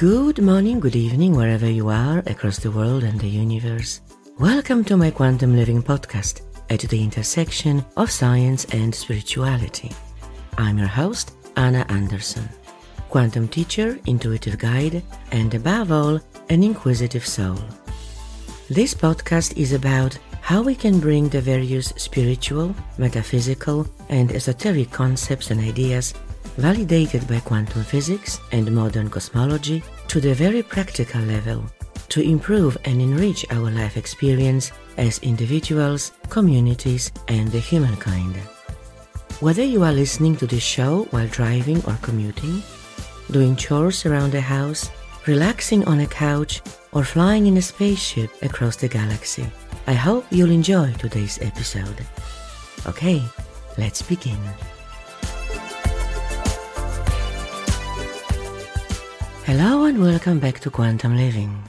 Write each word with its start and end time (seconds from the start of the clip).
Good 0.00 0.40
morning, 0.40 0.80
good 0.80 0.96
evening, 0.96 1.36
wherever 1.36 1.68
you 1.68 1.90
are 1.90 2.20
across 2.24 2.58
the 2.58 2.70
world 2.70 3.04
and 3.04 3.20
the 3.20 3.28
universe. 3.28 4.00
Welcome 4.38 4.82
to 4.84 4.96
my 4.96 5.10
Quantum 5.10 5.54
Living 5.54 5.82
podcast 5.82 6.40
at 6.70 6.80
the 6.80 7.04
intersection 7.04 7.84
of 7.98 8.10
science 8.10 8.64
and 8.72 8.94
spirituality. 8.94 9.92
I'm 10.56 10.78
your 10.78 10.86
host, 10.86 11.34
Anna 11.56 11.84
Anderson, 11.90 12.48
quantum 13.10 13.46
teacher, 13.46 13.98
intuitive 14.06 14.56
guide, 14.56 15.02
and 15.32 15.52
above 15.52 15.92
all, 15.92 16.18
an 16.48 16.62
inquisitive 16.62 17.26
soul. 17.26 17.58
This 18.70 18.94
podcast 18.94 19.58
is 19.58 19.74
about 19.74 20.16
how 20.40 20.62
we 20.62 20.74
can 20.74 20.98
bring 20.98 21.28
the 21.28 21.42
various 21.42 21.88
spiritual, 21.98 22.74
metaphysical, 22.96 23.86
and 24.08 24.32
esoteric 24.32 24.90
concepts 24.92 25.50
and 25.50 25.60
ideas 25.60 26.14
validated 26.56 27.26
by 27.28 27.40
quantum 27.40 27.84
physics 27.84 28.40
and 28.52 28.70
modern 28.72 29.08
cosmology 29.08 29.82
to 30.08 30.20
the 30.20 30.34
very 30.34 30.62
practical 30.62 31.20
level 31.22 31.64
to 32.10 32.20
improve 32.20 32.76
and 32.84 33.00
enrich 33.00 33.46
our 33.50 33.70
life 33.70 33.96
experience 33.96 34.72
as 34.98 35.18
individuals, 35.20 36.12
communities, 36.28 37.12
and 37.28 37.48
the 37.48 37.58
humankind. 37.58 38.36
Whether 39.40 39.64
you 39.64 39.82
are 39.84 39.92
listening 39.92 40.36
to 40.36 40.46
this 40.46 40.62
show 40.62 41.06
while 41.12 41.28
driving 41.28 41.82
or 41.86 41.96
commuting, 42.02 42.62
doing 43.30 43.56
chores 43.56 44.04
around 44.04 44.32
the 44.32 44.40
house, 44.40 44.90
relaxing 45.26 45.84
on 45.86 46.00
a 46.00 46.06
couch, 46.06 46.60
or 46.92 47.04
flying 47.04 47.46
in 47.46 47.56
a 47.56 47.62
spaceship 47.62 48.30
across 48.42 48.76
the 48.76 48.88
galaxy, 48.88 49.46
I 49.86 49.94
hope 49.94 50.26
you'll 50.30 50.50
enjoy 50.50 50.92
today's 50.94 51.38
episode. 51.40 52.04
Okay, 52.86 53.22
let's 53.78 54.02
begin. 54.02 54.38
Hello 59.50 59.84
and 59.84 60.00
welcome 60.00 60.38
back 60.38 60.60
to 60.60 60.70
Quantum 60.70 61.16
Living. 61.16 61.64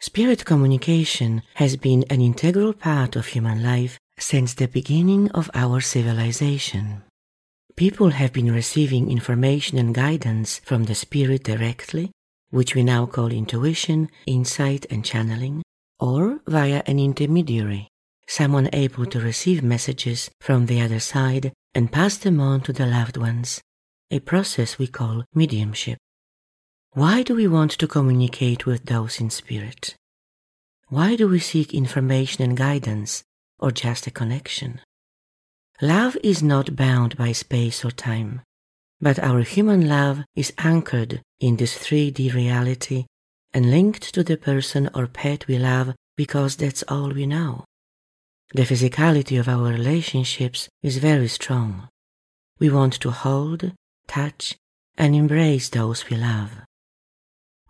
Spirit 0.00 0.44
communication 0.44 1.42
has 1.54 1.76
been 1.76 2.04
an 2.10 2.20
integral 2.20 2.72
part 2.72 3.14
of 3.14 3.26
human 3.26 3.62
life 3.62 4.00
since 4.18 4.54
the 4.54 4.66
beginning 4.66 5.30
of 5.30 5.48
our 5.54 5.80
civilization. 5.80 7.04
People 7.76 8.10
have 8.10 8.32
been 8.32 8.52
receiving 8.52 9.12
information 9.12 9.78
and 9.78 9.94
guidance 9.94 10.58
from 10.64 10.86
the 10.86 10.96
spirit 10.96 11.44
directly, 11.44 12.10
which 12.50 12.74
we 12.74 12.82
now 12.82 13.06
call 13.06 13.28
intuition, 13.28 14.10
insight, 14.26 14.84
and 14.90 15.04
channeling, 15.04 15.62
or 16.00 16.40
via 16.48 16.82
an 16.86 16.98
intermediary, 16.98 17.86
someone 18.26 18.68
able 18.72 19.06
to 19.06 19.20
receive 19.20 19.62
messages 19.62 20.32
from 20.40 20.66
the 20.66 20.80
other 20.80 20.98
side 20.98 21.52
and 21.76 21.92
pass 21.92 22.16
them 22.16 22.40
on 22.40 22.60
to 22.62 22.72
the 22.72 22.86
loved 22.86 23.16
ones, 23.16 23.60
a 24.10 24.18
process 24.18 24.80
we 24.80 24.88
call 24.88 25.22
mediumship. 25.32 25.96
Why 26.94 27.22
do 27.22 27.34
we 27.34 27.46
want 27.46 27.70
to 27.70 27.88
communicate 27.88 28.66
with 28.66 28.84
those 28.84 29.18
in 29.18 29.30
spirit? 29.30 29.94
Why 30.88 31.16
do 31.16 31.26
we 31.26 31.38
seek 31.38 31.72
information 31.72 32.44
and 32.44 32.54
guidance 32.54 33.24
or 33.58 33.70
just 33.70 34.06
a 34.06 34.10
connection? 34.10 34.82
Love 35.80 36.18
is 36.22 36.42
not 36.42 36.76
bound 36.76 37.16
by 37.16 37.32
space 37.32 37.82
or 37.82 37.92
time, 37.92 38.42
but 39.00 39.18
our 39.18 39.40
human 39.40 39.88
love 39.88 40.20
is 40.36 40.52
anchored 40.58 41.22
in 41.40 41.56
this 41.56 41.78
3D 41.78 42.34
reality 42.34 43.06
and 43.54 43.70
linked 43.70 44.12
to 44.12 44.22
the 44.22 44.36
person 44.36 44.90
or 44.94 45.06
pet 45.06 45.46
we 45.46 45.58
love 45.58 45.94
because 46.14 46.56
that's 46.56 46.84
all 46.88 47.08
we 47.08 47.24
know. 47.24 47.64
The 48.52 48.64
physicality 48.64 49.40
of 49.40 49.48
our 49.48 49.70
relationships 49.70 50.68
is 50.82 50.98
very 50.98 51.28
strong. 51.28 51.88
We 52.58 52.68
want 52.68 53.00
to 53.00 53.10
hold, 53.10 53.72
touch, 54.06 54.58
and 54.98 55.14
embrace 55.14 55.70
those 55.70 56.10
we 56.10 56.18
love. 56.18 56.50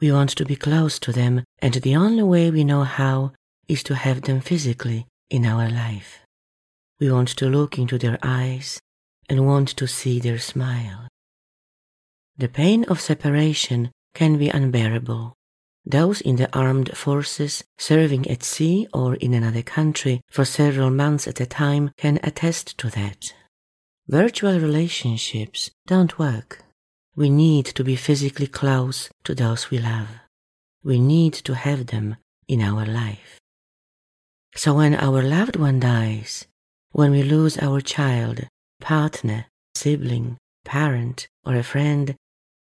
We 0.03 0.11
want 0.11 0.31
to 0.31 0.45
be 0.45 0.57
close 0.57 0.99
to 0.99 1.13
them, 1.13 1.45
and 1.61 1.75
the 1.75 1.95
only 1.95 2.25
way 2.25 2.51
we 2.51 2.65
know 2.65 2.83
how 2.83 3.35
is 3.69 3.85
to 3.85 3.95
have 3.95 4.23
them 4.23 4.41
physically 4.41 5.07
in 5.31 5.47
our 5.47 5.71
life. 5.71 6.19
We 6.99 7.13
want 7.13 7.29
to 7.37 7.49
look 7.49 7.79
into 7.79 7.99
their 7.99 8.19
eyes 8.21 8.81
and 9.29 9.47
want 9.47 9.69
to 9.77 9.87
see 9.87 10.19
their 10.19 10.41
smile. 10.41 11.07
The 12.37 12.49
pain 12.49 12.83
of 12.89 13.01
separation 13.01 13.93
can 14.13 14.39
be 14.39 14.49
unbearable. 14.49 15.35
Those 15.87 16.21
in 16.21 16.35
the 16.35 16.53
armed 16.53 16.97
forces 16.97 17.63
serving 17.79 18.29
at 18.29 18.43
sea 18.43 18.89
or 18.93 19.15
in 19.15 19.33
another 19.35 19.63
country 19.63 20.21
for 20.33 20.45
several 20.45 20.91
months 20.91 21.29
at 21.29 21.39
a 21.39 21.47
time 21.47 21.93
can 21.97 22.19
attest 22.25 22.77
to 22.79 22.91
that. 22.91 23.35
Virtual 24.09 24.59
relationships 24.59 25.71
don't 25.87 26.19
work. 26.19 26.62
We 27.15 27.29
need 27.29 27.67
to 27.67 27.85
be 27.85 27.97
physically 27.97 28.47
close 28.47 29.11
to 29.25 29.35
those 29.35 29.71
we 29.71 29.79
love. 29.79 30.09
We 30.83 30.99
need 30.99 31.35
to 31.45 31.55
have 31.55 31.89
them 31.89 32.17
in 32.49 32.63
our 32.63 32.87
life. 32.87 33.39
So 34.55 34.75
when 34.75 34.95
our 34.95 35.23
loved 35.23 35.57
one 35.57 35.79
dies, 35.79 36.47
when 36.93 37.11
we 37.11 37.23
lose 37.23 37.59
our 37.59 37.83
child, 37.83 38.49
partner, 38.81 39.47
sibling, 39.75 40.39
parent, 40.65 41.29
or 41.45 41.55
a 41.55 41.63
friend, 41.63 42.15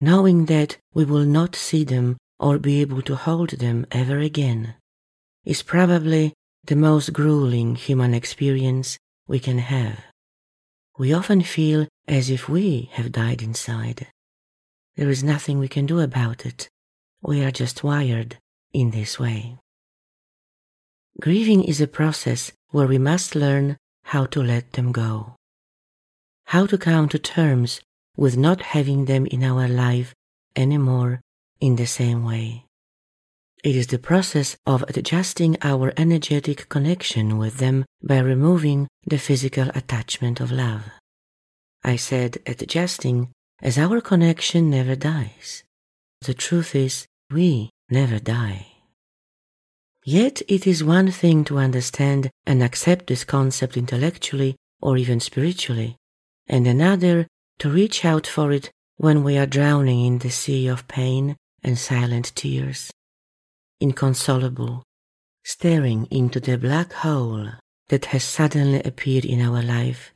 knowing 0.00 0.46
that 0.46 0.78
we 0.94 1.04
will 1.04 1.24
not 1.24 1.54
see 1.54 1.84
them 1.84 2.16
or 2.40 2.58
be 2.58 2.80
able 2.80 3.02
to 3.02 3.16
hold 3.16 3.50
them 3.50 3.86
ever 3.90 4.18
again, 4.18 4.74
is 5.44 5.62
probably 5.62 6.32
the 6.64 6.76
most 6.76 7.12
grueling 7.12 7.74
human 7.74 8.14
experience 8.14 8.98
we 9.26 9.40
can 9.40 9.58
have. 9.58 9.98
We 10.98 11.12
often 11.12 11.42
feel 11.42 11.86
as 12.06 12.30
if 12.30 12.48
we 12.48 12.88
have 12.92 13.12
died 13.12 13.42
inside. 13.42 14.06
There 14.98 15.10
is 15.10 15.22
nothing 15.22 15.60
we 15.60 15.68
can 15.68 15.86
do 15.86 16.00
about 16.00 16.44
it. 16.44 16.68
We 17.22 17.44
are 17.44 17.52
just 17.52 17.84
wired 17.84 18.38
in 18.72 18.90
this 18.90 19.16
way. 19.16 19.56
Grieving 21.20 21.62
is 21.62 21.80
a 21.80 21.86
process 21.86 22.50
where 22.70 22.88
we 22.88 22.98
must 22.98 23.36
learn 23.36 23.76
how 24.02 24.26
to 24.26 24.42
let 24.42 24.72
them 24.72 24.90
go, 24.90 25.36
how 26.46 26.66
to 26.66 26.76
come 26.76 27.08
to 27.10 27.18
terms 27.18 27.80
with 28.16 28.36
not 28.36 28.74
having 28.74 29.04
them 29.04 29.24
in 29.26 29.44
our 29.44 29.68
life 29.68 30.16
anymore 30.56 31.20
in 31.60 31.76
the 31.76 31.86
same 31.86 32.24
way. 32.24 32.64
It 33.62 33.76
is 33.76 33.86
the 33.86 34.00
process 34.00 34.56
of 34.66 34.82
adjusting 34.88 35.56
our 35.62 35.92
energetic 35.96 36.68
connection 36.68 37.38
with 37.38 37.58
them 37.58 37.84
by 38.02 38.18
removing 38.18 38.88
the 39.06 39.18
physical 39.18 39.68
attachment 39.76 40.40
of 40.40 40.50
love. 40.50 40.82
I 41.84 41.94
said 41.94 42.38
adjusting 42.46 43.30
as 43.60 43.78
our 43.78 44.00
connection 44.00 44.70
never 44.70 44.94
dies. 44.94 45.64
The 46.22 46.34
truth 46.34 46.74
is, 46.74 47.06
we 47.30 47.70
never 47.90 48.18
die. 48.18 48.66
Yet 50.04 50.42
it 50.48 50.66
is 50.66 50.84
one 50.84 51.10
thing 51.10 51.44
to 51.44 51.58
understand 51.58 52.30
and 52.46 52.62
accept 52.62 53.08
this 53.08 53.24
concept 53.24 53.76
intellectually 53.76 54.56
or 54.80 54.96
even 54.96 55.20
spiritually, 55.20 55.96
and 56.46 56.66
another 56.66 57.26
to 57.58 57.68
reach 57.68 58.04
out 58.04 58.26
for 58.26 58.52
it 58.52 58.70
when 58.96 59.22
we 59.22 59.36
are 59.36 59.46
drowning 59.46 60.04
in 60.04 60.18
the 60.18 60.30
sea 60.30 60.68
of 60.68 60.88
pain 60.88 61.36
and 61.62 61.78
silent 61.78 62.32
tears, 62.34 62.90
inconsolable, 63.80 64.82
staring 65.44 66.06
into 66.10 66.38
the 66.40 66.56
black 66.56 66.92
hole 66.92 67.48
that 67.88 68.06
has 68.06 68.22
suddenly 68.22 68.80
appeared 68.82 69.24
in 69.24 69.40
our 69.40 69.62
life, 69.62 70.12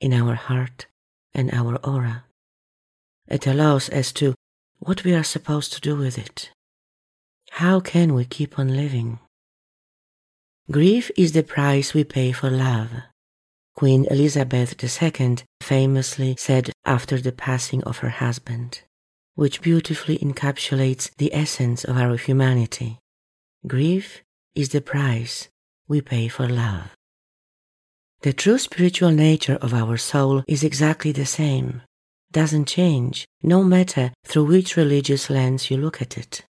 in 0.00 0.12
our 0.12 0.34
heart, 0.34 0.86
and 1.34 1.52
our 1.52 1.76
aura 1.86 2.24
at 3.32 3.46
allows 3.46 3.88
as 3.88 4.12
to 4.12 4.34
what 4.78 5.02
we 5.02 5.14
are 5.14 5.24
supposed 5.24 5.72
to 5.72 5.80
do 5.80 5.96
with 5.96 6.18
it. 6.18 6.50
How 7.50 7.80
can 7.80 8.14
we 8.14 8.24
keep 8.24 8.58
on 8.58 8.76
living? 8.76 9.18
Grief 10.70 11.10
is 11.16 11.32
the 11.32 11.42
price 11.42 11.94
we 11.94 12.04
pay 12.04 12.32
for 12.32 12.50
love. 12.50 12.90
Queen 13.74 14.06
Elizabeth 14.10 14.70
II 14.82 15.36
famously 15.60 16.36
said 16.38 16.70
after 16.84 17.18
the 17.18 17.32
passing 17.32 17.82
of 17.84 17.98
her 17.98 18.10
husband, 18.10 18.82
which 19.34 19.62
beautifully 19.62 20.18
encapsulates 20.18 21.10
the 21.16 21.34
essence 21.34 21.84
of 21.84 21.96
our 21.96 22.16
humanity. 22.16 22.98
Grief 23.66 24.22
is 24.54 24.68
the 24.70 24.80
price 24.80 25.48
we 25.88 26.00
pay 26.00 26.28
for 26.28 26.48
love. 26.48 26.90
The 28.20 28.32
true 28.32 28.58
spiritual 28.58 29.10
nature 29.10 29.58
of 29.60 29.72
our 29.72 29.96
soul 29.96 30.44
is 30.46 30.62
exactly 30.62 31.12
the 31.12 31.26
same 31.26 31.82
doesn't 32.32 32.66
change, 32.66 33.26
no 33.42 33.62
matter 33.62 34.12
through 34.24 34.46
which 34.46 34.76
religious 34.76 35.30
lens 35.30 35.70
you 35.70 35.76
look 35.76 36.00
at 36.00 36.16
it. 36.18 36.44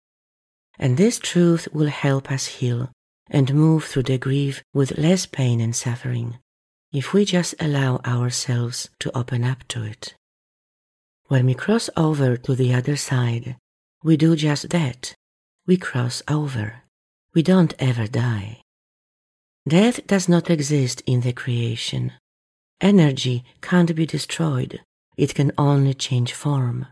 And 0.80 0.98
this 0.98 1.20
truth 1.20 1.68
will 1.74 1.88
help 1.88 2.32
us 2.32 2.46
heal 2.46 2.92
and 3.30 3.54
move 3.54 3.86
through 3.86 4.04
the 4.04 4.18
grief 4.18 4.64
with 4.74 4.98
less 4.98 5.26
pain 5.26 5.60
and 5.60 5.76
suffering 5.76 6.38
if 6.92 7.14
we 7.14 7.24
just 7.24 7.56
allow 7.60 7.98
ourselves 8.06 8.90
to 9.00 9.16
open 9.18 9.44
up 9.44 9.66
to 9.70 9.84
it. 9.84 10.14
When 11.28 11.46
we 11.46 11.54
cross 11.54 11.90
over 11.96 12.36
to 12.36 12.56
the 12.56 12.74
other 12.74 12.98
side, 12.98 13.56
we 14.04 14.18
do 14.18 14.36
just 14.36 14.70
that. 14.72 15.14
We 15.66 15.78
cross 15.78 16.22
over. 16.28 16.84
We 17.34 17.44
don't 17.44 17.74
ever 17.80 18.08
die. 18.08 18.62
Death 19.68 20.06
does 20.08 20.28
not 20.28 20.50
exist 20.50 21.02
in 21.06 21.22
the 21.22 21.32
creation. 21.32 22.12
Energy 22.82 23.46
can't 23.62 23.96
be 23.96 24.06
destroyed 24.06 24.82
it 25.18 25.36
can 25.36 25.52
only 25.58 25.94
change 25.94 26.34
form. 26.34 26.88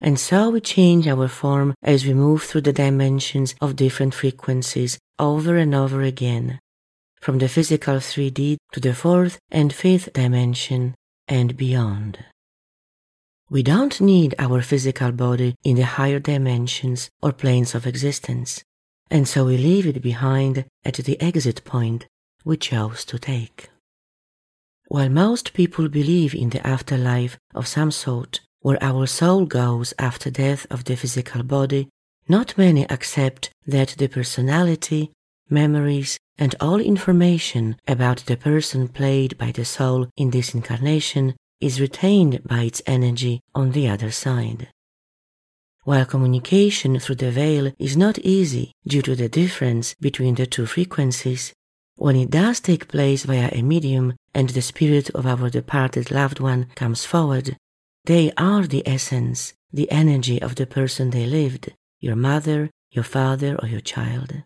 And 0.00 0.20
so 0.20 0.50
we 0.50 0.60
change 0.60 1.08
our 1.08 1.28
form 1.28 1.74
as 1.82 2.06
we 2.06 2.12
move 2.12 2.42
through 2.42 2.62
the 2.62 2.72
dimensions 2.72 3.54
of 3.60 3.76
different 3.76 4.14
frequencies 4.14 4.98
over 5.18 5.56
and 5.56 5.74
over 5.74 6.02
again, 6.02 6.58
from 7.20 7.38
the 7.38 7.48
physical 7.48 7.96
3D 7.96 8.58
to 8.72 8.80
the 8.80 8.94
fourth 8.94 9.38
and 9.50 9.72
fifth 9.72 10.12
dimension 10.12 10.94
and 11.26 11.56
beyond. 11.56 12.18
We 13.48 13.62
don't 13.62 14.00
need 14.00 14.34
our 14.38 14.60
physical 14.60 15.12
body 15.12 15.54
in 15.62 15.76
the 15.76 15.84
higher 15.84 16.18
dimensions 16.18 17.08
or 17.22 17.32
planes 17.32 17.74
of 17.74 17.86
existence, 17.86 18.62
and 19.10 19.26
so 19.26 19.46
we 19.46 19.56
leave 19.56 19.86
it 19.86 20.02
behind 20.02 20.64
at 20.84 20.94
the 20.94 21.20
exit 21.20 21.64
point 21.64 22.06
we 22.44 22.56
chose 22.56 23.04
to 23.06 23.18
take. 23.18 23.70
While 24.88 25.08
most 25.08 25.52
people 25.52 25.88
believe 25.88 26.34
in 26.34 26.50
the 26.50 26.64
afterlife 26.66 27.38
of 27.54 27.66
some 27.66 27.90
sort, 27.90 28.40
where 28.60 28.82
our 28.82 29.06
soul 29.06 29.44
goes 29.46 29.92
after 29.98 30.30
death 30.30 30.66
of 30.70 30.84
the 30.84 30.96
physical 30.96 31.42
body, 31.42 31.88
not 32.28 32.56
many 32.56 32.88
accept 32.88 33.50
that 33.66 33.96
the 33.98 34.08
personality, 34.08 35.12
memories, 35.48 36.18
and 36.38 36.54
all 36.60 36.80
information 36.80 37.76
about 37.86 38.18
the 38.26 38.36
person 38.36 38.88
played 38.88 39.36
by 39.38 39.50
the 39.52 39.64
soul 39.64 40.08
in 40.16 40.30
this 40.30 40.54
incarnation 40.54 41.34
is 41.60 41.80
retained 41.80 42.42
by 42.44 42.62
its 42.62 42.82
energy 42.86 43.40
on 43.54 43.72
the 43.72 43.88
other 43.88 44.10
side. 44.10 44.68
While 45.84 46.04
communication 46.04 46.98
through 46.98 47.16
the 47.16 47.30
veil 47.30 47.72
is 47.78 47.96
not 47.96 48.18
easy 48.18 48.72
due 48.86 49.02
to 49.02 49.14
the 49.14 49.28
difference 49.28 49.94
between 49.94 50.34
the 50.34 50.46
two 50.46 50.66
frequencies, 50.66 51.52
when 51.96 52.16
it 52.16 52.30
does 52.30 52.60
take 52.60 52.88
place 52.88 53.24
via 53.24 53.50
a 53.52 53.62
medium 53.62 54.14
and 54.34 54.50
the 54.50 54.62
spirit 54.62 55.10
of 55.10 55.26
our 55.26 55.50
departed 55.50 56.10
loved 56.10 56.40
one 56.40 56.68
comes 56.74 57.04
forward, 57.04 57.56
they 58.04 58.30
are 58.36 58.66
the 58.66 58.86
essence, 58.86 59.54
the 59.72 59.90
energy 59.90 60.40
of 60.40 60.54
the 60.54 60.66
person 60.66 61.10
they 61.10 61.26
lived, 61.26 61.72
your 62.00 62.16
mother, 62.16 62.70
your 62.90 63.04
father, 63.04 63.56
or 63.60 63.68
your 63.68 63.80
child. 63.80 64.42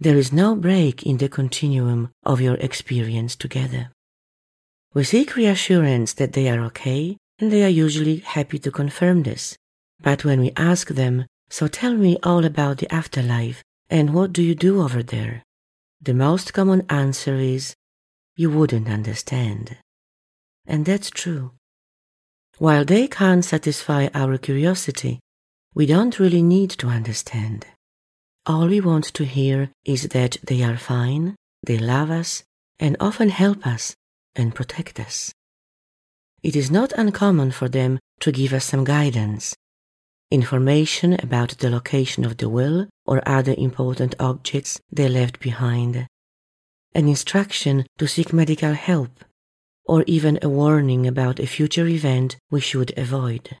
There 0.00 0.16
is 0.16 0.32
no 0.32 0.54
break 0.54 1.02
in 1.02 1.18
the 1.18 1.28
continuum 1.28 2.10
of 2.24 2.40
your 2.40 2.54
experience 2.54 3.34
together. 3.34 3.90
We 4.94 5.04
seek 5.04 5.36
reassurance 5.36 6.12
that 6.14 6.32
they 6.32 6.48
are 6.48 6.60
okay, 6.66 7.16
and 7.38 7.52
they 7.52 7.64
are 7.64 7.82
usually 7.84 8.18
happy 8.18 8.58
to 8.60 8.70
confirm 8.70 9.24
this. 9.24 9.56
But 10.00 10.24
when 10.24 10.40
we 10.40 10.52
ask 10.56 10.88
them, 10.88 11.26
So 11.50 11.66
tell 11.66 11.94
me 11.94 12.18
all 12.22 12.44
about 12.44 12.78
the 12.78 12.92
afterlife, 12.92 13.64
and 13.88 14.12
what 14.12 14.32
do 14.32 14.42
you 14.42 14.54
do 14.54 14.82
over 14.82 15.02
there? 15.02 15.42
The 16.00 16.14
most 16.14 16.54
common 16.54 16.86
answer 16.88 17.34
is, 17.34 17.74
You 18.36 18.50
wouldn't 18.50 18.88
understand. 18.88 19.76
And 20.66 20.84
that's 20.84 21.10
true. 21.10 21.52
While 22.58 22.84
they 22.84 23.08
can't 23.08 23.44
satisfy 23.44 24.08
our 24.14 24.38
curiosity, 24.38 25.20
we 25.74 25.86
don't 25.86 26.18
really 26.18 26.42
need 26.42 26.70
to 26.70 26.88
understand. 26.88 27.66
All 28.46 28.68
we 28.68 28.80
want 28.80 29.04
to 29.14 29.24
hear 29.24 29.70
is 29.84 30.08
that 30.08 30.38
they 30.42 30.62
are 30.62 30.76
fine, 30.76 31.36
they 31.66 31.78
love 31.78 32.10
us, 32.10 32.44
and 32.78 32.96
often 33.00 33.28
help 33.28 33.66
us 33.66 33.94
and 34.36 34.54
protect 34.54 35.00
us. 35.00 35.32
It 36.42 36.54
is 36.54 36.70
not 36.70 36.92
uncommon 36.92 37.50
for 37.50 37.68
them 37.68 37.98
to 38.20 38.32
give 38.32 38.52
us 38.52 38.64
some 38.64 38.84
guidance, 38.84 39.54
information 40.30 41.14
about 41.14 41.58
the 41.58 41.70
location 41.70 42.24
of 42.24 42.36
the 42.36 42.48
will 42.48 42.88
or 43.06 43.26
other 43.26 43.54
important 43.56 44.14
objects 44.20 44.80
they 44.92 45.08
left 45.08 45.40
behind, 45.40 46.06
an 46.94 47.08
instruction 47.08 47.86
to 47.98 48.06
seek 48.06 48.32
medical 48.32 48.72
help, 48.72 49.24
or 49.84 50.04
even 50.06 50.38
a 50.42 50.48
warning 50.48 51.06
about 51.06 51.40
a 51.40 51.46
future 51.46 51.86
event 51.86 52.36
we 52.50 52.60
should 52.60 52.96
avoid. 52.98 53.56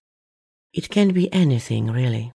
It 0.72 0.90
can 0.90 1.12
be 1.12 1.32
anything, 1.32 1.90
really. 1.90 2.32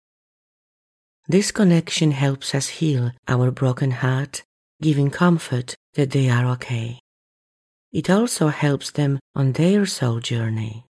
This 1.27 1.51
connection 1.51 2.13
helps 2.13 2.55
us 2.55 2.69
heal 2.69 3.13
our 3.29 3.51
broken 3.51 3.91
heart, 3.91 4.43
giving 4.81 5.11
comfort 5.11 5.75
that 5.95 6.11
they 6.13 6.29
are 6.29 6.47
okay. 6.53 7.01
It 7.93 8.09
also 8.09 8.49
helps 8.49 8.91
them 8.93 9.19
on 9.35 9.53
their 9.53 9.87
soul 9.87 10.21
journey. 10.21 10.85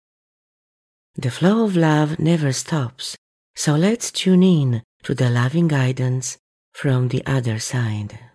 The 1.16 1.32
flow 1.32 1.66
of 1.66 1.76
love 1.76 2.20
never 2.20 2.52
stops, 2.52 3.16
so 3.58 3.74
let's 3.74 4.12
tune 4.12 4.44
in 4.44 4.84
to 5.02 5.16
the 5.16 5.32
loving 5.32 5.68
guidance 5.68 6.38
from 6.74 7.08
the 7.08 7.26
other 7.26 7.58
side. 7.58 8.27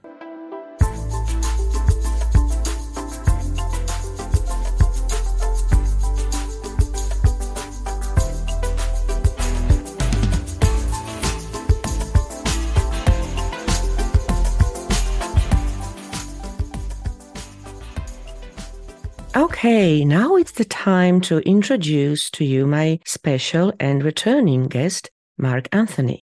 Okay, 19.34 20.04
now 20.04 20.36
it's 20.36 20.52
the 20.52 20.64
time 20.66 21.18
to 21.22 21.38
introduce 21.38 22.28
to 22.32 22.44
you 22.44 22.66
my 22.66 23.00
special 23.06 23.72
and 23.80 24.04
returning 24.04 24.64
guest, 24.64 25.08
Mark 25.38 25.68
Anthony. 25.72 26.20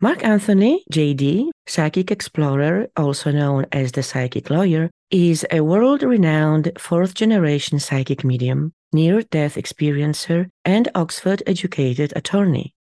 Mark 0.00 0.22
Anthony, 0.22 0.84
JD, 0.92 1.50
psychic 1.66 2.12
explorer, 2.12 2.86
also 2.96 3.32
known 3.32 3.66
as 3.72 3.90
the 3.90 4.04
psychic 4.04 4.48
lawyer, 4.48 4.90
is 5.10 5.44
a 5.50 5.62
world 5.62 6.04
renowned 6.04 6.70
fourth 6.78 7.14
generation 7.14 7.80
psychic 7.80 8.22
medium, 8.22 8.72
near 8.92 9.22
death 9.22 9.56
experiencer, 9.56 10.46
and 10.64 10.88
Oxford 10.94 11.42
educated 11.48 12.12
attorney. 12.14 12.74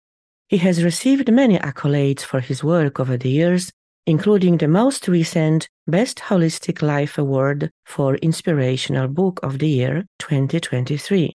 He 0.48 0.58
has 0.58 0.84
received 0.84 1.32
many 1.32 1.58
accolades 1.58 2.22
for 2.22 2.40
his 2.40 2.64
work 2.64 3.00
over 3.00 3.18
the 3.18 3.32
years, 3.32 3.72
including 4.06 4.58
the 4.58 4.68
most 4.68 5.08
recent 5.08 5.70
Best 5.88 6.20
Holistic 6.20 6.82
Life 6.82 7.18
Award 7.18 7.72
for 7.86 8.16
Inspirational 8.16 9.08
Book 9.08 9.40
of 9.44 9.60
the 9.60 9.70
Year 9.70 10.06
2023. 10.20 11.34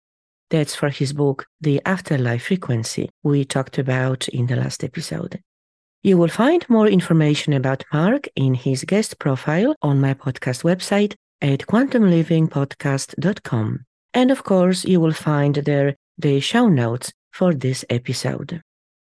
That's 0.50 0.74
for 0.75 0.89
his 0.89 1.13
book, 1.13 1.45
The 1.62 1.80
Afterlife 1.86 2.45
Frequency, 2.45 3.10
we 3.24 3.45
talked 3.45 3.77
about 3.77 4.27
in 4.27 4.48
the 4.48 4.56
last 4.56 4.83
episode. 4.83 5.39
You 6.04 6.18
will 6.18 6.27
find 6.27 6.68
more 6.69 6.88
information 6.88 7.54
about 7.54 7.86
Mark 7.92 8.27
in 8.36 8.54
his 8.54 8.83
guest 8.83 9.18
profile 9.19 9.75
on 9.81 10.00
my 10.01 10.13
podcast 10.13 10.63
website 10.63 11.15
at 11.41 11.62
quantumlivingpodcast.com. 11.62 13.86
And 14.13 14.32
of 14.32 14.43
course, 14.43 14.86
you 14.86 15.00
will 15.00 15.13
find 15.13 15.55
there 15.55 15.96
the 16.17 16.39
show 16.39 16.67
notes 16.67 17.12
for 17.32 17.53
this 17.53 17.86
episode. 17.89 18.62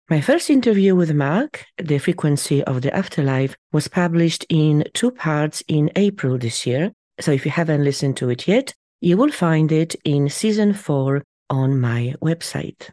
My 0.08 0.22
first 0.22 0.52
interview 0.52 0.94
with 0.94 1.16
Mark, 1.16 1.66
The 1.80 1.98
Frequency 1.98 2.64
of 2.64 2.84
the 2.84 2.96
Afterlife, 2.96 3.56
was 3.74 3.88
published 3.88 4.46
in 4.50 4.84
two 4.94 5.10
parts 5.10 5.64
in 5.68 5.90
April 5.96 6.38
this 6.38 6.68
year. 6.68 6.92
So 7.20 7.32
if 7.32 7.44
you 7.44 7.50
haven't 7.50 7.84
listened 7.84 8.16
to 8.18 8.30
it 8.30 8.48
yet, 8.48 8.76
you 9.02 9.18
will 9.18 9.32
find 9.32 9.72
it 9.72 9.96
in 10.04 10.30
season 10.30 10.74
four 10.74 11.24
on 11.50 11.82
my 11.82 12.14
website. 12.22 12.92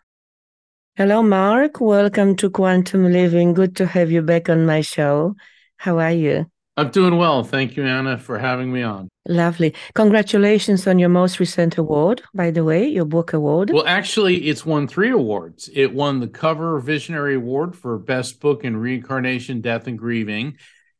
Hello, 0.96 1.22
Mark. 1.22 1.82
Welcome 1.82 2.34
to 2.36 2.48
Quantum 2.48 3.12
Living. 3.12 3.52
Good 3.52 3.76
to 3.76 3.84
have 3.84 4.10
you 4.10 4.22
back 4.22 4.48
on 4.48 4.64
my 4.64 4.80
show. 4.80 5.34
How 5.76 5.98
are 5.98 6.12
you? 6.12 6.46
I'm 6.76 6.90
doing 6.90 7.18
well. 7.18 7.44
Thank 7.44 7.76
you, 7.76 7.84
Anna, 7.84 8.16
for 8.16 8.38
having 8.38 8.72
me 8.72 8.82
on. 8.82 9.10
Lovely. 9.28 9.74
Congratulations 9.94 10.86
on 10.86 10.98
your 10.98 11.10
most 11.10 11.38
recent 11.38 11.76
award, 11.76 12.22
by 12.32 12.50
the 12.50 12.64
way, 12.64 12.86
your 12.86 13.04
book 13.04 13.34
award. 13.34 13.70
Well, 13.70 13.86
actually, 13.86 14.48
it's 14.48 14.64
won 14.64 14.88
three 14.88 15.10
awards. 15.10 15.68
It 15.74 15.92
won 15.92 16.18
the 16.18 16.28
COVR 16.28 16.82
Visionary 16.82 17.34
Award 17.34 17.76
for 17.76 17.98
Best 17.98 18.40
Book 18.40 18.64
in 18.64 18.76
Reincarnation, 18.76 19.60
Death, 19.60 19.86
and 19.86 19.98
Grieving. 19.98 20.56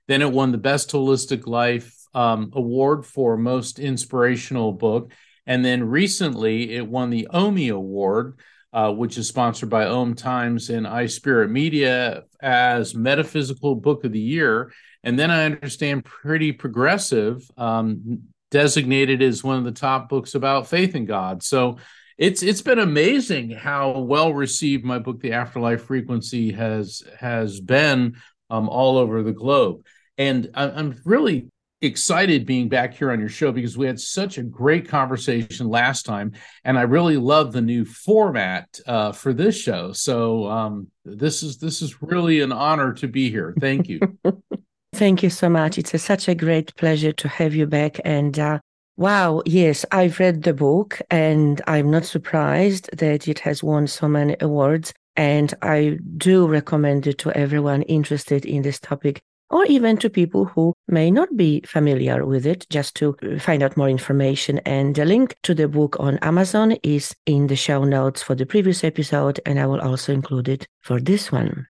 Then 0.09 0.21
it 0.21 0.31
won 0.31 0.53
the 0.53 0.59
Best 0.59 0.91
Holistic 0.91 1.47
Life 1.47 1.95
um, 2.15 2.51
Award 2.55 3.07
for 3.07 3.39
Most 3.39 3.79
Inspirational 3.79 4.73
Book. 4.73 5.11
And 5.47 5.65
then 5.65 5.85
recently, 5.85 6.75
it 6.75 6.87
won 6.87 7.09
the 7.09 7.29
OMI 7.33 7.69
Award, 7.71 8.39
uh, 8.75 8.93
which 8.93 9.17
is 9.17 9.27
sponsored 9.27 9.71
by 9.71 9.87
Om 9.87 10.15
Times 10.15 10.69
and 10.69 10.87
iSpirit 10.87 11.51
Media 11.51 12.25
as 12.41 12.95
Metaphysical 12.95 13.75
Book 13.75 14.05
of 14.05 14.13
the 14.13 14.21
Year 14.21 14.71
and 15.05 15.19
then 15.19 15.31
I 15.31 15.45
understand 15.45 16.05
pretty 16.05 16.53
progressive 16.53 17.49
um, 17.57 18.23
designated 18.51 19.23
as 19.23 19.43
one 19.43 19.57
of 19.57 19.65
the 19.65 19.73
top 19.73 20.09
books 20.09 20.35
about 20.35 20.69
faith 20.69 20.95
in 20.95 21.05
God. 21.05 21.43
So 21.43 21.79
it's 22.19 22.43
it's 22.43 22.63
been 22.63 22.79
amazing 22.79 23.51
how 23.51 23.99
well 23.99 24.33
received 24.33 24.85
my 24.85 24.99
book, 24.99 25.21
The 25.21 25.33
Afterlife 25.33 25.85
Frequency, 25.85 26.53
has 26.53 27.03
has 27.19 27.61
been 27.61 28.17
um, 28.51 28.69
all 28.69 28.99
over 28.99 29.23
the 29.23 29.33
globe. 29.33 29.85
And 30.19 30.51
I'm 30.55 31.01
really 31.05 31.49
excited 31.81 32.47
being 32.47 32.69
back 32.69 32.95
here 32.95 33.11
on 33.11 33.19
your 33.19 33.29
show 33.29 33.51
because 33.51 33.77
we 33.77 33.87
had 33.87 33.99
such 33.99 34.39
a 34.39 34.43
great 34.43 34.89
conversation 34.89 35.69
last 35.69 36.07
time 36.07 36.33
and 36.63 36.79
i 36.79 36.83
really 36.83 37.17
love 37.17 37.51
the 37.53 37.61
new 37.61 37.85
format 37.85 38.79
uh, 38.87 39.11
for 39.11 39.33
this 39.33 39.59
show 39.59 39.93
so 39.93 40.47
um, 40.47 40.87
this 41.05 41.43
is 41.43 41.59
this 41.59 41.83
is 41.83 42.01
really 42.01 42.41
an 42.41 42.53
honor 42.53 42.93
to 42.93 43.09
be 43.09 43.29
here 43.31 43.53
thank 43.61 43.89
you 43.89 43.99
Thank 44.95 45.23
you 45.23 45.31
so 45.31 45.49
much. 45.49 45.79
It's 45.79 45.95
a, 45.95 45.99
such 45.99 46.29
a 46.29 46.35
great 46.35 46.75
pleasure 46.77 47.13
to 47.13 47.29
have 47.29 47.55
you 47.55 47.67
back. 47.67 47.99
And 48.05 48.39
uh, 48.39 48.59
wow, 48.97 49.43
yes, 49.47 49.87
I've 49.91 50.19
read 50.19 50.43
the 50.43 50.53
book 50.53 51.01
and 51.11 51.63
I'm 51.67 51.91
not 51.91 52.05
surprised 52.05 52.91
that 52.97 53.27
it 53.27 53.39
has 53.41 53.63
won 53.63 53.87
so 53.87 54.07
many 54.07 54.37
awards. 54.41 54.93
And 55.17 55.55
I 55.63 55.99
do 56.19 56.47
recommend 56.47 57.07
it 57.07 57.19
to 57.19 57.33
everyone 57.33 57.83
interested 57.83 58.45
in 58.45 58.63
this 58.63 58.79
topic 58.79 59.21
or 59.53 59.67
even 59.67 59.99
to 59.99 60.09
people 60.09 60.47
who 60.47 60.75
may 60.89 61.11
not 61.11 61.37
be 61.37 61.61
familiar 61.67 62.25
with 62.25 62.47
it, 62.47 62.67
just 62.71 62.95
to 62.97 63.15
find 63.39 63.63
out 63.63 63.77
more 63.77 63.89
information. 63.89 64.59
And 64.61 64.95
the 64.95 65.05
link 65.05 65.37
to 65.43 65.55
the 65.55 65.69
book 65.69 65.97
on 66.01 66.17
Amazon 66.19 66.73
is 66.83 67.15
in 67.27 67.49
the 67.49 67.57
show 67.57 67.85
notes 67.85 68.23
for 68.23 68.35
the 68.35 68.47
previous 68.47 68.83
episode, 68.83 69.41
and 69.45 69.61
I 69.61 69.67
will 69.67 69.81
also 69.81 70.13
include 70.13 70.49
it 70.49 70.67
for 70.81 70.99
this 70.99 71.31
one. 71.31 71.67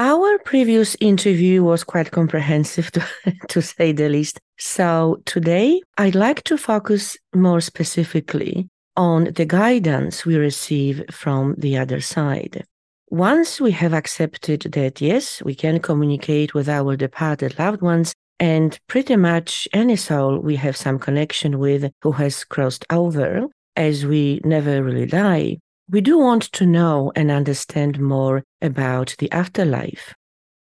Our 0.00 0.38
previous 0.38 0.96
interview 1.00 1.64
was 1.64 1.82
quite 1.82 2.12
comprehensive, 2.12 2.92
to, 2.92 3.04
to 3.48 3.60
say 3.60 3.90
the 3.90 4.08
least. 4.08 4.38
So 4.56 5.20
today, 5.24 5.82
I'd 5.96 6.14
like 6.14 6.44
to 6.44 6.56
focus 6.56 7.16
more 7.34 7.60
specifically 7.60 8.68
on 8.96 9.24
the 9.34 9.44
guidance 9.44 10.24
we 10.24 10.36
receive 10.36 11.04
from 11.10 11.56
the 11.58 11.76
other 11.76 12.00
side. 12.00 12.64
Once 13.10 13.60
we 13.60 13.72
have 13.72 13.92
accepted 13.92 14.60
that, 14.72 15.00
yes, 15.00 15.42
we 15.42 15.56
can 15.56 15.80
communicate 15.80 16.54
with 16.54 16.68
our 16.68 16.94
departed 16.94 17.58
loved 17.58 17.82
ones, 17.82 18.14
and 18.38 18.78
pretty 18.86 19.16
much 19.16 19.66
any 19.72 19.96
soul 19.96 20.38
we 20.38 20.54
have 20.54 20.76
some 20.76 21.00
connection 21.00 21.58
with 21.58 21.90
who 22.02 22.12
has 22.12 22.44
crossed 22.44 22.84
over, 22.90 23.46
as 23.74 24.06
we 24.06 24.40
never 24.44 24.80
really 24.80 25.06
die, 25.06 25.56
we 25.90 26.00
do 26.00 26.18
want 26.18 26.42
to 26.52 26.66
know 26.66 27.12
and 27.16 27.30
understand 27.30 27.98
more 27.98 28.44
about 28.60 29.14
the 29.18 29.30
afterlife. 29.32 30.14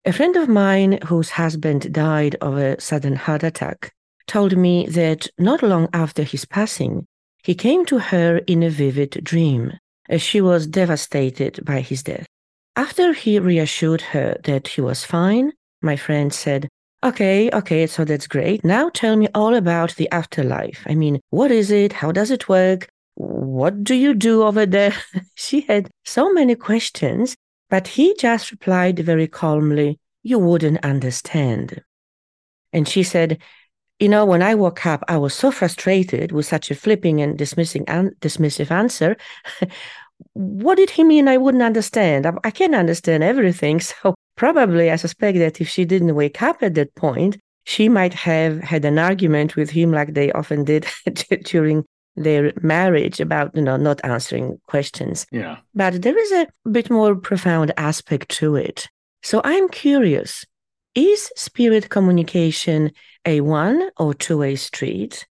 A 0.04 0.12
friend 0.12 0.37
of 0.37 0.49
mine 0.49 0.99
whose 1.06 1.30
husband 1.30 1.92
died 1.92 2.37
of 2.40 2.59
a 2.59 2.80
sudden 2.80 3.16
heart 3.16 3.42
attack 3.42 3.92
told 4.26 4.56
me 4.56 4.87
that 4.88 5.28
not 5.38 5.62
long 5.62 5.88
after 5.92 6.23
his 6.23 6.44
passing, 6.44 7.06
he 7.42 7.54
came 7.54 7.85
to 7.87 7.99
her 7.99 8.38
in 8.47 8.62
a 8.62 8.71
vivid 8.71 9.23
dream 9.23 9.73
as 10.09 10.21
she 10.21 10.40
was 10.40 10.66
devastated 10.66 11.64
by 11.64 11.80
his 11.80 12.02
death. 12.02 12.26
After 12.76 13.12
he 13.12 13.38
reassured 13.38 14.00
her 14.00 14.37
that 14.44 14.68
he 14.68 14.80
was 14.80 15.04
fine, 15.04 15.52
my 15.80 15.97
friend 15.97 16.33
said, 16.33 16.68
Okay, 17.04 17.50
okay, 17.52 17.87
so 17.87 18.04
that's 18.04 18.26
great. 18.26 18.64
Now 18.64 18.88
tell 18.88 19.14
me 19.14 19.28
all 19.35 19.54
about 19.54 19.94
the 19.97 20.11
afterlife. 20.11 20.83
I 20.87 20.94
mean, 20.94 21.21
what 21.30 21.50
is 21.50 21.71
it? 21.71 21.92
How 21.92 22.12
does 22.12 22.30
it 22.30 22.49
work? 22.49 22.88
What 23.16 23.85
do 23.85 23.94
you 23.94 24.14
do 24.14 24.42
over 24.42 24.66
there? 24.66 24.94
she 25.35 25.62
had 25.62 25.90
so 26.04 26.33
many 26.33 26.54
questions, 26.54 27.37
but 27.71 27.88
he 27.88 28.14
just 28.18 28.50
replied 28.50 28.99
very 28.99 29.28
calmly, 29.28 29.99
You 30.23 30.38
wouldn't 30.38 30.85
understand. 30.85 31.83
And 32.73 32.88
she 32.88 33.02
said, 33.02 33.38
You 34.00 34.09
know, 34.09 34.25
when 34.25 34.42
I 34.42 34.54
woke 34.54 34.85
up, 34.85 35.04
I 35.06 35.16
was 35.16 35.35
so 35.35 35.50
frustrated 35.52 36.33
with 36.33 36.47
such 36.47 36.71
a 36.71 36.75
flipping 36.75 37.21
and 37.21 37.38
dismissing 37.38 37.85
dismissive 37.85 38.71
answer. 38.71 39.16
what 40.33 40.76
did 40.76 40.90
he 40.90 41.04
mean? 41.04 41.28
I 41.28 41.37
wouldn't 41.37 41.62
understand. 41.62 42.26
I, 42.26 42.35
I 42.42 42.50
can't 42.50 42.75
understand 42.75 43.23
everything. 43.23 43.80
So 44.02 44.14
probably 44.37 44.90
I 44.90 44.97
suspect 44.97 45.38
that 45.38 45.61
if 45.61 45.68
she 45.68 45.85
didn't 45.85 46.16
wake 46.16 46.42
up 46.42 46.62
at 46.62 46.75
that 46.75 46.94
point, 46.97 47.38
she 47.64 47.88
might 47.88 48.12
have 48.14 48.59
had 48.61 48.85
an 48.85 48.99
argument 48.99 49.54
with 49.54 49.71
him 49.71 49.92
like 49.92 50.14
they 50.14 50.33
often 50.33 50.64
did 50.64 50.87
during 51.44 51.85
their 52.16 52.52
marriage 52.62 53.21
about 53.21 53.54
you 53.54 53.62
know 53.62 53.76
not 53.76 54.00
answering 54.04 54.59
questions. 54.66 55.26
Yeah. 55.30 55.59
But 55.75 56.02
there 56.02 56.18
is 56.18 56.33
a 56.33 56.47
bit 56.71 56.90
more 56.90 57.14
profound 57.16 57.73
aspect 57.76 58.28
to 58.38 58.56
it. 58.56 58.88
So 59.23 59.40
i'm 59.44 59.68
curious 59.68 60.44
is 60.94 61.33
spirit 61.35 61.90
communication 61.90 62.92
a 63.25 63.40
one 63.40 63.90
or 63.99 64.14
two 64.14 64.38
way 64.38 64.56
street? 64.56 65.26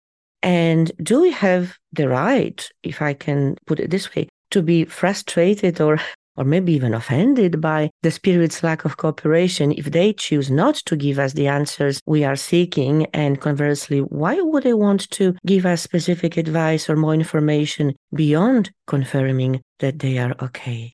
And 0.44 0.92
do 1.04 1.22
we 1.22 1.32
have 1.32 1.78
the 1.94 2.08
right 2.10 2.68
if 2.84 3.02
i 3.02 3.14
can 3.14 3.58
put 3.68 3.80
it 3.80 3.92
this 3.92 4.14
way 4.16 4.28
to 4.52 4.62
be 4.62 4.86
frustrated 4.86 5.80
or 5.80 6.00
or 6.38 6.44
maybe 6.44 6.74
even 6.74 6.94
offended 6.94 7.60
by 7.62 7.90
the 8.02 8.12
spirit's 8.12 8.64
lack 8.64 8.86
of 8.86 8.98
cooperation 8.98 9.72
if 9.74 9.86
they 9.86 10.14
choose 10.14 10.50
not 10.50 10.76
to 10.76 10.96
give 10.96 11.20
us 11.20 11.34
the 11.34 11.48
answers 11.48 12.02
we 12.06 12.24
are 12.24 12.36
seeking 12.36 13.06
and 13.14 13.42
conversely 13.42 14.00
why 14.00 14.40
would 14.40 14.64
they 14.64 14.74
want 14.74 15.10
to 15.10 15.36
give 15.46 15.66
us 15.66 15.82
specific 15.82 16.38
advice 16.38 16.90
or 16.90 16.96
more 16.96 17.14
information 17.14 17.94
beyond 18.14 18.72
confirming 18.88 19.62
that 19.80 20.00
they 20.00 20.18
are 20.18 20.36
okay 20.42 20.94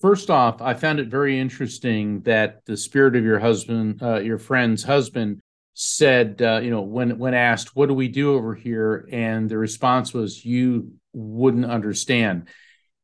First 0.00 0.30
off, 0.30 0.62
I 0.62 0.74
found 0.74 1.00
it 1.00 1.08
very 1.08 1.40
interesting 1.40 2.20
that 2.20 2.64
the 2.66 2.76
spirit 2.76 3.16
of 3.16 3.24
your 3.24 3.40
husband, 3.40 4.00
uh, 4.00 4.20
your 4.20 4.38
friend's 4.38 4.84
husband, 4.84 5.40
said, 5.74 6.40
uh, 6.40 6.60
you 6.62 6.70
know, 6.70 6.82
when 6.82 7.18
when 7.18 7.34
asked, 7.34 7.74
"What 7.74 7.86
do 7.86 7.94
we 7.94 8.06
do 8.06 8.34
over 8.34 8.54
here?" 8.54 9.08
and 9.10 9.48
the 9.48 9.58
response 9.58 10.14
was, 10.14 10.44
"You 10.44 10.92
wouldn't 11.12 11.66
understand." 11.66 12.48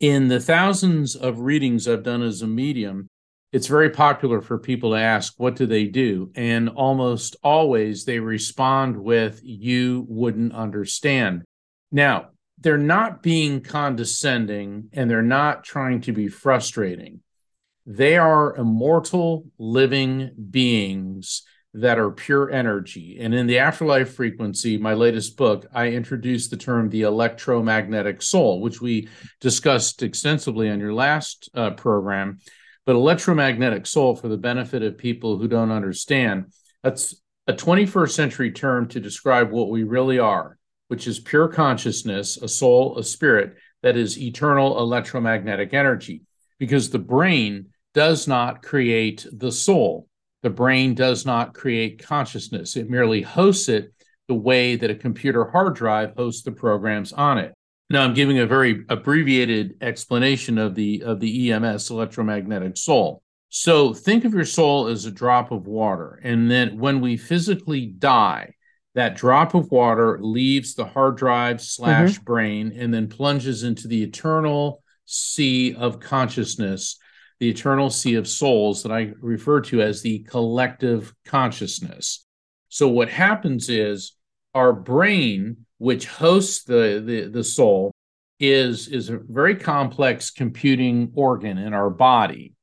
In 0.00 0.28
the 0.28 0.40
thousands 0.40 1.16
of 1.16 1.40
readings 1.40 1.88
I've 1.88 2.02
done 2.02 2.22
as 2.22 2.42
a 2.42 2.46
medium, 2.46 3.08
it's 3.52 3.68
very 3.68 3.90
popular 3.90 4.40
for 4.40 4.58
people 4.58 4.90
to 4.90 4.96
ask, 4.96 5.34
What 5.36 5.56
do 5.56 5.66
they 5.66 5.84
do? 5.84 6.32
And 6.34 6.68
almost 6.68 7.36
always 7.42 8.04
they 8.04 8.18
respond 8.18 8.96
with, 8.96 9.40
You 9.42 10.04
wouldn't 10.08 10.52
understand. 10.52 11.44
Now, 11.92 12.30
they're 12.58 12.78
not 12.78 13.22
being 13.22 13.60
condescending 13.60 14.88
and 14.92 15.10
they're 15.10 15.22
not 15.22 15.64
trying 15.64 16.00
to 16.02 16.12
be 16.12 16.28
frustrating. 16.28 17.20
They 17.86 18.16
are 18.16 18.56
immortal 18.56 19.46
living 19.58 20.30
beings 20.50 21.42
that 21.75 21.99
are 21.99 22.11
pure 22.11 22.50
energy. 22.52 23.19
And 23.21 23.35
in 23.35 23.49
the 23.49 23.59
Afterlife 23.59 24.14
Frequency, 24.14 24.78
my 24.78 24.95
latest 24.95 25.37
book, 25.37 25.66
I 25.75 25.88
introduced 25.88 26.50
the 26.50 26.57
term 26.57 26.88
the 26.88 27.02
electromagnetic 27.02 28.23
soul, 28.23 28.61
which 28.61 28.81
we 28.81 29.09
discussed 29.40 30.04
extensively 30.04 30.71
on 30.71 30.78
your 30.78 30.95
last 30.95 31.50
uh, 31.52 31.71
program. 31.71 32.38
But 32.87 32.95
electromagnetic 32.95 33.87
soul, 33.87 34.14
for 34.14 34.28
the 34.28 34.37
benefit 34.37 34.83
of 34.83 34.97
people 34.97 35.37
who 35.37 35.49
don't 35.49 35.73
understand, 35.73 36.52
that's 36.85 37.21
a 37.49 37.52
21st 37.52 38.11
century 38.11 38.52
term 38.52 38.87
to 38.88 39.00
describe 39.00 39.50
what 39.50 39.69
we 39.69 39.83
really 39.83 40.21
are, 40.21 40.57
which 40.88 41.09
is 41.09 41.19
pure 41.19 41.49
consciousness, 41.49 42.37
a 42.37 42.47
soul, 42.47 42.99
a 42.99 43.02
spirit 43.02 43.57
that 43.83 43.97
is 43.97 44.21
eternal 44.21 44.78
electromagnetic 44.78 45.75
energy, 45.75 46.23
because 46.59 46.90
the 46.90 46.99
brain 47.00 47.71
does 47.95 48.28
not 48.28 48.62
create 48.62 49.26
the 49.33 49.50
soul 49.50 50.07
the 50.44 50.50
brain 50.50 50.94
does 50.94 51.24
not 51.24 51.54
create 51.54 52.06
consciousness, 52.06 52.76
it 52.76 52.90
merely 52.90 53.22
hosts 53.22 53.70
it 53.70 53.94
the 54.28 54.34
way 54.34 54.76
that 54.76 54.90
a 54.90 54.94
computer 54.94 55.46
hard 55.46 55.74
drive 55.74 56.12
hosts 56.18 56.42
the 56.42 56.52
programs 56.52 57.14
on 57.14 57.38
it. 57.38 57.54
Now 57.88 58.04
I'm 58.04 58.12
giving 58.12 58.38
a 58.38 58.46
very 58.46 58.84
abbreviated 58.90 59.78
explanation 59.80 60.58
of 60.58 60.74
the 60.74 61.02
of 61.02 61.18
the 61.18 61.50
EMS 61.50 61.88
electromagnetic 61.88 62.76
soul. 62.76 63.22
So 63.48 63.94
think 63.94 64.26
of 64.26 64.34
your 64.34 64.44
soul 64.44 64.88
as 64.88 65.06
a 65.06 65.10
drop 65.10 65.50
of 65.50 65.66
water 65.66 66.20
and 66.22 66.50
then 66.50 66.78
when 66.78 67.00
we 67.00 67.16
physically 67.16 67.86
die 67.86 68.52
that 68.94 69.16
drop 69.16 69.54
of 69.54 69.70
water 69.70 70.18
leaves 70.20 70.74
the 70.74 70.84
hard 70.84 71.16
drive 71.16 71.62
slash 71.62 72.12
mm-hmm. 72.12 72.24
brain 72.24 72.72
and 72.76 72.92
then 72.92 73.08
plunges 73.08 73.62
into 73.62 73.88
the 73.88 74.02
eternal 74.02 74.82
sea 75.06 75.74
of 75.74 76.00
consciousness 76.00 76.98
the 77.44 77.50
eternal 77.50 77.90
sea 77.90 78.14
of 78.14 78.26
souls 78.26 78.82
that 78.82 78.90
I 78.90 79.12
refer 79.20 79.60
to 79.60 79.82
as 79.82 80.00
the 80.00 80.20
collective 80.20 81.14
consciousness. 81.26 82.24
So 82.70 82.88
what 82.88 83.10
happens 83.10 83.68
is 83.68 84.12
our 84.54 84.72
brain, 84.72 85.66
which 85.76 86.06
hosts 86.06 86.64
the, 86.64 87.02
the, 87.04 87.28
the 87.28 87.44
soul, 87.44 87.92
is, 88.40 88.88
is 88.88 89.10
a 89.10 89.18
very 89.18 89.56
complex 89.56 90.30
computing 90.30 91.12
organ 91.14 91.58
in 91.58 91.74
our 91.74 91.90
body. 91.90 92.54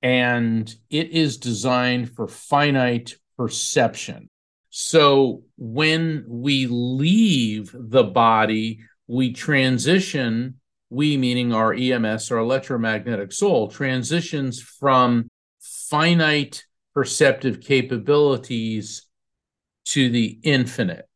And 0.00 0.74
it 0.88 1.10
is 1.10 1.36
designed 1.36 2.14
for 2.16 2.26
finite 2.26 3.16
perception. 3.36 4.30
So 4.70 5.42
when 5.58 6.24
we 6.26 6.66
leave 6.66 7.76
the 7.78 8.04
body, 8.04 8.80
we 9.06 9.34
transition 9.34 10.59
we, 10.90 11.16
meaning 11.16 11.52
our 11.52 11.72
EMS, 11.72 12.30
our 12.30 12.38
electromagnetic 12.38 13.32
soul, 13.32 13.68
transitions 13.68 14.60
from 14.60 15.28
finite 15.60 16.64
perceptive 16.94 17.60
capabilities 17.60 19.06
to 19.86 20.10
the 20.10 20.38
infinite. 20.42 21.06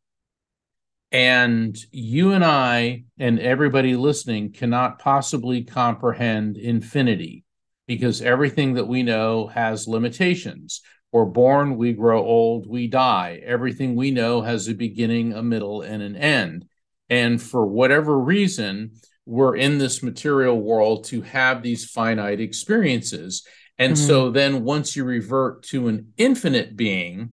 And 1.10 1.76
you 1.92 2.32
and 2.32 2.44
I 2.44 3.04
and 3.18 3.38
everybody 3.38 3.94
listening 3.94 4.52
cannot 4.52 4.98
possibly 4.98 5.62
comprehend 5.62 6.56
infinity 6.56 7.44
because 7.86 8.22
everything 8.22 8.74
that 8.74 8.88
we 8.88 9.02
know 9.02 9.46
has 9.48 9.86
limitations. 9.86 10.80
We're 11.12 11.26
born, 11.26 11.76
we 11.76 11.92
grow 11.92 12.24
old, 12.24 12.66
we 12.68 12.88
die. 12.88 13.40
Everything 13.44 13.94
we 13.94 14.10
know 14.10 14.40
has 14.42 14.66
a 14.66 14.74
beginning, 14.74 15.32
a 15.32 15.42
middle, 15.42 15.82
and 15.82 16.02
an 16.02 16.16
end. 16.16 16.64
And 17.08 17.40
for 17.40 17.64
whatever 17.64 18.18
reason, 18.18 18.92
we're 19.26 19.56
in 19.56 19.78
this 19.78 20.02
material 20.02 20.60
world 20.60 21.04
to 21.04 21.22
have 21.22 21.62
these 21.62 21.90
finite 21.90 22.40
experiences. 22.40 23.46
And 23.78 23.94
mm-hmm. 23.94 24.06
so 24.06 24.30
then 24.30 24.64
once 24.64 24.94
you 24.94 25.04
revert 25.04 25.62
to 25.64 25.88
an 25.88 26.12
infinite 26.16 26.76
being, 26.76 27.30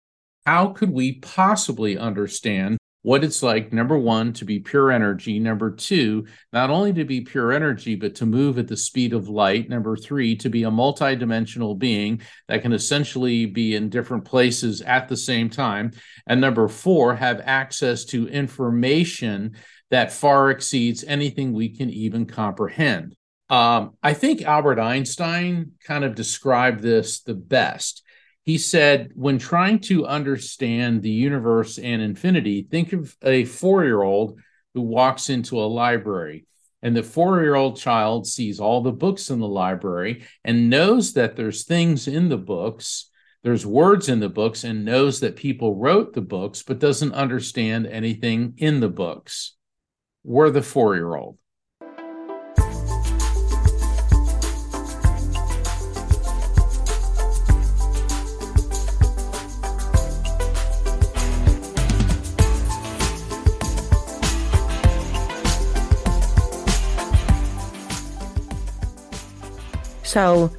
how 0.47 0.69
could 0.69 0.91
we 0.91 1.19
possibly 1.21 1.99
understand 1.99 2.79
what 3.03 3.25
it's 3.25 3.43
like 3.43 3.73
number 3.73 3.99
one 3.99 4.33
to 4.35 4.45
be 4.45 4.61
pure 4.61 4.91
energy 4.91 5.39
number 5.39 5.71
two 5.71 6.27
not 6.53 6.71
only 6.71 6.93
to 6.93 7.05
be 7.05 7.23
pure 7.23 7.53
energy 7.53 7.95
but 7.95 8.15
to 8.15 8.27
move 8.27 8.59
at 8.59 8.69
the 8.69 8.77
speed 8.77 9.13
of 9.13 9.29
light 9.29 9.69
number 9.69 9.97
three 9.97 10.37
to 10.37 10.51
be 10.51 10.65
a 10.65 10.71
multidimensional 10.71 11.79
being 11.79 12.21
that 12.49 12.63
can 12.63 12.73
essentially 12.73 13.47
be 13.47 13.75
in 13.75 13.89
different 13.89 14.25
places 14.25 14.83
at 14.83 15.09
the 15.09 15.17
same 15.17 15.49
time 15.49 15.91
and 16.27 16.41
number 16.41 16.69
four 16.69 17.15
have 17.15 17.41
access 17.45 18.05
to 18.05 18.29
information 18.29 19.57
that 19.91 20.13
far 20.13 20.51
exceeds 20.51 21.05
anything 21.05 21.53
we 21.53 21.69
can 21.69 21.91
even 21.91 22.27
comprehend 22.27 23.15
um, 23.49 23.93
i 24.03 24.13
think 24.13 24.43
albert 24.43 24.79
einstein 24.79 25.73
kind 25.85 26.05
of 26.05 26.15
described 26.15 26.81
this 26.81 27.21
the 27.21 27.35
best 27.35 28.03
he 28.51 28.59
said, 28.59 29.13
when 29.15 29.39
trying 29.39 29.81
to 29.81 30.07
understand 30.07 31.03
the 31.03 31.11
universe 31.11 31.79
and 31.79 32.01
infinity, 32.01 32.67
think 32.69 32.93
of 32.93 33.15
a 33.23 33.45
four 33.45 33.85
year 33.85 34.03
old 34.03 34.41
who 34.75 34.81
walks 34.81 35.29
into 35.29 35.61
a 35.61 35.71
library. 35.71 36.47
And 36.83 36.97
the 36.97 37.03
four 37.03 37.43
year 37.43 37.55
old 37.55 37.77
child 37.77 38.27
sees 38.27 38.59
all 38.59 38.81
the 38.81 38.93
books 38.93 39.31
in 39.31 39.39
the 39.39 39.47
library 39.47 40.25
and 40.43 40.71
knows 40.71 41.13
that 41.13 41.37
there's 41.37 41.65
things 41.65 42.09
in 42.09 42.29
the 42.29 42.39
books, 42.39 43.11
there's 43.43 43.67
words 43.67 44.09
in 44.09 44.21
the 44.21 44.29
books, 44.29 44.65
and 44.65 44.85
knows 44.85 45.21
that 45.21 45.37
people 45.37 45.77
wrote 45.77 46.15
the 46.15 46.23
books, 46.23 46.63
but 46.63 46.79
doesn't 46.79 47.13
understand 47.13 47.87
anything 47.87 48.55
in 48.57 48.81
the 48.81 48.89
books. 48.89 49.55
We're 50.25 50.51
the 50.51 50.63
four 50.63 50.95
year 50.97 51.17
old. 51.17 51.39
So, 70.03 70.51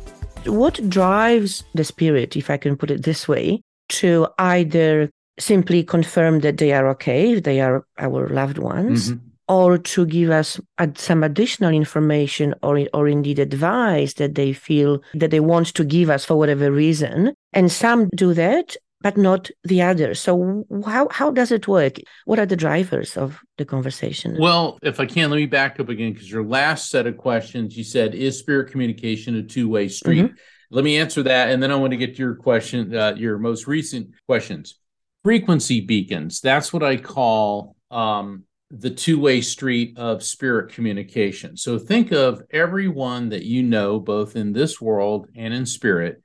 what 0.46 0.80
drives 0.90 1.66
the 1.76 1.84
spirit, 1.84 2.38
if 2.38 2.50
I 2.50 2.56
can 2.56 2.78
put 2.78 2.90
it 2.90 3.04
this 3.04 3.28
way, 3.28 3.62
to 4.00 4.30
either 4.40 5.10
simply 5.40 5.84
confirm 5.84 6.40
that 6.40 6.58
they 6.58 6.72
are 6.72 6.88
okay, 6.92 7.38
they 7.38 7.60
are 7.60 7.86
our 7.98 8.30
loved 8.30 8.60
ones, 8.60 9.12
mm-hmm. 9.12 9.28
Or 9.52 9.78
to 9.78 10.06
give 10.06 10.30
us 10.30 10.62
some 10.96 11.24
additional 11.24 11.72
information 11.72 12.56
or, 12.64 12.88
or 12.94 13.10
indeed 13.10 13.38
advice 13.38 14.14
that 14.14 14.36
they 14.36 14.54
feel 14.54 15.02
that 15.14 15.30
they 15.30 15.42
want 15.42 15.68
to 15.68 15.84
give 15.84 16.10
us 16.10 16.24
for 16.24 16.38
whatever 16.38 16.72
reason. 16.72 17.34
And 17.52 17.70
some 17.70 18.08
do 18.16 18.34
that 18.34 18.78
but 19.02 19.18
not 19.18 19.50
the 19.64 19.82
other. 19.82 20.14
So 20.14 20.64
how 20.86 21.08
how 21.10 21.32
does 21.32 21.52
it 21.52 21.68
work? 21.68 21.98
What 22.26 22.38
are 22.38 22.46
the 22.46 22.56
drivers 22.56 23.18
of 23.18 23.42
the 23.58 23.66
conversation? 23.66 24.38
Well, 24.40 24.78
if 24.84 25.00
I 25.00 25.08
can, 25.08 25.32
let 25.32 25.38
me 25.38 25.48
back 25.48 25.80
up 25.80 25.90
again 25.90 26.14
because 26.14 26.32
your 26.32 26.46
last 26.46 26.90
set 26.90 27.08
of 27.08 27.18
questions, 27.18 27.76
you 27.76 27.84
said, 27.84 28.14
is 28.14 28.38
spirit 28.38 28.72
communication 28.72 29.36
a 29.36 29.44
two 29.44 29.68
way 29.68 29.88
street? 29.88 30.26
Mm-hmm. 30.26 30.36
Let 30.70 30.86
me 30.86 30.98
answer 30.98 31.24
that, 31.24 31.50
and 31.50 31.62
then 31.62 31.72
I 31.72 31.76
want 31.76 31.92
to 31.92 31.98
get 31.98 32.16
to 32.16 32.20
your 32.20 32.36
question, 32.36 32.96
uh, 32.96 33.16
your 33.18 33.40
most 33.40 33.66
recent 33.66 34.12
questions. 34.28 34.78
Frequency 35.24 35.82
beacons. 35.82 36.40
That's 36.40 36.72
what 36.72 36.84
I 36.84 36.98
call 36.98 37.76
um, 37.90 38.46
the 38.72 38.90
two 38.90 39.20
way 39.20 39.42
street 39.42 39.98
of 39.98 40.24
spirit 40.24 40.74
communication. 40.74 41.58
So 41.58 41.78
think 41.78 42.12
of 42.12 42.42
everyone 42.52 43.30
that 43.30 43.44
you 43.44 43.64
know, 43.64 44.00
both 44.00 44.36
in 44.36 44.54
this 44.54 44.80
world 44.80 45.28
and 45.36 45.54
in 45.54 45.66
spirit 45.66 46.24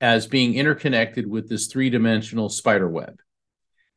as 0.00 0.26
being 0.26 0.54
interconnected 0.54 1.28
with 1.28 1.48
this 1.48 1.66
three 1.66 1.90
dimensional 1.90 2.48
spider 2.48 2.88
web. 2.88 3.20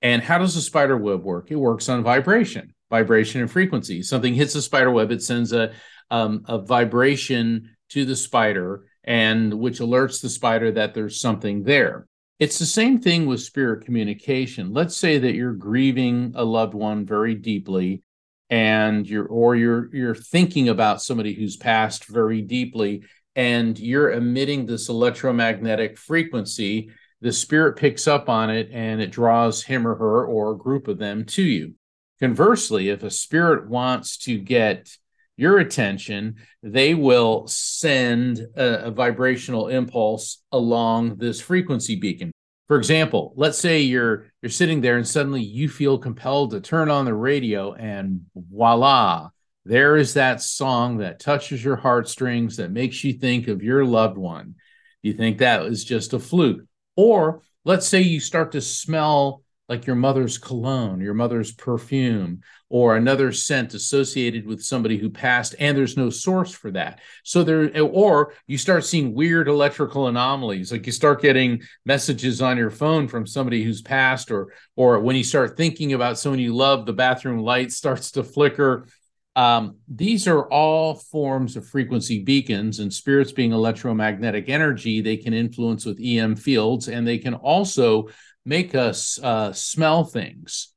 And 0.01 0.21
how 0.21 0.39
does 0.39 0.55
a 0.55 0.61
spider 0.61 0.97
web 0.97 1.23
work? 1.23 1.51
It 1.51 1.55
works 1.55 1.87
on 1.87 2.03
vibration, 2.03 2.73
vibration 2.89 3.41
and 3.41 3.51
frequency. 3.51 4.01
Something 4.01 4.33
hits 4.33 4.53
the 4.53 4.61
spider 4.61 4.91
web, 4.91 5.11
it 5.11 5.21
sends 5.21 5.53
a, 5.53 5.71
um, 6.09 6.43
a 6.47 6.59
vibration 6.59 7.75
to 7.89 8.05
the 8.05 8.15
spider, 8.15 8.85
and 9.03 9.53
which 9.53 9.79
alerts 9.79 10.21
the 10.21 10.29
spider 10.29 10.71
that 10.71 10.93
there's 10.93 11.21
something 11.21 11.63
there. 11.63 12.07
It's 12.39 12.59
the 12.59 12.65
same 12.65 12.99
thing 12.99 13.25
with 13.25 13.41
spirit 13.41 13.85
communication. 13.85 14.73
Let's 14.73 14.97
say 14.97 15.19
that 15.19 15.35
you're 15.35 15.53
grieving 15.53 16.33
a 16.35 16.43
loved 16.43 16.73
one 16.73 17.05
very 17.05 17.35
deeply, 17.35 18.03
and 18.49 19.07
you're 19.07 19.27
or 19.27 19.55
you're 19.55 19.93
you're 19.95 20.15
thinking 20.15 20.69
about 20.69 21.01
somebody 21.01 21.33
who's 21.33 21.57
passed 21.57 22.05
very 22.07 22.41
deeply, 22.41 23.03
and 23.35 23.77
you're 23.77 24.11
emitting 24.11 24.65
this 24.65 24.89
electromagnetic 24.89 25.97
frequency, 25.97 26.89
the 27.21 27.31
spirit 27.31 27.77
picks 27.77 28.07
up 28.07 28.29
on 28.29 28.49
it 28.49 28.69
and 28.71 29.01
it 29.01 29.11
draws 29.11 29.63
him 29.63 29.87
or 29.87 29.95
her 29.95 30.25
or 30.25 30.51
a 30.51 30.57
group 30.57 30.87
of 30.87 30.97
them 30.97 31.25
to 31.25 31.43
you. 31.43 31.73
Conversely, 32.19 32.89
if 32.89 33.03
a 33.03 33.09
spirit 33.09 33.69
wants 33.69 34.17
to 34.17 34.37
get 34.37 34.97
your 35.43 35.57
attention, 35.57 36.37
they 36.63 36.93
will 36.93 37.45
send 37.47 38.39
a, 38.55 38.85
a, 38.85 38.91
vibrational 38.91 39.67
impulse 39.67 40.41
along 40.53 41.17
this 41.17 41.41
frequency 41.41 41.97
beacon. 41.97 42.31
For 42.69 42.77
example, 42.77 43.33
let's 43.35 43.57
say 43.57 43.81
you're 43.81 44.31
you're 44.41 44.49
sitting 44.49 44.79
there 44.79 44.95
and 44.95 45.05
suddenly 45.05 45.41
you 45.43 45.67
feel 45.67 45.97
compelled 45.97 46.51
to 46.51 46.61
turn 46.61 46.89
on 46.89 47.03
the 47.03 47.13
radio 47.13 47.73
and 47.73 48.21
voila, 48.33 49.31
there 49.65 49.97
is 49.97 50.13
that 50.13 50.41
song 50.41 50.99
that 50.99 51.19
touches 51.19 51.61
your 51.61 51.75
heartstrings 51.75 52.55
that 52.55 52.71
makes 52.71 53.03
you 53.03 53.11
think 53.11 53.49
of 53.49 53.61
your 53.61 53.83
loved 53.83 54.17
one. 54.17 54.55
You 55.01 55.11
think 55.11 55.39
that 55.39 55.63
was 55.63 55.83
just 55.83 56.13
a 56.13 56.19
fluke. 56.19 56.61
Or 56.95 57.41
let's 57.65 57.85
say 57.85 57.99
you 57.99 58.21
start 58.21 58.53
to 58.53 58.61
smell 58.61 59.42
like 59.69 59.85
your 59.85 59.95
mother's 59.95 60.37
cologne, 60.37 60.99
your 60.99 61.13
mother's 61.13 61.53
perfume, 61.53 62.41
or 62.69 62.95
another 62.95 63.31
scent 63.31 63.73
associated 63.73 64.45
with 64.45 64.61
somebody 64.61 64.97
who 64.97 65.09
passed, 65.09 65.55
and 65.59 65.77
there's 65.77 65.95
no 65.95 66.09
source 66.09 66.51
for 66.51 66.71
that. 66.71 66.99
So 67.23 67.43
there, 67.43 67.81
or 67.81 68.33
you 68.45 68.57
start 68.57 68.83
seeing 68.83 69.13
weird 69.13 69.47
electrical 69.47 70.07
anomalies, 70.07 70.71
like 70.71 70.85
you 70.85 70.91
start 70.91 71.21
getting 71.21 71.61
messages 71.85 72.41
on 72.41 72.57
your 72.57 72.71
phone 72.71 73.07
from 73.07 73.25
somebody 73.25 73.63
who's 73.63 73.81
passed, 73.81 74.31
or 74.31 74.53
or 74.75 74.99
when 74.99 75.15
you 75.15 75.23
start 75.23 75.55
thinking 75.55 75.93
about 75.93 76.19
someone 76.19 76.39
you 76.39 76.53
love, 76.53 76.85
the 76.85 76.93
bathroom 76.93 77.39
light 77.39 77.71
starts 77.83 78.11
to 78.11 78.23
flicker 78.23 78.87
um, 79.35 79.77
these 79.87 80.27
are 80.27 80.43
all 80.49 80.93
forms 80.93 81.55
of 81.55 81.67
frequency 81.67 82.23
beacons, 82.23 82.79
and 82.79 82.93
spirits 82.93 83.31
being 83.31 83.51
electromagnetic 83.51 84.47
energy, 84.47 85.01
they 85.01 85.17
can 85.17 85.33
influence 85.33 85.85
with 85.85 85.99
EM 85.99 86.35
fields, 86.35 86.87
and 86.87 87.07
they 87.07 87.17
can 87.17 87.33
also 87.33 88.09
make 88.45 88.75
us 88.75 89.19
uh, 89.21 89.53
smell 89.53 90.03
things 90.03 90.73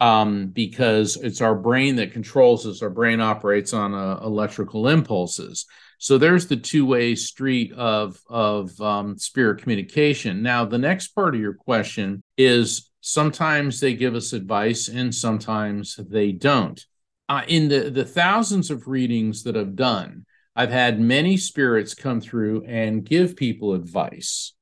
um, 0.00 0.48
because 0.48 1.16
it's 1.16 1.40
our 1.40 1.54
brain 1.54 1.96
that 1.96 2.12
controls 2.12 2.66
us. 2.66 2.82
Our 2.82 2.90
brain 2.90 3.20
operates 3.20 3.74
on 3.74 3.94
uh, 3.94 4.20
electrical 4.22 4.88
impulses. 4.88 5.66
So 5.98 6.16
there's 6.16 6.46
the 6.46 6.56
two-way 6.56 7.14
street 7.14 7.72
of 7.72 8.18
of 8.28 8.80
um, 8.80 9.18
spirit 9.18 9.60
communication. 9.62 10.42
Now, 10.42 10.64
the 10.64 10.78
next 10.78 11.08
part 11.08 11.34
of 11.34 11.40
your 11.40 11.54
question 11.54 12.22
is 12.38 12.90
sometimes 13.02 13.80
they 13.80 13.94
give 13.94 14.14
us 14.14 14.32
advice, 14.32 14.88
and 14.88 15.14
sometimes 15.14 15.96
they 15.96 16.32
don't 16.32 16.82
uh, 17.30 17.42
in 17.46 17.68
the 17.68 17.90
the 17.90 18.04
thousands 18.04 18.72
of 18.72 18.88
readings 18.88 19.44
that 19.44 19.56
I've 19.56 19.76
done, 19.76 20.26
I've 20.56 20.72
had 20.72 21.00
many 21.00 21.36
spirits 21.36 21.94
come 21.94 22.20
through 22.20 22.64
and 22.64 23.04
give 23.04 23.36
people 23.36 23.72
advice, 23.72 24.52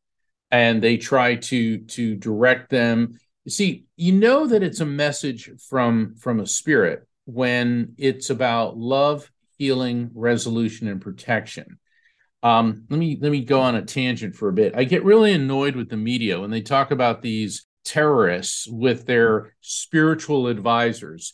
and 0.51 0.83
they 0.83 0.97
try 0.97 1.37
to 1.37 1.79
to 1.79 2.17
direct 2.17 2.71
them. 2.71 3.19
See, 3.49 3.87
you 3.97 4.13
know 4.13 4.47
that 4.47 4.63
it's 4.63 4.81
a 4.81 4.87
message 4.87 5.51
from 5.69 6.15
from 6.17 6.41
a 6.41 6.47
spirit 6.47 7.07
when 7.25 7.95
it's 7.99 8.31
about 8.31 8.77
love, 8.77 9.31
healing, 9.59 10.11
resolution, 10.15 10.89
and 10.89 11.01
protection. 11.01 11.79
Um, 12.43 12.85
let 12.89 12.99
me 12.99 13.19
let 13.21 13.33
me 13.33 13.45
go 13.45 13.61
on 13.61 13.75
a 13.75 13.83
tangent 13.83 14.37
for 14.37 14.49
a 14.49 14.53
bit. 14.53 14.75
I 14.77 14.85
get 14.85 15.05
really 15.05 15.33
annoyed 15.33 15.77
with 15.77 15.89
the 15.89 15.97
media 15.97 16.41
when 16.41 16.51
they 16.51 16.63
talk 16.63 16.91
about 16.91 17.23
these 17.23 17.67
terrorists 17.85 18.67
with 18.69 19.07
their 19.07 19.55
spiritual 19.61 20.47
advisors 20.47 21.33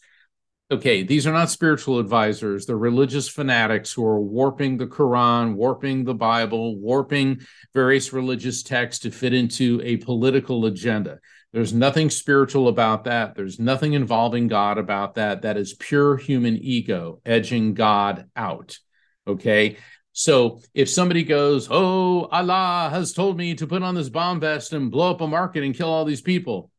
okay, 0.70 1.02
these 1.02 1.26
are 1.26 1.32
not 1.32 1.50
spiritual 1.50 1.98
advisors. 1.98 2.66
They're 2.66 2.76
religious 2.76 3.28
fanatics 3.28 3.92
who 3.92 4.04
are 4.06 4.20
warping 4.20 4.78
the 4.78 4.86
Quran, 4.86 5.54
warping 5.54 6.04
the 6.04 6.14
Bible, 6.14 6.76
warping 6.76 7.40
various 7.72 8.12
religious 8.12 8.62
texts 8.62 9.02
to 9.02 9.10
fit 9.10 9.34
into 9.34 9.80
a 9.84 9.98
political 9.98 10.66
agenda. 10.66 11.18
There's 11.52 11.72
nothing 11.72 12.10
spiritual 12.10 12.66
about 12.66 13.04
that. 13.04 13.36
There's 13.36 13.60
nothing 13.60 13.92
involving 13.92 14.48
God 14.48 14.76
about 14.78 15.14
that. 15.14 15.42
That 15.42 15.56
is 15.56 15.74
pure 15.74 16.16
human 16.16 16.56
ego 16.56 17.20
edging 17.24 17.74
God 17.74 18.28
out. 18.34 18.78
Okay. 19.26 19.76
So 20.12 20.60
if 20.74 20.88
somebody 20.88 21.22
goes, 21.22 21.68
Oh, 21.70 22.24
Allah 22.24 22.88
has 22.90 23.12
told 23.12 23.36
me 23.36 23.54
to 23.54 23.66
put 23.66 23.82
on 23.82 23.94
this 23.94 24.08
bomb 24.08 24.40
vest 24.40 24.72
and 24.72 24.90
blow 24.90 25.10
up 25.10 25.20
a 25.20 25.28
market 25.28 25.62
and 25.62 25.74
kill 25.74 25.88
all 25.88 26.04
these 26.04 26.22
people, 26.22 26.70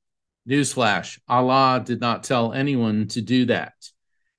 Newsflash 0.47 1.19
Allah 1.27 1.81
did 1.83 1.99
not 1.99 2.23
tell 2.23 2.53
anyone 2.53 3.07
to 3.09 3.21
do 3.21 3.45
that. 3.45 3.73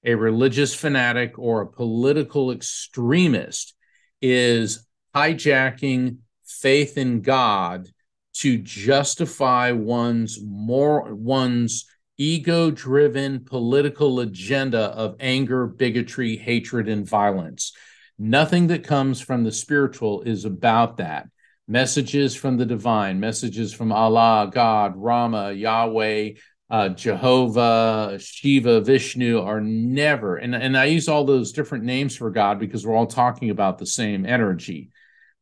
A 0.04 0.14
religious 0.14 0.74
fanatic 0.74 1.38
or 1.38 1.62
a 1.62 1.66
political 1.66 2.52
extremist 2.52 3.74
is 4.22 4.86
hijacking 5.14 6.18
faith 6.44 6.96
in 6.96 7.22
God 7.22 7.88
to 8.34 8.58
justify 8.58 9.72
one's 9.72 10.38
more 10.42 11.14
one's 11.14 11.86
ego 12.18 12.70
driven 12.70 13.44
political 13.44 14.20
agenda 14.20 14.78
of 14.78 15.16
anger, 15.20 15.66
bigotry, 15.66 16.36
hatred, 16.36 16.88
and 16.88 17.08
violence. 17.08 17.72
Nothing 18.18 18.68
that 18.68 18.84
comes 18.84 19.20
from 19.20 19.44
the 19.44 19.52
spiritual 19.52 20.22
is 20.22 20.44
about 20.44 20.98
that. 20.98 21.28
Messages 21.68 22.34
from 22.34 22.56
the 22.56 22.66
divine, 22.66 23.18
messages 23.18 23.72
from 23.72 23.90
Allah, 23.90 24.50
God, 24.52 24.94
Rama, 24.96 25.52
Yahweh, 25.52 26.34
uh, 26.70 26.88
Jehovah, 26.90 28.18
Shiva, 28.20 28.80
Vishnu 28.80 29.40
are 29.40 29.60
never, 29.60 30.36
and, 30.36 30.54
and 30.54 30.76
I 30.76 30.86
use 30.86 31.08
all 31.08 31.24
those 31.24 31.52
different 31.52 31.84
names 31.84 32.16
for 32.16 32.30
God 32.30 32.58
because 32.58 32.86
we're 32.86 32.96
all 32.96 33.06
talking 33.06 33.50
about 33.50 33.78
the 33.78 33.86
same 33.86 34.26
energy. 34.26 34.90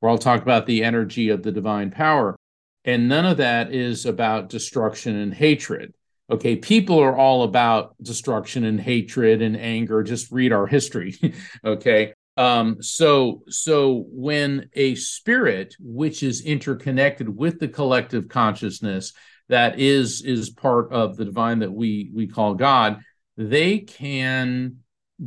We're 0.00 0.10
all 0.10 0.18
talking 0.18 0.42
about 0.42 0.66
the 0.66 0.84
energy 0.84 1.30
of 1.30 1.42
the 1.42 1.52
divine 1.52 1.90
power. 1.90 2.37
And 2.84 3.08
none 3.08 3.24
of 3.24 3.38
that 3.38 3.72
is 3.72 4.04
about 4.04 4.50
destruction 4.50 5.16
and 5.16 5.32
hatred. 5.32 5.94
Okay, 6.30 6.56
people 6.56 6.98
are 7.00 7.16
all 7.16 7.42
about 7.42 7.94
destruction 8.02 8.64
and 8.64 8.80
hatred 8.80 9.40
and 9.42 9.56
anger. 9.56 10.02
Just 10.02 10.30
read 10.30 10.52
our 10.52 10.66
history. 10.66 11.14
okay. 11.64 12.12
Um, 12.37 12.83
so 12.83 13.42
so 13.49 14.07
when 14.09 14.68
a 14.75 14.97
spirit 14.97 15.77
which 15.79 16.23
is 16.23 16.44
interconnected 16.44 17.29
with 17.29 17.61
the 17.61 17.68
collective 17.68 18.29
consciousness 18.29 19.12
that 19.49 19.79
is 19.79 20.23
is 20.23 20.51
part 20.51 20.92
of 20.92 21.16
the 21.16 21.27
divine 21.27 21.61
that 21.61 21.73
we 21.73 22.11
we 22.12 22.27
call 22.27 22.55
God, 22.55 23.01
they 23.37 23.79
can 23.79 24.79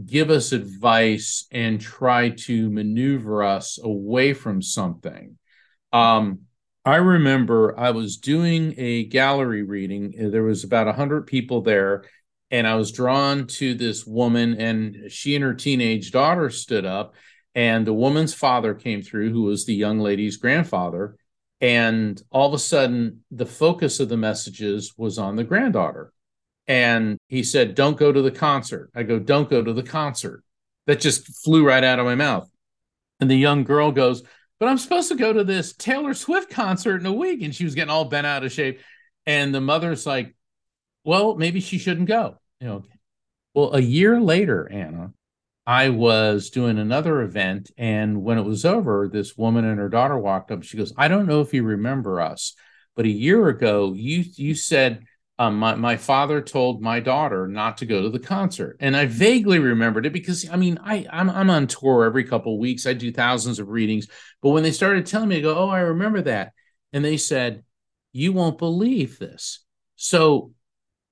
give 0.06 0.30
us 0.30 0.52
advice 0.52 1.46
and 1.52 1.80
try 1.80 2.30
to 2.30 2.70
maneuver 2.70 3.43
us 3.43 3.80
away 3.82 4.34
from 4.34 4.62
something. 4.62 5.38
Um, 5.93 6.39
I 6.84 6.98
remember 6.98 7.78
I 7.78 7.91
was 7.91 8.17
doing 8.17 8.74
a 8.78 9.06
gallery 9.06 9.63
reading. 9.63 10.13
There 10.32 10.43
was 10.43 10.63
about 10.63 10.88
100 10.88 11.28
people 11.28 11.62
there, 11.62 12.06
and 12.51 12.67
I 12.67 12.75
was 12.75 12.91
drawn 12.91 13.47
to 13.47 13.73
this 13.73 14.05
woman, 14.05 14.60
and 14.60 15.12
she 15.12 15.36
and 15.36 15.43
her 15.43 15.53
teenage 15.53 16.12
daughter 16.12 16.49
stood 16.49 16.86
up, 16.86 17.15
and 17.55 17.86
the 17.86 17.93
woman's 17.93 18.33
father 18.33 18.73
came 18.73 19.01
through, 19.01 19.31
who 19.31 19.43
was 19.43 19.65
the 19.65 19.73
young 19.73 19.99
lady's 19.99 20.38
grandfather. 20.38 21.17
And 21.60 22.21
all 22.29 22.47
of 22.47 22.53
a 22.53 22.60
sudden, 22.60 23.23
the 23.31 23.47
focus 23.47 23.99
of 23.99 24.10
the 24.10 24.17
messages 24.17 24.93
was 24.95 25.17
on 25.17 25.36
the 25.36 25.43
granddaughter. 25.43 26.13
And 26.67 27.17
he 27.29 27.41
said, 27.43 27.73
Don't 27.73 27.97
go 27.97 28.12
to 28.12 28.21
the 28.21 28.31
concert. 28.31 28.91
I 28.95 29.03
go, 29.03 29.17
Don't 29.17 29.49
go 29.49 29.63
to 29.63 29.73
the 29.73 29.83
concert. 29.83 30.43
That 30.86 31.01
just 31.01 31.43
flew 31.43 31.65
right 31.65 31.83
out 31.83 31.99
of 31.99 32.05
my 32.05 32.15
mouth. 32.15 32.47
And 33.19 33.29
the 33.29 33.36
young 33.36 33.63
girl 33.63 33.91
goes, 33.91 34.23
but 34.60 34.69
I'm 34.69 34.77
supposed 34.77 35.10
to 35.10 35.15
go 35.15 35.33
to 35.33 35.43
this 35.43 35.73
Taylor 35.73 36.13
Swift 36.13 36.49
concert 36.49 36.99
in 36.99 37.05
a 37.05 37.13
week. 37.13 37.41
And 37.43 37.53
she 37.53 37.63
was 37.63 37.75
getting 37.75 37.91
all 37.91 38.05
bent 38.05 38.27
out 38.27 38.43
of 38.43 38.51
shape. 38.51 38.81
And 39.25 39.53
the 39.53 39.62
mother's 39.62 40.05
like, 40.05 40.36
well, 41.08 41.36
maybe 41.36 41.62
she 41.62 41.78
shouldn't 41.78 42.10
go. 42.10 42.38
You 42.60 42.67
know, 42.67 42.84
well, 43.54 43.74
a 43.74 43.80
year 43.80 44.20
later, 44.20 44.70
Anna, 44.70 45.13
I 45.65 45.88
was 45.89 46.50
doing 46.50 46.78
another 46.78 47.22
event. 47.22 47.72
And 47.78 48.24
when 48.24 48.38
it 48.38 48.43
was 48.43 48.65
over, 48.65 49.08
this 49.08 49.38
woman 49.38 49.63
and 49.63 49.80
her 49.80 49.88
daughter 49.88 50.17
walked 50.17 50.52
up. 50.52 50.63
She 50.63 50.76
goes, 50.76 50.93
I 50.98 51.08
don't 51.08 51.26
know 51.26 51.39
if 51.39 51.54
you 51.54 51.63
remember 51.63 52.20
us, 52.20 52.56
but 52.93 53.06
a 53.06 53.10
year 53.10 53.48
ago, 53.48 53.93
you 53.93 54.26
you 54.36 54.54
said 54.54 55.06
um, 55.39 55.58
my, 55.60 55.76
my 55.76 55.96
father 55.96 56.41
told 56.41 56.82
my 56.82 57.00
daughter 57.00 57.48
not 57.48 57.78
to 57.78 57.86
go 57.86 58.02
to 58.02 58.10
the 58.10 58.17
concert 58.17 58.76
and 58.80 58.98
i 58.98 59.06
vaguely 59.06 59.60
remembered 59.60 60.08
it 60.08 60.12
because 60.12 60.50
i 60.50 60.56
mean 60.56 60.80
I, 60.84 61.06
I'm, 61.12 61.30
I'm 61.30 61.52
on 61.52 61.67
tour 61.67 62.06
every 62.06 62.24
couple 62.24 62.56
of 62.56 62.60
weeks 62.60 62.88
i 62.88 62.93
do 62.93 63.12
thousands 63.12 63.60
of 63.60 63.70
readings 63.70 64.08
but 64.41 64.50
when 64.50 64.63
they 64.63 64.72
started 64.72 65.06
telling 65.06 65.30
me 65.30 65.38
i 65.38 65.41
go 65.41 65.56
oh 65.56 65.70
i 65.70 65.82
remember 65.82 66.24
that 66.24 66.54
and 66.91 67.06
they 67.06 67.17
said 67.17 67.63
you 68.13 68.34
won't 68.34 68.58
believe 68.58 69.20
this 69.20 69.63
so 69.96 70.54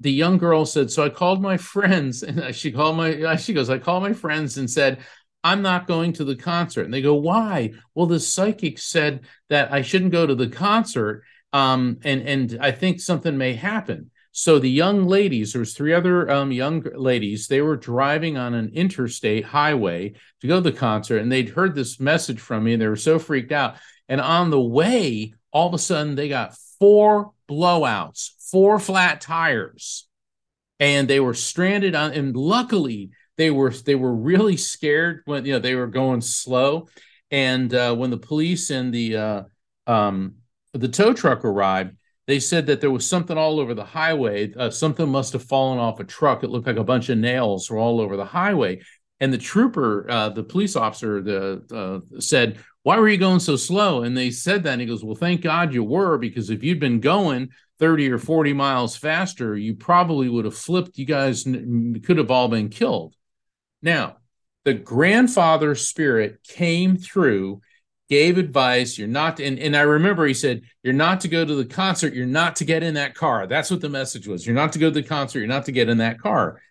the 0.06 0.12
young 0.12 0.38
girl 0.38 0.66
said 0.66 0.92
so 0.92 1.04
i 1.04 1.10
called 1.10 1.42
my 1.42 1.58
friends 1.58 2.22
and 2.24 2.56
she 2.56 2.72
called 2.72 2.96
my 2.96 3.36
she 3.36 3.54
goes 3.54 3.70
i 3.70 3.80
called 3.80 4.04
my 4.04 4.14
friends 4.14 4.58
and 4.58 4.70
said 4.70 5.00
i'm 5.44 5.64
not 5.64 5.88
going 5.88 6.14
to 6.14 6.24
the 6.24 6.36
concert 6.36 6.86
and 6.86 6.94
they 6.94 7.02
go 7.02 7.16
why 7.16 7.72
well 7.96 8.06
the 8.06 8.20
psychic 8.20 8.78
said 8.78 9.22
that 9.50 9.74
i 9.74 9.82
shouldn't 9.82 10.12
go 10.12 10.28
to 10.28 10.36
the 10.36 10.48
concert 10.48 11.24
um, 11.54 11.98
and 12.04 12.22
and 12.22 12.58
i 12.62 12.72
think 12.72 13.02
something 13.02 13.36
may 13.36 13.54
happen 13.54 14.12
so 14.38 14.60
the 14.60 14.70
young 14.70 15.08
ladies, 15.08 15.54
there 15.54 15.62
was 15.62 15.74
three 15.74 15.94
other 15.94 16.30
um, 16.30 16.52
young 16.52 16.86
ladies. 16.94 17.48
They 17.48 17.62
were 17.62 17.78
driving 17.78 18.36
on 18.36 18.54
an 18.54 18.70
interstate 18.74 19.46
highway 19.46 20.16
to 20.42 20.48
go 20.48 20.56
to 20.56 20.70
the 20.70 20.78
concert, 20.78 21.20
and 21.20 21.32
they'd 21.32 21.48
heard 21.48 21.74
this 21.74 22.02
message 22.02 22.42
from 22.42 22.66
me, 22.66 22.74
and 22.74 22.82
they 22.82 22.88
were 22.90 22.98
so 22.98 23.18
freaked 23.18 23.54
out. 23.54 23.76
And 24.10 24.20
on 24.20 24.50
the 24.50 24.60
way, 24.60 25.36
all 25.54 25.70
of 25.70 25.74
a 25.74 25.78
sudden, 25.78 26.16
they 26.16 26.28
got 26.28 26.54
four 26.80 27.32
blowouts, 27.50 28.32
four 28.52 28.80
flat 28.80 29.22
tires, 29.22 30.08
and 30.80 31.08
they 31.08 31.20
were 31.20 31.34
stranded 31.34 31.96
on. 31.96 32.12
And 32.14 32.36
luckily, 32.36 33.12
they 33.38 33.52
were 33.52 33.72
they 33.72 33.96
were 33.96 34.16
really 34.16 34.58
scared 34.58 35.22
when 35.26 35.46
you 35.46 35.54
know 35.54 35.60
they 35.60 35.76
were 35.76 35.88
going 35.88 36.22
slow. 36.22 36.88
And 37.32 37.74
uh, 37.74 37.96
when 37.96 38.12
the 38.12 38.18
police 38.18 38.70
and 38.70 38.94
the 38.94 39.18
uh, 39.18 39.44
um, 39.88 40.36
the 40.74 40.88
tow 40.88 41.14
truck 41.14 41.44
arrived 41.44 41.96
they 42.28 42.40
said 42.40 42.66
that 42.68 42.82
there 42.82 42.92
was 42.92 43.08
something 43.08 43.38
all 43.38 43.60
over 43.60 43.74
the 43.74 43.86
highway. 43.86 44.52
Uh, 44.54 44.70
something 44.70 45.08
must 45.08 45.34
have 45.34 45.44
fallen 45.44 45.78
off 45.78 46.00
a 46.00 46.04
truck. 46.04 46.44
It 46.44 46.50
looked 46.50 46.68
like 46.68 46.78
a 46.78 46.84
bunch 46.84 47.10
of 47.10 47.18
nails 47.18 47.70
were 47.70 47.78
all 47.78 48.02
over 48.02 48.18
the 48.18 48.26
highway. 48.26 48.82
And 49.20 49.32
the 49.32 49.38
trooper, 49.38 50.10
uh, 50.10 50.30
the 50.30 50.44
police 50.44 50.76
officer, 50.76 51.22
the, 51.22 51.64
uh, 51.74 52.20
said, 52.20 52.58
"Why 52.84 52.98
were 53.00 53.08
you 53.08 53.18
going 53.18 53.40
so 53.40 53.56
slow?" 53.56 54.04
And 54.04 54.18
they 54.18 54.32
said 54.32 54.64
that. 54.64 54.74
And 54.74 54.82
he 54.82 54.88
goes, 54.88 55.04
"Well, 55.04 55.16
thank 55.16 55.42
God 55.42 55.74
you 55.74 55.84
were, 55.84 56.18
because 56.18 56.50
if 56.50 56.64
you'd 56.64 56.80
been 56.80 57.00
going 57.00 57.50
30 57.80 58.12
or 58.12 58.18
40 58.18 58.54
miles 58.54 58.96
faster, 58.96 59.58
you 59.58 59.76
probably 59.76 60.30
would 60.30 60.46
have 60.46 60.58
flipped. 60.58 60.98
You 60.98 61.06
guys 61.06 61.44
could 61.44 62.18
have 62.18 62.32
all 62.32 62.48
been 62.48 62.70
killed." 62.70 63.16
Now, 63.82 64.18
the 64.66 64.74
grandfather 64.74 65.76
spirit 65.76 66.44
came 66.44 66.98
through 66.98 67.62
gave 68.10 68.38
advice 68.38 68.98
you're 68.98 69.08
not 69.08 69.40
and, 69.40 69.58
and 69.58 69.76
i 69.76 69.82
remember 69.82 70.28
he 70.28 70.34
said 70.34 70.62
you're 70.84 70.94
not 70.94 71.22
to 71.22 71.28
go 71.28 71.44
to 71.44 71.56
the 71.56 71.66
concert 71.66 72.14
you're 72.14 72.26
not 72.26 72.56
to 72.56 72.66
get 72.66 72.84
in 72.84 72.94
that 72.94 73.16
car 73.16 73.48
that's 73.48 73.72
what 73.72 73.82
the 73.82 73.90
message 73.90 74.28
was 74.28 74.46
you're 74.46 74.56
not 74.56 74.72
to 74.72 74.80
go 74.80 74.90
to 74.90 75.02
the 75.02 75.08
concert 75.08 75.40
you're 75.40 75.48
not 75.48 75.66
to 75.66 75.72
get 75.72 75.90
in 75.90 75.98
that 75.98 76.20
car 76.20 76.62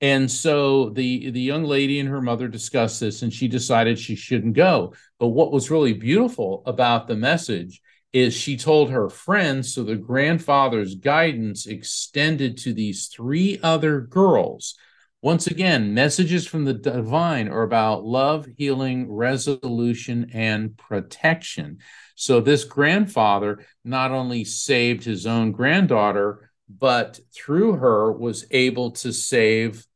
and 0.00 0.28
so 0.28 0.90
the 0.90 1.30
the 1.30 1.40
young 1.40 1.62
lady 1.62 2.00
and 2.00 2.08
her 2.08 2.20
mother 2.20 2.48
discussed 2.48 2.98
this 2.98 3.22
and 3.22 3.32
she 3.32 3.46
decided 3.46 3.98
she 3.98 4.16
shouldn't 4.16 4.54
go 4.54 4.92
but 5.20 5.28
what 5.28 5.52
was 5.52 5.70
really 5.70 5.92
beautiful 5.92 6.62
about 6.66 7.06
the 7.06 7.16
message 7.16 7.80
is 8.12 8.34
she 8.34 8.56
told 8.56 8.90
her 8.90 9.08
friends 9.08 9.74
so 9.74 9.84
the 9.84 9.96
grandfather's 9.96 10.96
guidance 10.96 11.66
extended 11.66 12.56
to 12.56 12.72
these 12.72 13.06
three 13.06 13.58
other 13.62 14.00
girls 14.00 14.74
once 15.22 15.46
again, 15.46 15.92
messages 15.92 16.46
from 16.46 16.64
the 16.64 16.72
divine 16.72 17.48
are 17.48 17.62
about 17.62 18.04
love, 18.04 18.46
healing, 18.56 19.10
resolution, 19.12 20.30
and 20.32 20.78
protection. 20.78 21.78
So, 22.14 22.40
this 22.40 22.64
grandfather 22.64 23.66
not 23.84 24.12
only 24.12 24.44
saved 24.44 25.04
his 25.04 25.26
own 25.26 25.52
granddaughter, 25.52 26.50
but 26.70 27.20
through 27.34 27.74
her 27.74 28.10
was 28.10 28.46
able 28.50 28.92
to 28.92 29.12
save, 29.12 29.86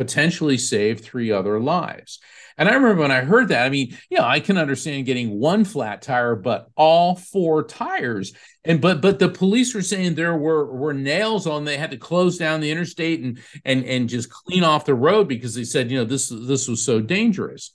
potentially 0.00 0.56
save 0.56 0.98
three 0.98 1.30
other 1.30 1.60
lives. 1.60 2.20
And 2.56 2.70
I 2.70 2.72
remember 2.72 3.02
when 3.02 3.10
I 3.10 3.20
heard 3.20 3.48
that, 3.48 3.66
I 3.66 3.68
mean, 3.68 3.98
yeah, 4.08 4.24
I 4.24 4.40
can 4.40 4.56
understand 4.56 5.04
getting 5.04 5.38
one 5.38 5.62
flat 5.62 6.00
tire, 6.00 6.34
but 6.34 6.70
all 6.74 7.16
four 7.16 7.64
tires. 7.64 8.32
And 8.64 8.80
but 8.80 9.02
but 9.02 9.18
the 9.18 9.28
police 9.28 9.74
were 9.74 9.82
saying 9.82 10.14
there 10.14 10.34
were 10.34 10.74
were 10.74 10.94
nails 10.94 11.46
on. 11.46 11.66
They 11.66 11.76
had 11.76 11.90
to 11.90 11.98
close 11.98 12.38
down 12.38 12.60
the 12.60 12.70
interstate 12.70 13.20
and 13.20 13.40
and 13.66 13.84
and 13.84 14.08
just 14.08 14.30
clean 14.30 14.64
off 14.64 14.86
the 14.86 14.94
road 14.94 15.28
because 15.28 15.54
they 15.54 15.64
said, 15.64 15.90
you 15.90 15.98
know, 15.98 16.06
this 16.06 16.30
this 16.30 16.66
was 16.66 16.82
so 16.82 17.02
dangerous. 17.02 17.74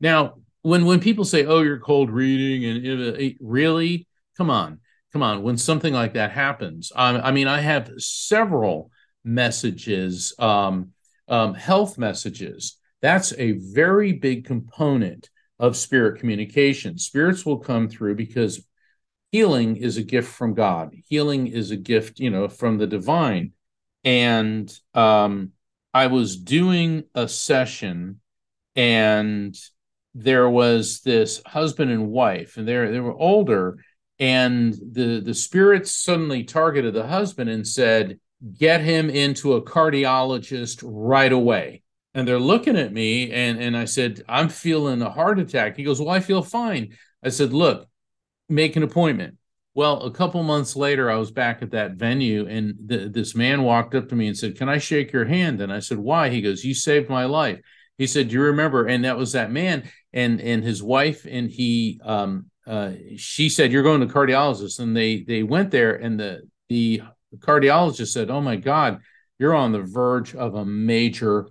Now, 0.00 0.36
when 0.62 0.86
when 0.86 1.00
people 1.00 1.26
say, 1.26 1.44
"Oh, 1.44 1.60
you're 1.60 1.78
cold 1.78 2.10
reading," 2.10 2.64
and 2.64 2.86
it, 3.20 3.36
really, 3.38 4.06
come 4.38 4.48
on, 4.48 4.80
come 5.12 5.22
on, 5.22 5.42
when 5.42 5.58
something 5.58 5.92
like 5.92 6.14
that 6.14 6.32
happens, 6.32 6.90
um, 6.96 7.20
I 7.22 7.32
mean, 7.32 7.48
I 7.48 7.60
have 7.60 7.90
several 7.98 8.90
messages, 9.24 10.32
um, 10.38 10.92
um, 11.28 11.54
health 11.54 11.98
messages 11.98 12.78
that's 13.02 13.32
a 13.38 13.52
very 13.52 14.12
big 14.12 14.44
component 14.46 15.30
of 15.58 15.76
spirit 15.76 16.18
communication. 16.18 16.98
Spirits 16.98 17.44
will 17.44 17.58
come 17.58 17.88
through 17.88 18.14
because 18.14 18.66
healing 19.32 19.76
is 19.76 19.96
a 19.96 20.02
gift 20.02 20.32
from 20.32 20.54
God. 20.54 20.94
Healing 21.08 21.46
is 21.46 21.70
a 21.70 21.76
gift, 21.76 22.18
you 22.18 22.30
know, 22.30 22.48
from 22.48 22.78
the 22.78 22.86
divine. 22.86 23.52
And 24.04 24.72
um, 24.94 25.52
I 25.92 26.06
was 26.08 26.36
doing 26.36 27.04
a 27.14 27.28
session, 27.28 28.20
and 28.74 29.56
there 30.14 30.48
was 30.48 31.00
this 31.00 31.42
husband 31.44 31.90
and 31.90 32.08
wife, 32.08 32.56
and 32.56 32.66
they 32.66 32.90
they 32.90 33.00
were 33.00 33.16
older, 33.16 33.78
and 34.18 34.72
the 34.74 35.20
the 35.24 35.34
spirits 35.34 35.92
suddenly 35.92 36.44
targeted 36.44 36.94
the 36.94 37.06
husband 37.06 37.50
and 37.50 37.66
said, 37.66 38.20
"Get 38.56 38.80
him 38.80 39.10
into 39.10 39.54
a 39.54 39.62
cardiologist 39.62 40.82
right 40.84 41.32
away." 41.32 41.82
and 42.16 42.26
they're 42.26 42.40
looking 42.40 42.78
at 42.78 42.94
me 42.94 43.30
and 43.30 43.60
and 43.60 43.76
I 43.76 43.84
said, 43.84 44.22
I'm 44.26 44.48
feeling 44.48 45.02
a 45.02 45.10
heart 45.10 45.38
attack. 45.38 45.76
He 45.76 45.84
goes, 45.84 46.00
Well, 46.00 46.08
I 46.08 46.20
feel 46.20 46.42
fine. 46.42 46.96
I 47.22 47.28
said, 47.28 47.52
Look, 47.52 47.86
make 48.48 48.74
an 48.74 48.82
appointment. 48.82 49.36
Well, 49.74 50.00
a 50.00 50.10
couple 50.10 50.42
months 50.42 50.74
later, 50.74 51.10
I 51.10 51.16
was 51.16 51.30
back 51.30 51.60
at 51.60 51.72
that 51.72 51.92
venue, 51.92 52.46
and 52.46 52.88
th- 52.88 53.12
this 53.12 53.34
man 53.34 53.62
walked 53.62 53.94
up 53.94 54.08
to 54.08 54.16
me 54.16 54.26
and 54.26 54.36
said, 54.36 54.56
"Can 54.56 54.70
I 54.70 54.78
shake 54.78 55.12
your 55.12 55.26
hand?" 55.26 55.60
And 55.60 55.70
I 55.70 55.80
said, 55.80 55.98
"Why?" 55.98 56.30
He 56.30 56.40
goes, 56.40 56.64
"You 56.64 56.72
saved 56.72 57.10
my 57.10 57.26
life." 57.26 57.60
He 57.98 58.06
said, 58.06 58.28
"Do 58.28 58.34
you 58.36 58.40
remember?" 58.40 58.86
And 58.86 59.04
that 59.04 59.18
was 59.18 59.32
that 59.32 59.52
man 59.52 59.82
and 60.14 60.40
and 60.40 60.64
his 60.64 60.82
wife, 60.82 61.26
and 61.28 61.50
he, 61.50 62.00
um, 62.02 62.46
uh, 62.66 62.92
she 63.18 63.50
said, 63.50 63.70
"You're 63.70 63.82
going 63.82 64.00
to 64.00 64.06
cardiologist," 64.06 64.80
and 64.80 64.96
they 64.96 65.22
they 65.24 65.42
went 65.42 65.70
there, 65.70 65.94
and 65.94 66.18
the 66.18 66.48
the 66.70 67.02
the 67.40 67.46
cardiologist 67.46 68.08
said, 68.08 68.30
"Oh 68.30 68.40
my 68.40 68.56
God, 68.56 69.00
you're 69.38 69.54
on 69.54 69.72
the 69.72 69.82
verge 69.82 70.34
of 70.34 70.54
a 70.54 70.64
major 70.64 71.48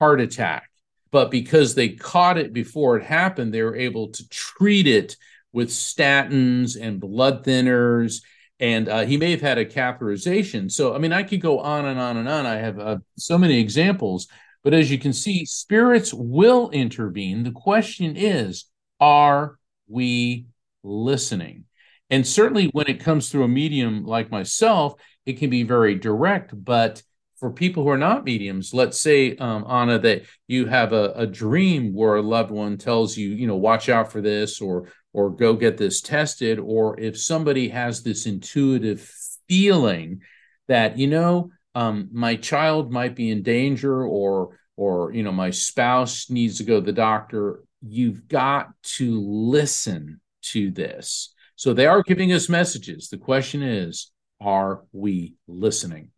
heart 0.00 0.20
attack." 0.20 0.70
But 1.10 1.30
because 1.30 1.74
they 1.74 1.90
caught 1.90 2.38
it 2.38 2.52
before 2.52 2.98
it 2.98 3.04
happened, 3.04 3.52
they 3.52 3.62
were 3.62 3.76
able 3.76 4.08
to 4.10 4.28
treat 4.28 4.86
it 4.86 5.16
with 5.52 5.70
statins 5.70 6.80
and 6.80 7.00
blood 7.00 7.44
thinners 7.44 8.20
and 8.60 8.88
uh, 8.88 9.04
he 9.04 9.16
may 9.16 9.30
have 9.30 9.40
had 9.40 9.58
a 9.58 9.64
catheterization. 9.64 10.70
So 10.70 10.94
i 10.94 10.98
mean 10.98 11.12
i 11.12 11.22
could 11.22 11.40
go 11.40 11.60
on 11.60 11.86
and 11.86 11.98
on 11.98 12.16
and 12.16 12.28
on. 12.28 12.46
I 12.46 12.56
have 12.56 12.78
uh, 12.78 12.98
so 13.16 13.38
many 13.38 13.58
examples. 13.58 14.28
But 14.64 14.74
as 14.74 14.90
you 14.90 14.98
can 14.98 15.12
see 15.12 15.44
spirits 15.44 16.12
will 16.12 16.70
intervene. 16.70 17.44
The 17.44 17.52
question 17.52 18.16
is 18.16 18.64
are 19.00 19.58
we 19.86 20.46
listening 20.82 21.64
and 22.10 22.26
certainly 22.26 22.66
when 22.68 22.86
it 22.88 23.00
comes 23.00 23.28
through 23.28 23.44
a 23.44 23.48
medium 23.48 24.04
like 24.04 24.30
myself 24.30 24.94
it 25.26 25.38
can 25.38 25.50
be 25.50 25.62
very 25.62 25.94
direct 25.94 26.52
but 26.64 27.02
for 27.38 27.52
people 27.52 27.84
who 27.84 27.90
are 27.90 27.98
not 27.98 28.24
mediums, 28.24 28.74
let's 28.74 29.00
say, 29.00 29.36
um, 29.36 29.64
Anna, 29.68 29.98
that 30.00 30.22
you 30.48 30.66
have 30.66 30.92
a, 30.92 31.12
a 31.14 31.26
dream 31.26 31.94
where 31.94 32.16
a 32.16 32.22
loved 32.22 32.50
one 32.50 32.76
tells 32.76 33.16
you, 33.16 33.30
you 33.30 33.46
know, 33.46 33.56
watch 33.56 33.88
out 33.88 34.10
for 34.10 34.20
this, 34.20 34.60
or 34.60 34.88
or 35.12 35.30
go 35.30 35.54
get 35.54 35.76
this 35.76 36.00
tested, 36.00 36.58
or 36.58 36.98
if 36.98 37.18
somebody 37.18 37.68
has 37.68 38.02
this 38.02 38.26
intuitive 38.26 39.10
feeling 39.48 40.20
that, 40.66 40.98
you 40.98 41.06
know, 41.06 41.50
um, 41.74 42.08
my 42.12 42.36
child 42.36 42.92
might 42.92 43.14
be 43.14 43.30
in 43.30 43.42
danger, 43.42 44.04
or 44.04 44.58
or 44.76 45.12
you 45.12 45.22
know, 45.22 45.32
my 45.32 45.50
spouse 45.50 46.28
needs 46.30 46.58
to 46.58 46.64
go 46.64 46.80
to 46.80 46.86
the 46.86 46.92
doctor, 46.92 47.62
you've 47.86 48.26
got 48.26 48.70
to 48.82 49.20
listen 49.20 50.20
to 50.42 50.72
this. 50.72 51.34
So 51.58 51.74
they 51.74 51.86
are 51.86 52.04
giving 52.04 52.32
us 52.32 52.48
messages. 52.48 53.08
The 53.08 53.18
question 53.18 53.64
is, 53.64 54.12
are 54.40 54.84
we 54.92 55.34
listening? 55.48 56.12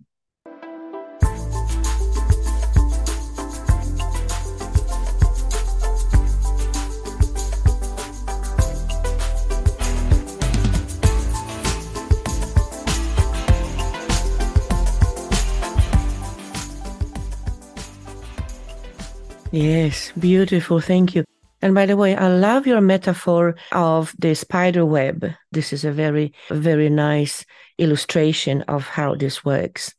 Yes, 19.50 20.12
beautiful. 20.18 20.80
Thank 20.80 21.14
you. 21.14 21.24
And 21.62 21.74
by 21.74 21.86
the 21.86 21.96
way, 21.96 22.16
I 22.16 22.28
love 22.28 22.66
your 22.66 22.80
metaphor 22.80 23.54
of 23.72 24.14
the 24.18 24.34
spider 24.34 24.86
web. 24.86 25.26
This 25.52 25.72
is 25.72 25.84
a 25.84 25.92
very, 25.92 26.32
very 26.50 26.88
nice 26.88 27.44
illustration 27.78 28.62
of 28.62 28.86
how 28.86 29.14
this 29.14 29.44
works. 29.44 29.94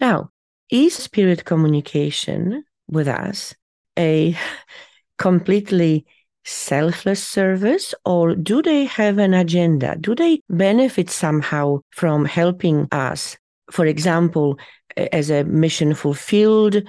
Now, 0.00 0.30
is 0.70 0.94
spirit 0.94 1.44
communication 1.44 2.64
with 2.88 3.08
us 3.08 3.54
a 3.98 4.36
completely 5.18 6.06
selfless 6.44 7.22
service 7.22 7.94
or 8.06 8.34
do 8.34 8.62
they 8.62 8.84
have 8.84 9.18
an 9.18 9.34
agenda? 9.34 9.96
Do 10.00 10.14
they 10.14 10.40
benefit 10.48 11.10
somehow 11.10 11.80
from 11.90 12.24
helping 12.24 12.88
us? 12.92 13.36
For 13.70 13.84
example, 13.84 14.58
as 14.96 15.30
a 15.30 15.44
mission 15.44 15.94
fulfilled 15.94 16.82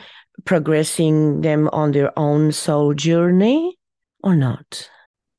progressing 0.45 1.41
them 1.41 1.69
on 1.73 1.91
their 1.91 2.17
own 2.17 2.51
soul 2.53 2.93
journey 2.93 3.78
or 4.23 4.35
not? 4.35 4.89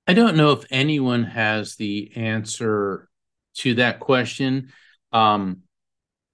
I 0.06 0.14
don't 0.14 0.36
know 0.36 0.52
if 0.52 0.64
anyone 0.70 1.24
has 1.24 1.76
the 1.76 2.12
answer 2.16 3.08
to 3.56 3.74
that 3.74 4.00
question. 4.00 4.72
Um, 5.12 5.62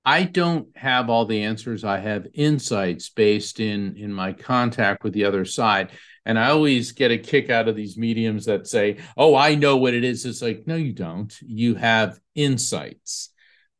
I 0.04 0.22
don't 0.22 0.68
have 0.76 1.10
all 1.10 1.26
the 1.26 1.42
answers. 1.42 1.84
I 1.84 1.98
have 1.98 2.28
insights 2.32 3.10
based 3.10 3.58
in 3.58 3.96
in 3.96 4.12
my 4.12 4.32
contact 4.32 5.02
with 5.02 5.12
the 5.12 5.24
other 5.24 5.44
side, 5.44 5.90
and 6.24 6.38
I 6.38 6.50
always 6.50 6.92
get 6.92 7.10
a 7.10 7.18
kick 7.18 7.50
out 7.50 7.68
of 7.68 7.74
these 7.74 7.98
mediums 7.98 8.46
that 8.46 8.68
say, 8.68 8.98
"Oh, 9.16 9.34
I 9.34 9.56
know 9.56 9.76
what 9.76 9.94
it 9.94 10.04
is." 10.04 10.24
It's 10.24 10.42
like, 10.42 10.66
no, 10.66 10.76
you 10.76 10.92
don't. 10.92 11.36
You 11.42 11.74
have 11.74 12.20
insights, 12.36 13.30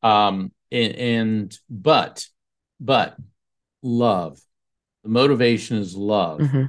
um, 0.03 0.51
and, 0.73 0.95
and 0.97 1.59
but 1.71 2.27
but 2.81 3.17
love 3.83 4.41
the 5.07 5.13
motivation 5.13 5.77
is 5.77 5.95
love. 5.95 6.41
Mm-hmm. 6.41 6.65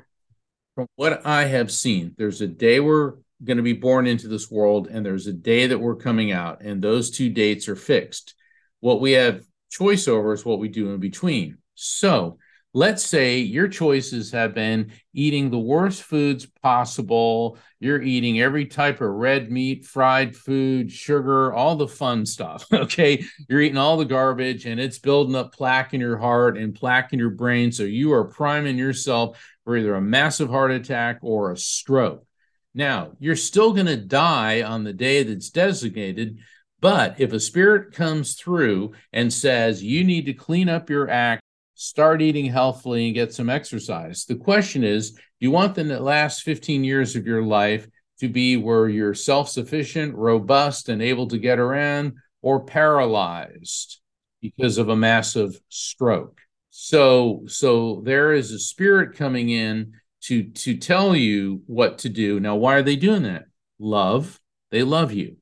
From 0.77 0.85
what 0.95 1.25
I 1.25 1.45
have 1.45 1.71
seen, 1.71 2.13
there's 2.19 2.41
a 2.41 2.47
day 2.47 2.79
we're 2.79 3.13
going 3.43 3.57
to 3.57 3.63
be 3.63 3.73
born 3.73 4.05
into 4.05 4.27
this 4.27 4.51
world, 4.51 4.87
and 4.87 5.03
there's 5.03 5.25
a 5.25 5.33
day 5.33 5.65
that 5.65 5.79
we're 5.79 5.95
coming 5.95 6.31
out, 6.31 6.61
and 6.61 6.79
those 6.79 7.09
two 7.09 7.31
dates 7.31 7.67
are 7.67 7.75
fixed. 7.75 8.35
What 8.79 9.01
we 9.01 9.13
have 9.13 9.41
choice 9.71 10.07
over 10.07 10.33
is 10.33 10.45
what 10.45 10.59
we 10.59 10.67
do 10.67 10.93
in 10.93 10.99
between. 10.99 11.57
So 11.73 12.37
let's 12.73 13.05
say 13.05 13.39
your 13.39 13.67
choices 13.67 14.31
have 14.31 14.53
been 14.53 14.91
eating 15.13 15.49
the 15.49 15.59
worst 15.59 16.03
foods 16.03 16.45
possible. 16.61 17.57
You're 17.79 18.01
eating 18.01 18.39
every 18.39 18.65
type 18.65 19.01
of 19.01 19.09
red 19.09 19.51
meat, 19.51 19.85
fried 19.85 20.35
food, 20.35 20.91
sugar, 20.91 21.53
all 21.53 21.75
the 21.75 21.87
fun 21.87 22.25
stuff. 22.25 22.65
Okay. 22.73 23.23
You're 23.49 23.61
eating 23.61 23.77
all 23.77 23.97
the 23.97 24.05
garbage 24.05 24.65
and 24.65 24.79
it's 24.79 24.99
building 24.99 25.35
up 25.35 25.53
plaque 25.53 25.93
in 25.93 26.01
your 26.01 26.17
heart 26.17 26.57
and 26.57 26.75
plaque 26.75 27.13
in 27.13 27.19
your 27.19 27.31
brain. 27.31 27.71
So 27.71 27.83
you 27.83 28.13
are 28.13 28.25
priming 28.25 28.77
yourself 28.77 29.43
for 29.63 29.75
either 29.75 29.95
a 29.95 30.01
massive 30.01 30.49
heart 30.49 30.71
attack 30.71 31.19
or 31.21 31.51
a 31.51 31.57
stroke. 31.57 32.25
Now, 32.73 33.13
you're 33.19 33.35
still 33.35 33.73
going 33.73 33.87
to 33.87 33.97
die 33.97 34.61
on 34.61 34.83
the 34.83 34.93
day 34.93 35.23
that's 35.23 35.49
designated. 35.49 36.37
But 36.79 37.19
if 37.19 37.33
a 37.33 37.39
spirit 37.39 37.93
comes 37.93 38.35
through 38.35 38.93
and 39.11 39.33
says, 39.33 39.83
you 39.83 40.03
need 40.03 40.27
to 40.27 40.33
clean 40.33 40.69
up 40.69 40.89
your 40.89 41.09
act, 41.09 41.41
start 41.77 42.23
eating 42.23 42.47
healthfully 42.47 43.05
and 43.05 43.13
get 43.13 43.33
some 43.33 43.49
exercise. 43.49 44.25
The 44.25 44.35
question 44.35 44.83
is 44.83 45.11
do 45.11 45.19
you 45.39 45.51
want 45.51 45.75
the 45.75 45.83
last 45.99 46.41
15 46.41 46.83
years 46.83 47.15
of 47.15 47.27
your 47.27 47.43
life 47.43 47.87
to 48.19 48.27
be 48.27 48.57
where 48.57 48.89
you're 48.89 49.13
self 49.13 49.47
sufficient, 49.47 50.15
robust, 50.15 50.89
and 50.89 51.01
able 51.01 51.27
to 51.27 51.37
get 51.37 51.59
around, 51.59 52.13
or 52.41 52.65
paralyzed 52.65 54.01
because 54.41 54.79
of 54.79 54.89
a 54.89 54.95
massive 54.95 55.61
stroke? 55.69 56.39
So, 56.71 57.43
so 57.45 58.01
there 58.03 58.33
is 58.33 58.51
a 58.51 58.59
spirit 58.59 59.15
coming 59.15 59.49
in 59.49 59.93
to 60.23 60.43
to 60.43 60.77
tell 60.77 61.15
you 61.15 61.61
what 61.67 61.99
to 61.99 62.09
do. 62.09 62.39
Now, 62.39 62.55
why 62.55 62.75
are 62.75 62.83
they 62.83 62.95
doing 62.95 63.23
that? 63.23 63.45
Love. 63.77 64.39
They 64.71 64.81
love 64.81 65.13
you. 65.13 65.37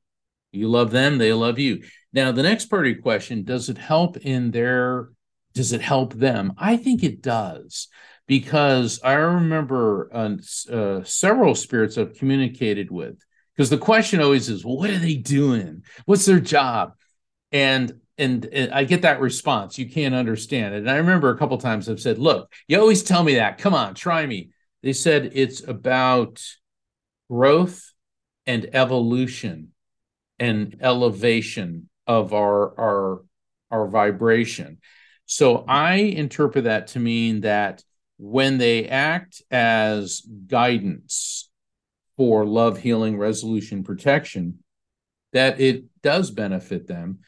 You 0.52 0.68
love 0.68 0.90
them. 0.90 1.16
They 1.16 1.32
love 1.32 1.58
you. 1.58 1.82
Now, 2.12 2.30
the 2.32 2.42
next 2.42 2.66
part 2.66 2.86
of 2.86 2.92
your 2.92 3.02
question: 3.02 3.44
Does 3.44 3.70
it 3.70 3.78
help 3.78 4.18
in 4.18 4.50
their 4.50 5.08
does 5.56 5.72
it 5.72 5.80
help 5.80 6.12
them? 6.12 6.52
I 6.58 6.76
think 6.76 7.02
it 7.02 7.22
does 7.22 7.88
because 8.26 9.00
I 9.02 9.14
remember 9.14 10.10
uh, 10.12 10.36
uh, 10.70 11.02
several 11.04 11.54
spirits 11.54 11.96
I've 11.96 12.14
communicated 12.14 12.90
with. 12.90 13.16
Because 13.56 13.70
the 13.70 13.78
question 13.78 14.20
always 14.20 14.50
is, 14.50 14.66
what 14.66 14.90
are 14.90 14.98
they 14.98 15.14
doing? 15.14 15.82
What's 16.04 16.26
their 16.26 16.40
job? 16.40 16.92
And, 17.52 18.00
and 18.18 18.44
and 18.46 18.72
I 18.72 18.84
get 18.84 19.02
that 19.02 19.20
response. 19.20 19.78
You 19.78 19.88
can't 19.88 20.14
understand 20.14 20.74
it. 20.74 20.78
And 20.78 20.90
I 20.90 20.96
remember 20.96 21.30
a 21.30 21.38
couple 21.38 21.56
times 21.56 21.88
I've 21.88 22.00
said, 22.00 22.18
look, 22.18 22.52
you 22.68 22.78
always 22.78 23.02
tell 23.02 23.22
me 23.24 23.36
that. 23.36 23.56
Come 23.56 23.72
on, 23.72 23.94
try 23.94 24.26
me. 24.26 24.50
They 24.82 24.92
said 24.92 25.32
it's 25.34 25.66
about 25.66 26.42
growth 27.30 27.92
and 28.46 28.68
evolution 28.74 29.72
and 30.38 30.76
elevation 30.80 31.88
of 32.06 32.34
our 32.34 32.78
our 32.78 33.22
our 33.70 33.88
vibration 33.88 34.78
so 35.26 35.64
I 35.66 35.94
interpret 35.94 36.64
that 36.64 36.88
to 36.88 37.00
mean 37.00 37.42
that 37.42 37.82
when 38.18 38.58
they 38.58 38.88
act 38.88 39.42
as 39.50 40.22
guidance 40.46 41.50
for 42.16 42.46
love, 42.46 42.78
healing, 42.78 43.18
resolution, 43.18 43.84
protection, 43.84 44.60
that 45.32 45.60
it 45.60 45.84
does 46.02 46.30
benefit 46.30 46.86
them. 46.86 47.18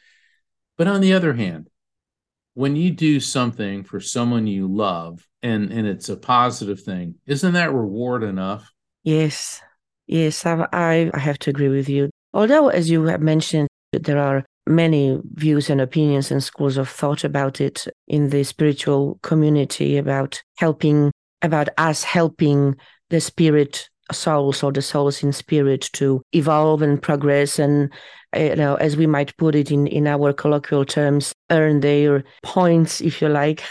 But 0.77 0.87
on 0.87 1.01
the 1.01 1.13
other 1.13 1.33
hand, 1.33 1.69
when 2.53 2.75
you 2.75 2.91
do 2.91 3.19
something 3.19 3.83
for 3.83 3.99
someone 3.99 4.47
you 4.47 4.67
love 4.67 5.27
and, 5.43 5.71
and 5.71 5.85
it's 5.85 6.09
a 6.09 6.17
positive 6.17 6.81
thing, 6.81 7.15
isn't 7.27 7.53
that 7.53 7.73
reward 7.73 8.23
enough? 8.23 8.71
Yes. 9.03 9.61
Yes, 10.07 10.43
I, 10.45 10.65
I 11.13 11.19
have 11.19 11.37
to 11.39 11.51
agree 11.51 11.69
with 11.69 11.87
you. 11.87 12.09
Although, 12.33 12.69
as 12.69 12.89
you 12.89 13.03
have 13.03 13.21
mentioned, 13.21 13.67
there 13.91 14.17
are 14.17 14.43
many 14.69 15.19
views 15.33 15.69
and 15.69 15.81
opinions 15.81 16.31
and 16.31 16.43
schools 16.43 16.77
of 16.77 16.87
thought 16.87 17.23
about 17.23 17.59
it 17.59 17.87
in 18.07 18.29
the 18.29 18.43
spiritual 18.43 19.19
community 19.23 19.97
about 19.97 20.41
helping, 20.57 21.11
about 21.41 21.69
us 21.77 22.03
helping 22.03 22.75
the 23.09 23.19
spirit 23.19 23.89
souls 24.11 24.63
or 24.63 24.71
the 24.71 24.81
souls 24.81 25.23
in 25.23 25.33
spirit 25.33 25.89
to 25.93 26.21
evolve 26.33 26.81
and 26.81 27.01
progress 27.01 27.59
and 27.59 27.91
you 28.35 28.55
know 28.55 28.75
as 28.75 28.97
we 28.97 29.05
might 29.05 29.35
put 29.37 29.53
it 29.53 29.71
in 29.71 29.85
in 29.85 30.07
our 30.07 30.33
colloquial 30.33 30.83
terms 30.83 31.33
earn 31.51 31.79
their 31.79 32.23
points 32.43 33.01
if 33.01 33.21
you 33.21 33.29
like 33.29 33.63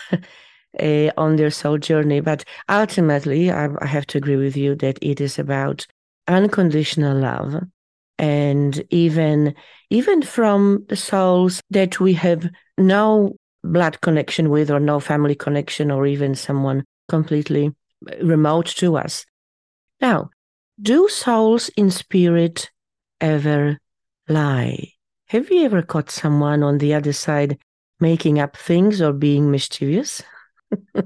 uh, 0.81 1.11
on 1.17 1.37
their 1.37 1.51
soul 1.51 1.79
journey. 1.79 2.21
But 2.21 2.45
ultimately 2.69 3.51
I, 3.51 3.69
I 3.81 3.87
have 3.87 4.07
to 4.09 4.19
agree 4.19 4.37
with 4.37 4.57
you 4.57 4.75
that 4.77 4.99
it 5.03 5.21
is 5.21 5.39
about 5.39 5.87
unconditional 6.29 7.19
love 7.19 7.63
and 8.19 8.83
even 8.91 9.55
even 9.91 10.23
from 10.23 10.85
the 10.89 10.97
souls 10.97 11.63
that 11.71 12.01
we 12.01 12.15
have 12.15 12.49
no 12.77 13.37
blood 13.65 14.01
connection 14.01 14.51
with 14.51 14.71
or 14.71 14.81
no 14.81 15.01
family 15.01 15.35
connection 15.35 15.91
or 15.91 16.07
even 16.07 16.35
someone 16.35 16.85
completely 17.09 17.73
remote 18.23 18.67
to 18.67 18.97
us. 18.97 19.25
Now 20.01 20.31
do 20.81 21.09
souls 21.09 21.69
in 21.71 21.91
spirit 21.91 22.71
ever 23.21 23.79
lie? 24.29 24.93
Have 25.27 25.51
you 25.51 25.65
ever 25.65 25.83
caught 25.83 26.11
someone 26.11 26.63
on 26.63 26.79
the 26.79 26.95
other 26.95 27.13
side 27.13 27.59
making 28.01 28.39
up 28.39 28.57
things 28.57 29.03
or 29.03 29.13
being 29.13 29.51
mischievous? 29.51 30.23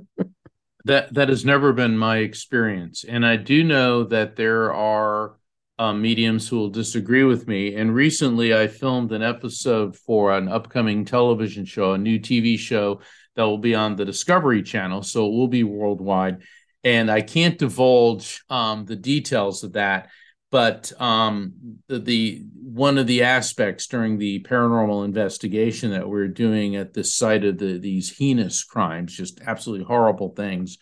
That 0.84 1.14
that 1.14 1.28
has 1.28 1.44
never 1.44 1.72
been 1.72 1.96
my 1.96 2.18
experience. 2.18 3.04
And 3.04 3.24
i 3.24 3.36
do 3.36 3.62
know 3.62 4.02
that 4.02 4.34
there 4.34 4.72
are 4.72 5.36
uh, 5.78 5.92
mediums 5.92 6.48
who 6.48 6.58
will 6.58 6.70
disagree 6.70 7.24
with 7.24 7.48
me. 7.48 7.74
And 7.74 7.94
recently, 7.94 8.54
I 8.54 8.68
filmed 8.68 9.12
an 9.12 9.22
episode 9.22 9.96
for 9.96 10.32
an 10.32 10.48
upcoming 10.48 11.04
television 11.04 11.64
show, 11.64 11.92
a 11.92 11.98
new 11.98 12.18
TV 12.18 12.58
show 12.58 13.00
that 13.36 13.44
will 13.44 13.58
be 13.58 13.74
on 13.74 13.96
the 13.96 14.04
Discovery 14.04 14.62
Channel. 14.62 15.02
So 15.02 15.26
it 15.26 15.30
will 15.30 15.48
be 15.48 15.64
worldwide. 15.64 16.42
And 16.84 17.10
I 17.10 17.20
can't 17.20 17.58
divulge 17.58 18.42
um, 18.50 18.84
the 18.84 18.96
details 18.96 19.64
of 19.64 19.72
that. 19.72 20.10
But 20.50 20.92
um, 21.00 21.54
the, 21.88 21.98
the 21.98 22.42
one 22.54 22.98
of 22.98 23.06
the 23.06 23.22
aspects 23.22 23.86
during 23.86 24.18
the 24.18 24.42
paranormal 24.42 25.04
investigation 25.06 25.92
that 25.92 26.06
we're 26.06 26.28
doing 26.28 26.76
at 26.76 26.92
the 26.92 27.04
site 27.04 27.44
of 27.44 27.56
the, 27.56 27.78
these 27.78 28.14
heinous 28.14 28.62
crimes, 28.62 29.16
just 29.16 29.40
absolutely 29.46 29.86
horrible 29.86 30.34
things, 30.34 30.76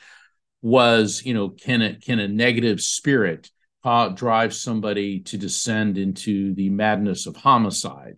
was 0.61 1.23
you 1.25 1.35
know 1.35 1.51
can 1.51 1.83
it 1.83 2.03
can 2.03 2.19
a 2.19 2.27
negative 2.27 2.81
spirit 2.81 3.51
uh, 3.85 4.09
drives 4.09 4.61
somebody 4.61 5.21
to 5.21 5.39
descend 5.39 5.99
into 5.99 6.55
the 6.55 6.71
madness 6.71 7.27
of 7.27 7.37
homicide. 7.37 8.17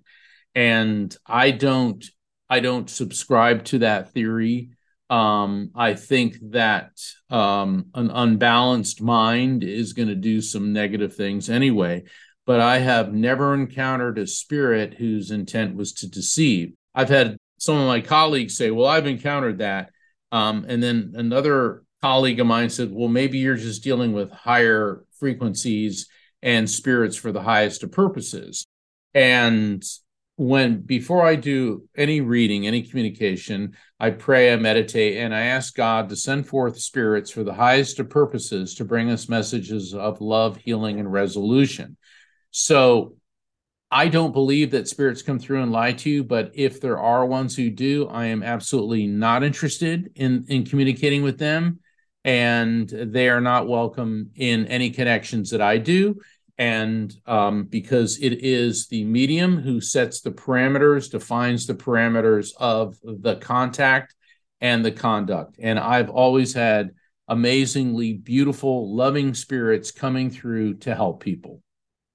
And 0.55 1.16
i 1.27 1.51
don't 1.51 2.05
i 2.51 2.61
don't 2.61 2.90
subscribe 2.90 3.64
to 3.64 3.79
that 3.81 4.12
theory. 4.12 4.70
Um, 5.09 5.70
i 5.75 5.94
think 5.94 6.38
that 6.51 6.90
um, 7.31 7.87
an 7.94 8.11
unbalanced 8.11 9.01
mind 9.03 9.62
is 9.64 9.92
going 9.92 10.09
to 10.09 10.14
do 10.14 10.40
some 10.40 10.72
negative 10.72 11.14
things 11.14 11.48
anyway. 11.48 12.05
But 12.44 12.61
i 12.61 12.79
have 12.79 13.12
never 13.14 13.55
encountered 13.55 14.18
a 14.18 14.27
spirit 14.27 14.94
whose 14.94 15.31
intent 15.31 15.77
was 15.77 15.92
to 15.94 16.11
deceive. 16.11 16.75
I've 16.94 17.09
had 17.09 17.37
some 17.59 17.77
of 17.79 17.87
my 17.87 18.01
colleagues 18.01 18.57
say 18.57 18.70
well 18.70 18.88
i've 18.88 19.07
encountered 19.07 19.59
that. 19.59 19.90
Um, 20.33 20.64
and 20.66 20.83
then 20.83 21.12
another 21.14 21.85
colleague 22.03 22.40
of 22.40 22.46
mine 22.46 22.68
said 22.68 22.90
well 22.90 23.09
maybe 23.09 23.38
you're 23.38 23.57
just 23.57 23.85
dealing 23.85 24.12
with 24.12 24.31
higher 24.33 25.05
frequencies 25.22 26.08
and 26.42 26.68
spirits 26.68 27.14
for 27.14 27.30
the 27.30 27.42
highest 27.42 27.85
of 27.85 27.92
purposes. 27.92 28.66
And 29.14 29.80
when 30.35 30.80
before 30.80 31.24
I 31.24 31.37
do 31.37 31.88
any 31.96 32.20
reading, 32.20 32.66
any 32.66 32.82
communication, 32.82 33.76
I 34.00 34.11
pray, 34.11 34.52
I 34.52 34.56
meditate, 34.56 35.18
and 35.18 35.32
I 35.32 35.42
ask 35.42 35.76
God 35.76 36.08
to 36.08 36.16
send 36.16 36.48
forth 36.48 36.80
spirits 36.80 37.30
for 37.30 37.44
the 37.44 37.54
highest 37.54 38.00
of 38.00 38.11
purposes 38.11 38.74
to 38.74 38.85
bring 38.85 39.11
us 39.11 39.28
messages 39.28 39.94
of 39.94 40.20
love, 40.20 40.56
healing, 40.56 40.98
and 40.98 41.12
resolution. 41.12 41.96
So 42.50 43.14
I 43.88 44.08
don't 44.08 44.32
believe 44.32 44.72
that 44.72 44.88
spirits 44.88 45.22
come 45.22 45.38
through 45.38 45.62
and 45.62 45.70
lie 45.70 45.92
to 45.92 46.11
you, 46.11 46.24
but 46.24 46.50
if 46.54 46.80
there 46.80 46.98
are 46.98 47.24
ones 47.24 47.54
who 47.54 47.70
do, 47.70 48.08
I 48.08 48.26
am 48.26 48.42
absolutely 48.42 49.06
not 49.06 49.44
interested 49.44 50.11
in, 50.16 50.46
in 50.48 50.64
communicating 50.64 51.22
with 51.22 51.38
them 51.38 51.78
and 52.24 52.88
they 52.88 53.28
are 53.28 53.40
not 53.40 53.68
welcome 53.68 54.30
in 54.37 54.66
any 54.66 54.90
connections 54.90 55.50
that 55.50 55.61
I 55.61 55.78
do. 55.78 56.20
And 56.58 57.12
um, 57.26 57.64
because 57.64 58.18
it 58.20 58.44
is 58.44 58.87
the 58.87 59.04
medium 59.04 59.61
who 59.61 59.80
sets 59.80 60.20
the 60.20 60.30
parameters, 60.30 61.11
defines 61.11 61.66
the 61.66 61.74
parameters 61.74 62.50
of 62.58 62.96
the 63.02 63.37
contact 63.37 64.14
and 64.61 64.85
the 64.85 64.92
conduct. 64.92 65.56
And 65.61 65.78
I've 65.78 66.11
always 66.11 66.54
had 66.54 66.90
amazingly 67.26 68.12
beautiful, 68.12 68.94
loving 68.94 69.35
spirits 69.35 69.90
coming 69.90 70.30
through 70.30 70.74
to 70.74 70.94
help 70.94 71.22
people. 71.22 71.62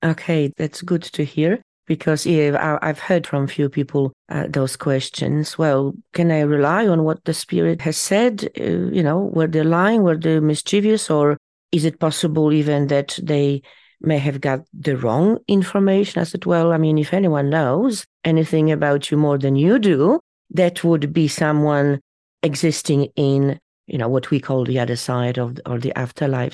Okay, 0.06 0.54
that's 0.56 0.82
good 0.82 1.02
to 1.02 1.26
hear 1.26 1.62
because 1.88 2.26
yeah, 2.26 2.78
I've 2.82 3.00
heard 3.00 3.26
from 3.26 3.47
few 3.47 3.69
people 3.69 4.13
uh, 4.30 4.45
those 4.50 4.76
questions. 4.76 5.58
Well, 5.58 5.93
can 6.13 6.32
I 6.32 6.41
rely 6.41 6.86
on 6.88 7.04
what 7.04 7.23
the 7.23 7.34
spirit 7.34 7.82
has 7.82 7.97
said? 7.97 8.50
Uh, 8.60 8.91
you 8.91 9.02
know, 9.02 9.19
were 9.34 9.47
they 9.47 9.63
lying? 9.63 10.04
Were 10.04 10.17
they 10.17 10.39
mischievous? 10.39 11.10
Or 11.10 11.38
is 11.71 11.86
it 11.86 12.00
possible 12.00 12.52
even 12.54 12.88
that 12.88 13.17
they 13.23 13.62
may 14.02 14.17
have 14.17 14.41
got 14.41 14.62
the 14.73 14.97
wrong 14.97 15.39
information? 15.47 16.21
I 16.21 16.26
said, 16.26 16.45
well, 16.45 16.73
I 16.73 16.78
mean, 16.78 16.97
if 16.97 17.13
anyone 17.13 17.50
knows 17.50 18.06
anything 18.23 18.71
about 18.71 19.10
you 19.10 19.17
more 19.17 19.38
than 19.38 19.56
you 19.56 19.80
do, 19.80 20.19
that 20.52 20.84
would 20.84 21.13
be 21.13 21.28
someone 21.28 22.00
existing 22.43 23.08
in, 23.15 23.60
you 23.88 23.97
know, 23.97 24.10
what 24.10 24.30
we 24.30 24.39
call 24.39 24.65
the 24.65 24.80
other 24.80 24.95
side 24.95 25.38
of 25.38 25.56
the, 25.56 25.69
or 25.69 25.80
the 25.80 25.97
afterlife. 25.97 26.54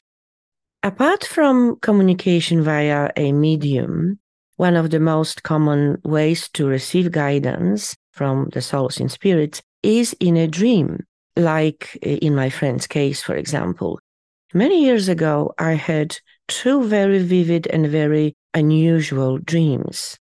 Apart 0.84 1.24
from 1.24 1.78
communication 1.78 2.62
via 2.62 3.10
a 3.16 3.32
medium, 3.32 4.20
one 4.58 4.76
of 4.76 4.92
the 4.92 5.00
most 5.00 5.44
common 5.44 6.00
ways 6.04 6.50
to 6.50 6.68
receive 6.68 7.12
guidance 7.12 7.96
from 8.12 8.50
the 8.54 8.62
souls 8.62 9.00
in 9.00 9.10
spirits 9.10 9.62
is 9.82 10.16
in 10.20 10.38
a 10.38 10.48
dream, 10.48 11.06
like 11.36 11.98
uh, 12.06 12.10
in 12.10 12.36
my 12.36 12.50
friend's 12.50 12.88
case, 12.88 13.22
for 13.22 13.36
example. 13.36 14.00
Many 14.54 14.86
years 14.86 15.10
ago, 15.10 15.54
I 15.58 15.74
had 15.74 16.18
two 16.48 16.84
very 16.84 17.20
vivid 17.20 17.68
and 17.68 17.88
very 17.88 18.36
unusual 18.54 19.40
dreams, 19.40 20.18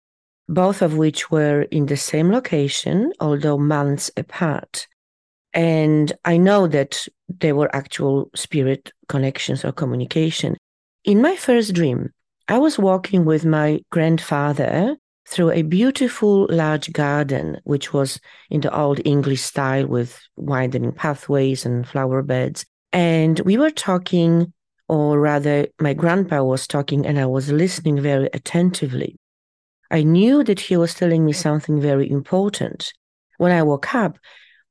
both 0.48 0.82
of 0.82 0.96
which 0.96 1.30
were 1.30 1.62
in 1.62 1.86
the 1.86 1.96
same 1.96 2.30
location, 2.30 3.12
although 3.20 3.58
months 3.58 4.10
apart. 4.16 4.86
And 5.54 6.12
I 6.26 6.36
know 6.36 6.66
that 6.66 7.06
they 7.28 7.52
were 7.54 7.74
actual 7.74 8.30
spirit 8.34 8.92
connections 9.08 9.64
or 9.64 9.72
communication. 9.72 10.56
In 11.04 11.22
my 11.22 11.36
first 11.36 11.72
dream, 11.72 12.12
I 12.50 12.56
was 12.56 12.78
walking 12.78 13.26
with 13.26 13.44
my 13.44 13.80
grandfather 13.90 14.96
through 15.28 15.50
a 15.50 15.60
beautiful 15.60 16.46
large 16.48 16.90
garden, 16.94 17.60
which 17.64 17.92
was 17.92 18.18
in 18.48 18.62
the 18.62 18.74
old 18.74 19.02
English 19.04 19.42
style 19.42 19.86
with 19.86 20.18
widening 20.36 20.92
pathways 20.92 21.66
and 21.66 21.86
flower 21.86 22.22
beds. 22.22 22.64
And 22.90 23.38
we 23.40 23.58
were 23.58 23.70
talking, 23.70 24.54
or 24.88 25.20
rather, 25.20 25.66
my 25.78 25.92
grandpa 25.92 26.42
was 26.42 26.66
talking, 26.66 27.04
and 27.04 27.20
I 27.20 27.26
was 27.26 27.52
listening 27.52 28.00
very 28.00 28.30
attentively. 28.32 29.16
I 29.90 30.02
knew 30.02 30.42
that 30.44 30.60
he 30.60 30.78
was 30.78 30.94
telling 30.94 31.26
me 31.26 31.34
something 31.34 31.78
very 31.82 32.10
important. 32.10 32.94
When 33.36 33.52
I 33.52 33.62
woke 33.62 33.94
up, 33.94 34.18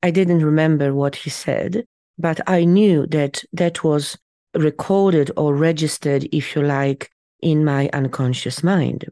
I 0.02 0.10
didn't 0.10 0.44
remember 0.44 0.96
what 0.96 1.16
he 1.16 1.30
said, 1.30 1.86
but 2.18 2.40
I 2.50 2.66
knew 2.66 3.06
that 3.08 3.44
that 3.54 3.84
was 3.84 4.18
recorded 4.56 5.30
or 5.38 5.54
registered, 5.54 6.28
if 6.32 6.56
you 6.56 6.64
like, 6.64 7.12
in 7.42 7.64
my 7.64 7.90
unconscious 7.94 8.64
mind. 8.64 9.06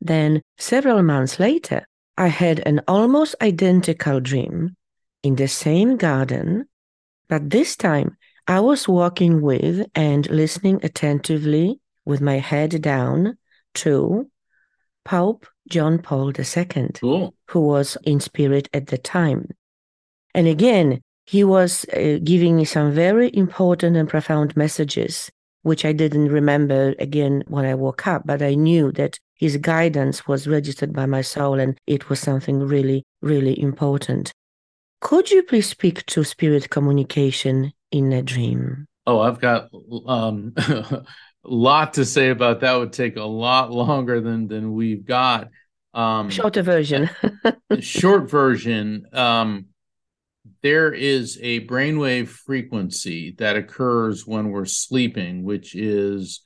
Then, 0.00 0.42
several 0.58 1.02
months 1.02 1.38
later, 1.38 1.86
I 2.16 2.28
had 2.28 2.60
an 2.66 2.80
almost 2.86 3.34
identical 3.40 4.20
dream 4.20 4.76
in 5.22 5.36
the 5.36 5.48
same 5.48 5.96
garden, 5.96 6.66
but 7.28 7.50
this 7.50 7.76
time 7.76 8.16
I 8.46 8.60
was 8.60 8.88
walking 8.88 9.40
with 9.40 9.86
and 9.94 10.28
listening 10.28 10.80
attentively 10.82 11.80
with 12.04 12.20
my 12.20 12.38
head 12.38 12.82
down 12.82 13.38
to 13.74 14.30
Pope 15.04 15.46
John 15.68 15.98
Paul 15.98 16.32
II, 16.36 16.90
cool. 17.00 17.34
who 17.48 17.60
was 17.60 17.96
in 18.02 18.20
spirit 18.20 18.68
at 18.74 18.88
the 18.88 18.98
time. 18.98 19.48
And 20.34 20.46
again, 20.46 21.02
he 21.26 21.44
was 21.44 21.86
uh, 21.94 22.18
giving 22.22 22.56
me 22.56 22.64
some 22.64 22.92
very 22.92 23.34
important 23.34 23.96
and 23.96 24.08
profound 24.08 24.56
messages 24.56 25.30
which 25.62 25.84
I 25.84 25.92
didn't 25.92 26.28
remember 26.28 26.94
again 26.98 27.42
when 27.48 27.64
I 27.64 27.74
woke 27.74 28.06
up, 28.06 28.22
but 28.26 28.42
I 28.42 28.54
knew 28.54 28.92
that 28.92 29.18
his 29.34 29.56
guidance 29.56 30.26
was 30.26 30.46
registered 30.46 30.92
by 30.92 31.06
my 31.06 31.20
soul 31.20 31.58
and 31.58 31.78
it 31.86 32.08
was 32.08 32.20
something 32.20 32.60
really, 32.60 33.04
really 33.20 33.60
important. 33.60 34.32
Could 35.00 35.30
you 35.30 35.42
please 35.42 35.68
speak 35.68 36.06
to 36.06 36.22
spirit 36.22 36.70
communication 36.70 37.72
in 37.90 38.12
a 38.12 38.22
dream? 38.22 38.86
Oh, 39.06 39.18
I've 39.18 39.40
got 39.40 39.68
um, 40.06 40.52
a 40.56 41.02
lot 41.44 41.94
to 41.94 42.04
say 42.04 42.30
about 42.30 42.60
that. 42.60 42.74
Would 42.74 42.92
take 42.92 43.16
a 43.16 43.24
lot 43.24 43.72
longer 43.72 44.20
than 44.20 44.46
than 44.46 44.74
we've 44.74 45.04
got. 45.04 45.48
Um, 45.92 46.30
Shorter 46.30 46.62
version. 46.62 47.10
short 47.80 48.30
version. 48.30 49.06
Um, 49.12 49.66
there 50.62 50.92
is 50.92 51.38
a 51.42 51.66
brainwave 51.66 52.28
frequency 52.28 53.34
that 53.38 53.56
occurs 53.56 54.26
when 54.26 54.50
we're 54.50 54.64
sleeping, 54.64 55.42
which 55.42 55.74
is 55.74 56.42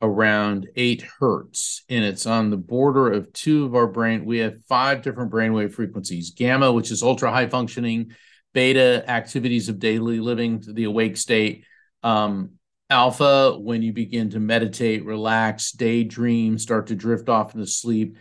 around 0.00 0.68
eight 0.76 1.02
hertz, 1.18 1.82
and 1.88 2.04
it's 2.04 2.26
on 2.26 2.50
the 2.50 2.56
border 2.56 3.10
of 3.12 3.32
two 3.32 3.64
of 3.64 3.74
our 3.74 3.86
brain. 3.86 4.24
We 4.24 4.38
have 4.38 4.62
five 4.68 5.02
different 5.02 5.32
brainwave 5.32 5.72
frequencies: 5.72 6.30
gamma, 6.30 6.70
which 6.70 6.90
is 6.90 7.02
ultra 7.02 7.30
high 7.30 7.48
functioning, 7.48 8.12
beta, 8.54 9.04
activities 9.08 9.68
of 9.68 9.78
daily 9.78 10.20
living, 10.20 10.62
the 10.66 10.84
awake 10.84 11.16
state. 11.16 11.64
Um, 12.02 12.52
alpha, 12.88 13.58
when 13.58 13.82
you 13.82 13.92
begin 13.92 14.30
to 14.30 14.38
meditate, 14.38 15.04
relax, 15.04 15.72
daydream, 15.72 16.58
start 16.58 16.88
to 16.88 16.94
drift 16.94 17.28
off 17.28 17.54
into 17.54 17.66
sleep. 17.66 18.16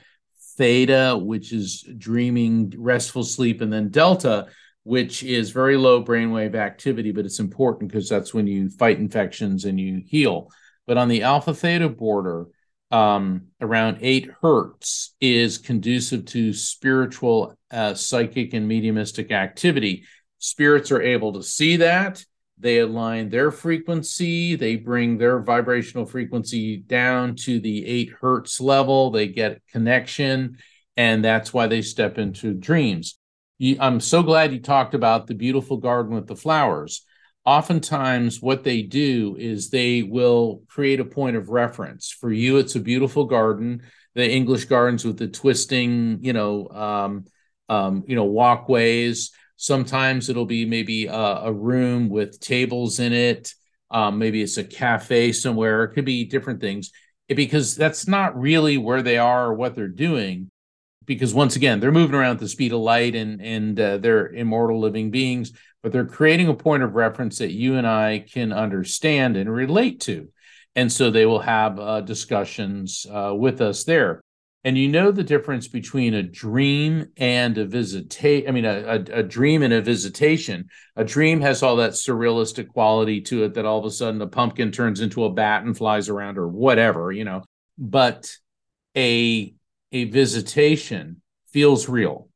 Theta, 0.57 1.19
which 1.21 1.51
is 1.51 1.85
dreaming, 1.97 2.73
restful 2.77 3.23
sleep, 3.23 3.59
and 3.59 3.71
then 3.71 3.89
delta, 3.89 4.47
which 4.86 5.23
is 5.23 5.49
very 5.49 5.77
low 5.77 6.03
brainwave 6.03 6.53
activity, 6.53 7.11
but 7.11 7.25
it's 7.25 7.39
important 7.39 7.91
because 7.91 8.07
that's 8.07 8.36
when 8.36 8.45
you 8.45 8.69
fight 8.69 8.99
infections 8.99 9.65
and 9.65 9.79
you 9.79 9.99
heal. 10.05 10.47
But 10.86 10.99
on 10.99 11.07
the 11.07 11.23
alpha 11.23 11.55
theta 11.55 11.89
border, 11.89 12.45
um, 12.91 13.47
around 13.59 13.97
eight 14.01 14.29
hertz 14.43 15.15
is 15.19 15.57
conducive 15.57 16.25
to 16.25 16.53
spiritual, 16.53 17.57
uh, 17.71 17.95
psychic, 17.95 18.53
and 18.53 18.67
mediumistic 18.67 19.31
activity. 19.31 20.03
Spirits 20.38 20.91
are 20.91 21.01
able 21.01 21.33
to 21.33 21.41
see 21.41 21.77
that. 21.77 22.23
They 22.59 22.77
align 22.77 23.29
their 23.29 23.49
frequency. 23.49 24.55
They 24.55 24.75
bring 24.75 25.17
their 25.17 25.39
vibrational 25.39 26.05
frequency 26.05 26.77
down 26.77 27.38
to 27.38 27.59
the 27.59 27.88
eight 27.88 28.11
hertz 28.21 28.61
level. 28.61 29.09
They 29.09 29.29
get 29.29 29.63
connection. 29.71 30.59
And 30.95 31.25
that's 31.25 31.51
why 31.51 31.65
they 31.65 31.81
step 31.81 32.19
into 32.19 32.53
dreams. 32.53 33.17
I'm 33.62 33.99
so 34.01 34.22
glad 34.22 34.51
you 34.51 34.60
talked 34.60 34.93
about 34.93 35.28
the 35.28 35.34
beautiful 35.34 35.78
garden 35.78 36.14
with 36.14 36.28
the 36.28 36.36
flowers. 36.36 37.06
Oftentimes 37.45 38.41
what 38.41 38.64
they 38.64 38.82
do 38.82 39.36
is 39.39 39.70
they 39.70 40.01
will 40.03 40.64
create 40.68 40.99
a 40.99 41.06
point 41.06 41.38
of 41.38 41.49
reference. 41.49 42.12
For 42.12 42.32
you 42.32 42.58
it's 42.58 42.76
a 42.76 42.80
beautiful 42.80 43.26
garden. 43.26 43.84
The 44.14 44.30
english 44.30 44.66
gardens 44.66 45.06
with 45.06 45.18
the 45.18 45.28
twisting 45.28 46.20
you 46.22 46.34
know 46.34 46.68
um, 46.70 47.26
um, 47.70 48.03
you 48.08 48.16
know 48.16 48.26
walkways. 48.26 49.32
Sometimes 49.58 50.28
it'll 50.30 50.45
be 50.45 50.66
maybe 50.66 51.06
a, 51.06 51.14
a 51.14 51.53
room 51.53 52.10
with 52.10 52.39
tables 52.41 52.99
in 52.99 53.14
it. 53.14 53.53
Um, 53.89 54.20
maybe 54.20 54.41
it's 54.41 54.58
a 54.58 54.64
cafe 54.64 55.32
somewhere. 55.32 55.86
It 55.86 55.93
could 55.93 56.06
be 56.06 56.26
different 56.26 56.60
things. 56.60 56.91
Because 57.28 57.76
that's 57.76 58.08
not 58.08 58.38
really 58.38 58.78
where 58.78 59.01
they 59.01 59.18
are 59.18 59.47
or 59.47 59.53
what 59.56 59.74
they're 59.74 59.88
doing 59.88 60.51
because 61.06 61.34
once 61.34 61.56
again 61.56 61.80
they're 61.80 61.91
moving 61.91 62.16
around 62.16 62.36
at 62.36 62.39
the 62.39 62.47
speed 62.47 62.74
of 62.74 62.80
light 62.80 63.16
and 63.16 63.41
and 63.41 63.80
uh, 63.80 63.97
they're 63.97 64.28
immortal 64.28 64.80
living 64.80 65.12
beings 65.12 65.51
but 65.86 65.91
they're 65.91 66.03
creating 66.03 66.47
a 66.47 66.56
point 66.56 66.82
of 66.82 66.95
reference 66.95 67.38
that 67.38 67.51
you 67.51 67.76
and 67.76 67.86
I 67.86 68.26
can 68.28 68.51
understand 68.51 69.38
and 69.38 69.47
relate 69.47 69.99
to. 70.01 70.30
And 70.76 70.91
so 70.91 71.12
they 71.12 71.28
will 71.28 71.41
have 71.41 71.80
uh, 71.80 72.01
discussions 72.01 73.06
uh, 73.08 73.36
with 73.36 73.62
us 73.62 73.84
there. 73.84 74.20
And 74.64 74.80
you 74.80 74.88
know 74.88 75.12
the 75.12 75.24
difference 75.24 75.68
between 75.68 76.16
a 76.16 76.24
dream 76.24 77.10
and 77.18 77.56
a 77.60 77.66
visitation. 77.66 78.49
I 78.49 78.51
mean, 78.51 78.66
a, 78.66 78.80
a, 78.80 79.20
a, 79.20 79.22
dream 79.22 79.62
and 79.62 79.74
a 79.74 79.82
visitation. 79.82 80.70
A 80.95 81.03
dream 81.03 81.39
has 81.41 81.62
all 81.62 81.76
that 81.76 81.91
surrealistic 81.91 82.70
quality 82.70 83.22
to 83.22 83.43
it 83.43 83.53
that 83.53 83.66
all 83.66 83.78
of 83.78 83.86
a 83.86 83.91
sudden 83.91 84.20
a 84.24 84.28
pumpkin 84.28 84.72
turns 84.72 85.01
into 85.01 85.26
a 85.26 85.32
bat 85.32 85.66
and 85.66 85.78
flies 85.78 86.10
around 86.10 86.39
or 86.39 86.47
whatever, 86.47 87.12
you 87.12 87.26
know. 87.26 87.43
But 87.78 88.36
a 88.97 89.53
a 89.95 90.03
visitation 90.03 91.21
feels 91.47 91.87
real. 91.87 92.27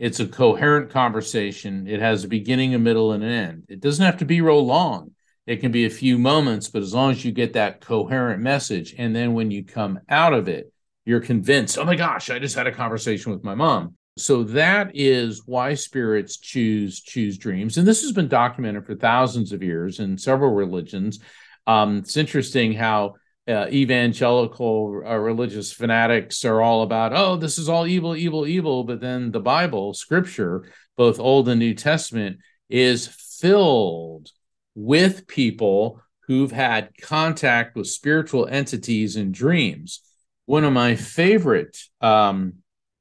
It's 0.00 0.18
a 0.18 0.26
coherent 0.26 0.90
conversation. 0.90 1.86
It 1.86 2.00
has 2.00 2.24
a 2.24 2.28
beginning, 2.28 2.74
a 2.74 2.78
middle, 2.80 3.12
and 3.12 3.22
an 3.22 3.30
end. 3.30 3.64
It 3.68 3.78
doesn't 3.78 4.04
have 4.04 4.16
to 4.16 4.24
be 4.24 4.40
real 4.40 4.66
long. 4.66 5.12
It 5.46 5.58
can 5.60 5.70
be 5.70 5.86
a 5.86 5.90
few 5.90 6.18
moments, 6.18 6.68
but 6.68 6.82
as 6.82 6.92
long 6.92 7.12
as 7.12 7.24
you 7.24 7.30
get 7.30 7.52
that 7.52 7.80
coherent 7.80 8.42
message, 8.42 8.96
and 8.98 9.14
then 9.14 9.34
when 9.34 9.52
you 9.52 9.64
come 9.64 10.00
out 10.08 10.34
of 10.34 10.48
it, 10.48 10.72
you're 11.04 11.20
convinced, 11.20 11.78
oh 11.78 11.84
my 11.84 11.94
gosh, 11.94 12.30
I 12.30 12.40
just 12.40 12.56
had 12.56 12.66
a 12.66 12.72
conversation 12.72 13.30
with 13.30 13.44
my 13.44 13.54
mom. 13.54 13.94
So 14.16 14.42
that 14.42 14.90
is 14.94 15.42
why 15.46 15.74
spirits 15.74 16.36
choose 16.36 17.00
choose 17.00 17.38
dreams, 17.38 17.78
and 17.78 17.86
this 17.86 18.02
has 18.02 18.10
been 18.10 18.26
documented 18.26 18.84
for 18.84 18.96
thousands 18.96 19.52
of 19.52 19.62
years 19.62 20.00
in 20.00 20.18
several 20.18 20.52
religions. 20.52 21.20
Um, 21.64 21.98
it's 21.98 22.16
interesting 22.16 22.72
how 22.72 23.14
uh, 23.48 23.66
evangelical 23.70 25.02
uh, 25.06 25.16
religious 25.16 25.72
fanatics 25.72 26.44
are 26.44 26.60
all 26.60 26.82
about, 26.82 27.12
oh, 27.14 27.36
this 27.36 27.58
is 27.58 27.68
all 27.68 27.86
evil, 27.86 28.14
evil, 28.14 28.46
evil. 28.46 28.84
But 28.84 29.00
then 29.00 29.30
the 29.30 29.40
Bible, 29.40 29.94
scripture, 29.94 30.70
both 30.96 31.18
Old 31.18 31.48
and 31.48 31.58
New 31.58 31.74
Testament, 31.74 32.38
is 32.68 33.06
filled 33.40 34.30
with 34.74 35.26
people 35.26 36.02
who've 36.26 36.52
had 36.52 36.90
contact 37.00 37.74
with 37.74 37.86
spiritual 37.86 38.46
entities 38.46 39.16
in 39.16 39.32
dreams. 39.32 40.00
One 40.44 40.64
of 40.64 40.72
my 40.72 40.94
favorite 40.94 41.78
um, 42.00 42.54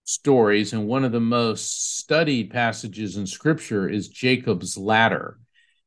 stories 0.05 0.71
and 0.71 0.87
one 0.87 1.03
of 1.03 1.11
the 1.11 1.19
most 1.19 1.97
studied 1.97 2.51
passages 2.51 3.17
in 3.17 3.27
scripture 3.27 3.89
is 3.89 4.07
Jacob's 4.07 4.77
ladder 4.77 5.39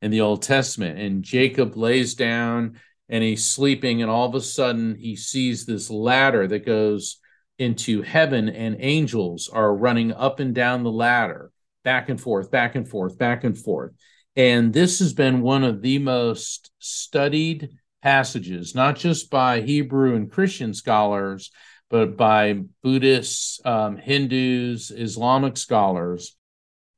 in 0.03 0.11
the 0.11 0.21
Old 0.21 0.43
Testament. 0.43 0.99
And 0.99 1.23
Jacob 1.23 1.77
lays 1.77 2.15
down 2.15 2.79
and 3.11 3.23
he's 3.23 3.47
sleeping 3.47 4.01
and 4.01 4.11
all 4.11 4.27
of 4.27 4.35
a 4.35 4.41
sudden 4.41 4.95
he 4.95 5.17
sees 5.17 5.67
this 5.67 5.91
ladder 5.91 6.47
that 6.49 6.65
goes 6.65 7.19
into 7.59 8.01
heaven 8.01 8.49
and 8.49 8.77
angels 8.79 9.51
are 9.53 9.77
running 9.77 10.13
up 10.13 10.41
and 10.41 10.55
down 10.55 10.83
the 10.83 10.91
ladder 10.91 11.53
back 11.85 12.09
and 12.09 12.21
forth 12.21 12.51
back 12.51 12.75
and 12.75 12.89
forth 12.89 13.19
back 13.19 13.45
and 13.45 13.59
forth. 13.59 13.93
And 14.37 14.73
this 14.73 15.01
has 15.01 15.13
been 15.13 15.43
one 15.43 15.65
of 15.65 15.83
the 15.83 15.99
most 15.99 16.71
studied 16.79 17.69
passages 18.03 18.75
not 18.75 18.97
just 18.97 19.31
by 19.31 19.61
hebrew 19.61 20.15
and 20.17 20.31
christian 20.31 20.73
scholars 20.73 21.51
but 21.91 22.17
by 22.17 22.61
buddhists 22.83 23.61
um, 23.65 23.97
hindus 23.97 24.91
islamic 24.91 25.57
scholars 25.57 26.37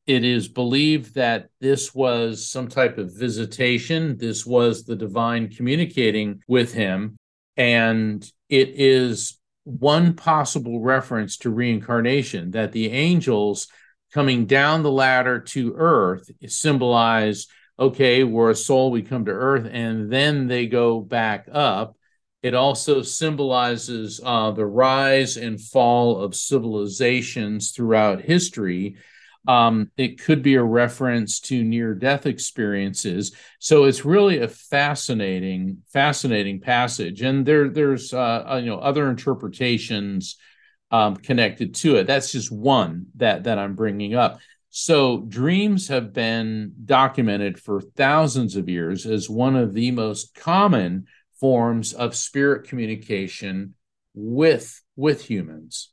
it 0.06 0.24
is 0.24 0.48
believed 0.48 1.14
that 1.14 1.48
this 1.60 1.94
was 1.94 2.48
some 2.50 2.68
type 2.68 2.98
of 2.98 3.16
visitation. 3.16 4.16
This 4.18 4.44
was 4.44 4.84
the 4.84 4.96
divine 4.96 5.48
communicating 5.48 6.42
with 6.48 6.74
him. 6.74 7.16
And 7.56 8.28
it 8.48 8.70
is 8.74 9.38
one 9.64 10.14
possible 10.14 10.80
reference 10.80 11.36
to 11.38 11.50
reincarnation 11.50 12.50
that 12.52 12.72
the 12.72 12.90
angels 12.90 13.68
coming 14.12 14.46
down 14.46 14.82
the 14.82 14.90
ladder 14.90 15.38
to 15.38 15.74
earth 15.76 16.30
symbolize 16.46 17.46
okay, 17.78 18.22
we're 18.22 18.50
a 18.50 18.54
soul, 18.54 18.90
we 18.90 19.02
come 19.02 19.24
to 19.24 19.32
earth, 19.32 19.68
and 19.70 20.12
then 20.12 20.46
they 20.46 20.66
go 20.66 21.00
back 21.00 21.48
up. 21.50 21.96
It 22.42 22.54
also 22.54 23.02
symbolizes 23.02 24.20
uh, 24.22 24.50
the 24.52 24.66
rise 24.66 25.36
and 25.36 25.60
fall 25.60 26.20
of 26.20 26.36
civilizations 26.36 27.70
throughout 27.70 28.20
history 28.20 28.96
um, 29.48 29.90
it 29.96 30.22
could 30.22 30.42
be 30.42 30.54
a 30.54 30.62
reference 30.62 31.40
to 31.40 31.64
near 31.64 31.94
death 31.94 32.26
experiences. 32.26 33.34
So 33.58 33.84
it's 33.84 34.04
really 34.04 34.38
a 34.38 34.48
fascinating, 34.48 35.78
fascinating 35.92 36.60
passage. 36.60 37.22
And 37.22 37.44
there, 37.44 37.68
there's 37.68 38.14
uh, 38.14 38.44
uh, 38.52 38.60
you 38.62 38.70
know 38.70 38.78
other 38.78 39.08
interpretations 39.08 40.36
um, 40.90 41.16
connected 41.16 41.74
to 41.76 41.96
it. 41.96 42.06
That's 42.06 42.30
just 42.30 42.52
one 42.52 43.06
that 43.16 43.44
that 43.44 43.58
I'm 43.58 43.74
bringing 43.74 44.14
up. 44.14 44.38
So 44.70 45.20
dreams 45.28 45.88
have 45.88 46.14
been 46.14 46.72
documented 46.84 47.58
for 47.58 47.80
thousands 47.80 48.56
of 48.56 48.70
years 48.70 49.04
as 49.04 49.28
one 49.28 49.56
of 49.56 49.74
the 49.74 49.90
most 49.90 50.34
common 50.34 51.06
forms 51.40 51.92
of 51.92 52.14
spirit 52.14 52.68
communication 52.68 53.74
with 54.14 54.80
with 54.96 55.22
humans. 55.22 55.91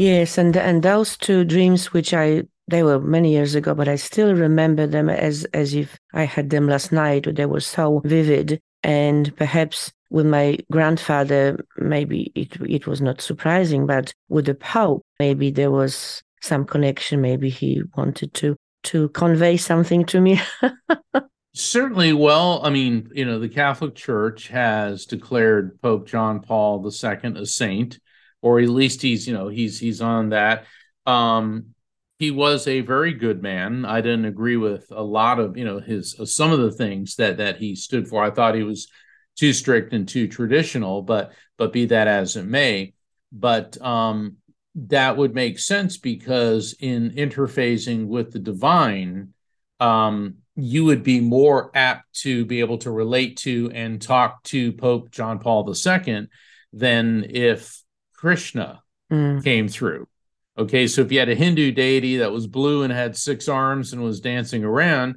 Yes, 0.00 0.38
and 0.38 0.56
and 0.56 0.82
those 0.82 1.18
two 1.18 1.44
dreams, 1.44 1.92
which 1.92 2.14
I 2.14 2.44
they 2.68 2.82
were 2.82 2.98
many 2.98 3.32
years 3.32 3.54
ago, 3.54 3.74
but 3.74 3.86
I 3.86 3.96
still 3.96 4.34
remember 4.34 4.86
them 4.86 5.10
as 5.10 5.44
as 5.52 5.74
if 5.74 5.98
I 6.14 6.24
had 6.24 6.48
them 6.48 6.68
last 6.68 6.90
night. 6.90 7.26
They 7.36 7.44
were 7.44 7.60
so 7.60 8.00
vivid, 8.06 8.62
and 8.82 9.36
perhaps 9.36 9.92
with 10.08 10.24
my 10.24 10.56
grandfather, 10.72 11.62
maybe 11.76 12.32
it 12.34 12.56
it 12.62 12.86
was 12.86 13.02
not 13.02 13.20
surprising, 13.20 13.86
but 13.86 14.14
with 14.30 14.46
the 14.46 14.54
Pope, 14.54 15.04
maybe 15.18 15.50
there 15.50 15.70
was 15.70 16.22
some 16.40 16.64
connection. 16.64 17.20
Maybe 17.20 17.50
he 17.50 17.82
wanted 17.94 18.32
to 18.32 18.56
to 18.84 19.10
convey 19.10 19.58
something 19.58 20.06
to 20.06 20.22
me. 20.22 20.40
Certainly, 21.52 22.14
well, 22.14 22.62
I 22.64 22.70
mean, 22.70 23.10
you 23.12 23.26
know, 23.26 23.38
the 23.38 23.50
Catholic 23.50 23.96
Church 23.96 24.48
has 24.48 25.04
declared 25.04 25.78
Pope 25.82 26.08
John 26.08 26.40
Paul 26.40 26.82
II 26.86 27.32
a 27.36 27.44
saint 27.44 27.98
or 28.42 28.60
at 28.60 28.68
least 28.68 29.02
he's 29.02 29.26
you 29.26 29.34
know 29.34 29.48
he's 29.48 29.78
he's 29.78 30.00
on 30.00 30.30
that 30.30 30.66
um 31.06 31.66
he 32.20 32.30
was 32.30 32.68
a 32.68 32.82
very 32.82 33.14
good 33.14 33.42
man. 33.42 33.86
I 33.86 34.02
didn't 34.02 34.26
agree 34.26 34.58
with 34.58 34.88
a 34.90 35.02
lot 35.02 35.40
of, 35.40 35.56
you 35.56 35.64
know, 35.64 35.80
his 35.80 36.20
uh, 36.20 36.26
some 36.26 36.52
of 36.52 36.58
the 36.58 36.70
things 36.70 37.16
that 37.16 37.38
that 37.38 37.56
he 37.56 37.74
stood 37.74 38.06
for. 38.06 38.22
I 38.22 38.30
thought 38.30 38.54
he 38.54 38.62
was 38.62 38.88
too 39.36 39.54
strict 39.54 39.94
and 39.94 40.06
too 40.06 40.28
traditional, 40.28 41.00
but 41.00 41.32
but 41.56 41.72
be 41.72 41.86
that 41.86 42.08
as 42.08 42.36
it 42.36 42.44
may, 42.44 42.92
but 43.32 43.80
um 43.80 44.36
that 44.74 45.16
would 45.16 45.34
make 45.34 45.58
sense 45.58 45.96
because 45.96 46.74
in 46.78 47.10
interfacing 47.12 48.06
with 48.06 48.32
the 48.32 48.38
divine, 48.38 49.32
um, 49.80 50.36
you 50.54 50.84
would 50.84 51.02
be 51.02 51.20
more 51.20 51.70
apt 51.74 52.20
to 52.20 52.44
be 52.44 52.60
able 52.60 52.78
to 52.78 52.90
relate 52.90 53.38
to 53.38 53.70
and 53.74 54.00
talk 54.00 54.42
to 54.44 54.72
Pope 54.72 55.10
John 55.10 55.38
Paul 55.38 55.74
II 55.74 56.28
than 56.72 57.26
if 57.30 57.79
Krishna 58.20 58.82
mm. 59.10 59.42
came 59.42 59.68
through. 59.68 60.06
Okay, 60.58 60.86
so 60.86 61.00
if 61.00 61.10
you 61.10 61.18
had 61.18 61.30
a 61.30 61.34
Hindu 61.34 61.72
deity 61.72 62.18
that 62.18 62.32
was 62.32 62.46
blue 62.46 62.82
and 62.82 62.92
had 62.92 63.16
six 63.16 63.48
arms 63.48 63.92
and 63.92 64.02
was 64.02 64.20
dancing 64.20 64.62
around, 64.62 65.16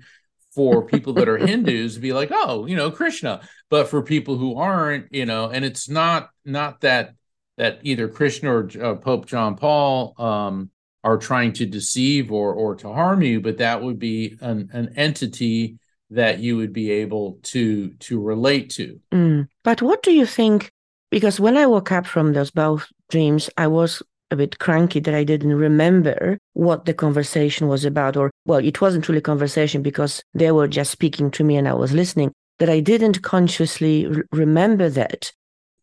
for 0.54 0.86
people 0.86 1.14
that 1.14 1.28
are 1.28 1.38
Hindus, 1.48 1.98
be 1.98 2.14
like, 2.14 2.30
oh, 2.32 2.66
you 2.66 2.76
know, 2.76 2.92
Krishna. 2.92 3.42
But 3.70 3.88
for 3.88 4.02
people 4.02 4.38
who 4.38 4.56
aren't, 4.56 5.12
you 5.12 5.26
know, 5.26 5.50
and 5.50 5.66
it's 5.66 5.90
not 5.90 6.30
not 6.46 6.82
that 6.82 7.16
that 7.58 7.80
either 7.84 8.08
Krishna 8.08 8.52
or 8.52 8.70
uh, 8.82 8.96
Pope 8.96 9.26
John 9.26 9.56
Paul 9.56 10.16
um, 10.18 10.70
are 11.04 11.18
trying 11.18 11.54
to 11.54 11.66
deceive 11.66 12.32
or 12.32 12.54
or 12.54 12.76
to 12.76 12.94
harm 12.94 13.22
you, 13.22 13.42
but 13.42 13.58
that 13.58 13.82
would 13.82 14.00
be 14.00 14.38
an, 14.42 14.70
an 14.74 14.94
entity 14.96 15.78
that 16.12 16.40
you 16.40 16.58
would 16.58 16.74
be 16.74 16.92
able 16.92 17.40
to 17.44 17.90
to 17.94 18.22
relate 18.22 18.70
to. 18.72 19.00
Mm. 19.12 19.48
But 19.64 19.82
what 19.82 20.04
do 20.04 20.12
you 20.12 20.26
think? 20.26 20.72
Because 21.14 21.40
when 21.40 21.58
I 21.58 21.68
woke 21.68 21.92
up 21.92 22.08
from 22.08 22.34
those 22.34 22.50
both 22.50 22.88
dreams, 23.12 23.48
I 23.56 23.68
was 23.68 24.02
a 24.32 24.36
bit 24.36 24.58
cranky 24.58 25.00
that 25.02 25.14
I 25.14 25.24
didn't 25.24 25.54
remember 25.54 26.40
what 26.54 26.86
the 26.86 26.94
conversation 26.96 27.68
was 27.68 27.86
about, 27.86 28.18
or 28.18 28.32
well, 28.48 28.58
it 28.58 28.82
wasn't 28.82 29.08
really 29.08 29.22
conversation 29.22 29.84
because 29.84 30.24
they 30.34 30.52
were 30.52 30.68
just 30.68 30.90
speaking 30.90 31.30
to 31.30 31.44
me 31.44 31.56
and 31.56 31.68
I 31.68 31.76
was 31.76 31.94
listening. 31.94 32.32
That 32.58 32.72
I 32.72 32.80
didn't 32.80 33.22
consciously 33.22 34.08
remember 34.32 34.90
that 34.90 35.32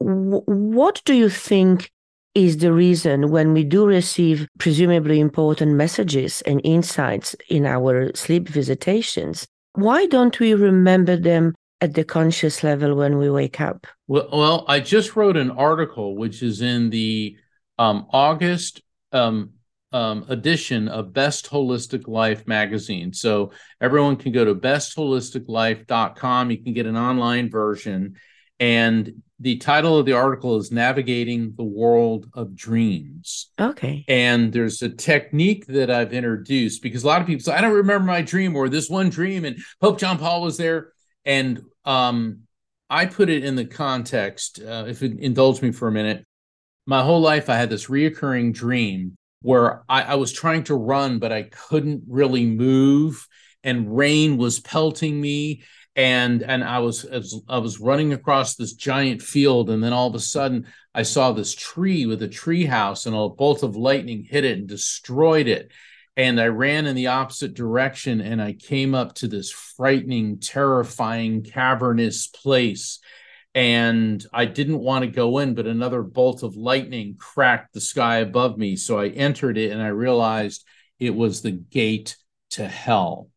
what 0.00 1.00
do 1.04 1.14
you 1.14 1.28
think 1.28 1.92
is 2.34 2.56
the 2.56 2.72
reason 2.72 3.30
when 3.30 3.52
we 3.52 3.62
do 3.62 3.86
receive 3.86 4.48
presumably 4.58 5.20
important 5.20 5.76
messages 5.76 6.42
and 6.42 6.60
insights 6.64 7.36
in 7.48 7.66
our 7.66 8.10
sleep 8.16 8.48
visitations? 8.48 9.46
Why 9.74 10.06
don't 10.06 10.40
we 10.40 10.54
remember 10.54 11.16
them 11.16 11.54
at 11.80 11.94
the 11.94 12.04
conscious 12.04 12.62
level 12.62 12.94
when 12.94 13.18
we 13.18 13.30
wake 13.30 13.60
up? 13.60 13.86
Well, 14.06 14.28
well 14.32 14.64
I 14.68 14.80
just 14.80 15.16
wrote 15.16 15.36
an 15.36 15.50
article 15.50 16.16
which 16.16 16.42
is 16.42 16.60
in 16.60 16.90
the 16.90 17.36
um, 17.78 18.06
August 18.10 18.82
um, 19.12 19.50
um, 19.92 20.24
edition 20.28 20.88
of 20.88 21.12
Best 21.12 21.50
Holistic 21.50 22.06
Life 22.06 22.46
magazine. 22.46 23.12
So 23.12 23.52
everyone 23.80 24.16
can 24.16 24.32
go 24.32 24.44
to 24.44 24.54
bestholisticlife.com. 24.54 26.50
You 26.50 26.62
can 26.62 26.72
get 26.72 26.86
an 26.86 26.96
online 26.96 27.50
version. 27.50 28.16
And 28.60 29.22
the 29.40 29.56
title 29.56 29.98
of 29.98 30.04
the 30.04 30.12
article 30.12 30.58
is 30.58 30.70
Navigating 30.70 31.54
the 31.56 31.64
World 31.64 32.26
of 32.34 32.54
Dreams. 32.54 33.48
Okay. 33.58 34.04
And 34.06 34.52
there's 34.52 34.82
a 34.82 34.90
technique 34.90 35.66
that 35.66 35.90
I've 35.90 36.12
introduced 36.12 36.82
because 36.82 37.02
a 37.02 37.06
lot 37.06 37.22
of 37.22 37.26
people 37.26 37.42
say, 37.42 37.54
I 37.54 37.62
don't 37.62 37.72
remember 37.72 38.06
my 38.06 38.20
dream 38.20 38.54
or 38.54 38.68
this 38.68 38.90
one 38.90 39.08
dream, 39.08 39.46
and 39.46 39.58
Pope 39.80 39.98
John 39.98 40.18
Paul 40.18 40.42
was 40.42 40.58
there. 40.58 40.92
And 41.24 41.62
um, 41.84 42.40
I 42.88 43.06
put 43.06 43.28
it 43.28 43.44
in 43.44 43.56
the 43.56 43.64
context, 43.64 44.60
uh, 44.60 44.84
if 44.88 45.02
it 45.02 45.18
indulge 45.18 45.62
me 45.62 45.72
for 45.72 45.88
a 45.88 45.92
minute. 45.92 46.24
My 46.86 47.02
whole 47.02 47.20
life, 47.20 47.48
I 47.48 47.56
had 47.56 47.70
this 47.70 47.86
reoccurring 47.86 48.54
dream 48.54 49.16
where 49.42 49.84
I, 49.88 50.02
I 50.02 50.14
was 50.16 50.32
trying 50.32 50.64
to 50.64 50.74
run, 50.74 51.18
but 51.18 51.32
I 51.32 51.44
couldn't 51.44 52.02
really 52.08 52.46
move, 52.46 53.26
and 53.62 53.96
rain 53.96 54.38
was 54.38 54.60
pelting 54.60 55.20
me 55.20 55.62
and 55.96 56.42
and 56.42 56.62
I 56.62 56.78
was, 56.78 57.04
I 57.48 57.58
was 57.58 57.80
running 57.80 58.12
across 58.12 58.54
this 58.54 58.74
giant 58.74 59.20
field, 59.20 59.70
and 59.70 59.82
then 59.82 59.92
all 59.92 60.08
of 60.08 60.14
a 60.14 60.20
sudden 60.20 60.66
I 60.94 61.02
saw 61.02 61.32
this 61.32 61.54
tree 61.54 62.06
with 62.06 62.22
a 62.22 62.28
tree 62.28 62.64
house, 62.64 63.06
and 63.06 63.14
a 63.14 63.28
bolt 63.28 63.62
of 63.62 63.76
lightning 63.76 64.24
hit 64.24 64.44
it 64.44 64.58
and 64.58 64.68
destroyed 64.68 65.48
it. 65.48 65.72
And 66.20 66.38
I 66.38 66.48
ran 66.48 66.84
in 66.84 66.94
the 66.94 67.06
opposite 67.06 67.54
direction, 67.54 68.20
and 68.20 68.42
I 68.42 68.52
came 68.52 68.94
up 68.94 69.14
to 69.14 69.26
this 69.26 69.50
frightening, 69.50 70.38
terrifying, 70.38 71.42
cavernous 71.42 72.26
place. 72.26 72.98
And 73.54 74.22
I 74.30 74.44
didn't 74.44 74.80
want 74.80 75.06
to 75.06 75.10
go 75.10 75.38
in, 75.38 75.54
but 75.54 75.66
another 75.66 76.02
bolt 76.02 76.42
of 76.42 76.56
lightning 76.56 77.16
cracked 77.18 77.72
the 77.72 77.80
sky 77.80 78.18
above 78.18 78.58
me. 78.58 78.76
So 78.76 78.98
I 78.98 79.08
entered 79.08 79.56
it, 79.56 79.72
and 79.72 79.80
I 79.80 79.86
realized 79.86 80.62
it 80.98 81.14
was 81.14 81.40
the 81.40 81.52
gate 81.52 82.18
to 82.50 82.68
hell 82.68 83.30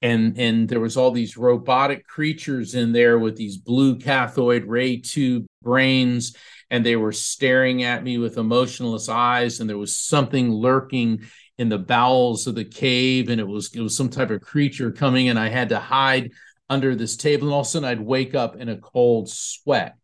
and 0.00 0.38
and 0.38 0.68
there 0.68 0.80
was 0.80 0.96
all 0.96 1.10
these 1.10 1.36
robotic 1.36 2.06
creatures 2.06 2.74
in 2.74 2.92
there 2.92 3.18
with 3.18 3.36
these 3.36 3.56
blue 3.56 3.96
cathode 3.96 4.64
ray 4.64 4.96
tube 4.96 5.46
brains 5.62 6.36
and 6.70 6.84
they 6.84 6.96
were 6.96 7.12
staring 7.12 7.82
at 7.82 8.02
me 8.02 8.18
with 8.18 8.38
emotionless 8.38 9.08
eyes 9.08 9.60
and 9.60 9.70
there 9.70 9.78
was 9.78 9.96
something 9.96 10.50
lurking 10.52 11.20
in 11.58 11.68
the 11.68 11.78
bowels 11.78 12.46
of 12.46 12.54
the 12.54 12.64
cave 12.64 13.28
and 13.28 13.40
it 13.40 13.46
was 13.46 13.74
it 13.74 13.80
was 13.80 13.96
some 13.96 14.08
type 14.08 14.30
of 14.30 14.40
creature 14.40 14.90
coming 14.90 15.28
and 15.28 15.38
I 15.38 15.48
had 15.48 15.68
to 15.70 15.78
hide 15.78 16.32
under 16.68 16.94
this 16.94 17.16
table 17.16 17.48
and 17.48 17.54
all 17.54 17.60
of 17.60 17.66
a 17.66 17.70
sudden 17.70 17.88
I'd 17.88 18.00
wake 18.00 18.34
up 18.34 18.56
in 18.56 18.68
a 18.68 18.78
cold 18.78 19.28
sweat 19.28 19.96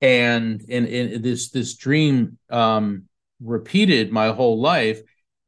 and 0.00 0.64
and, 0.68 0.86
and 0.86 1.24
this 1.24 1.50
this 1.50 1.76
dream 1.76 2.38
um 2.50 3.04
repeated 3.40 4.12
my 4.12 4.28
whole 4.28 4.60
life 4.60 5.00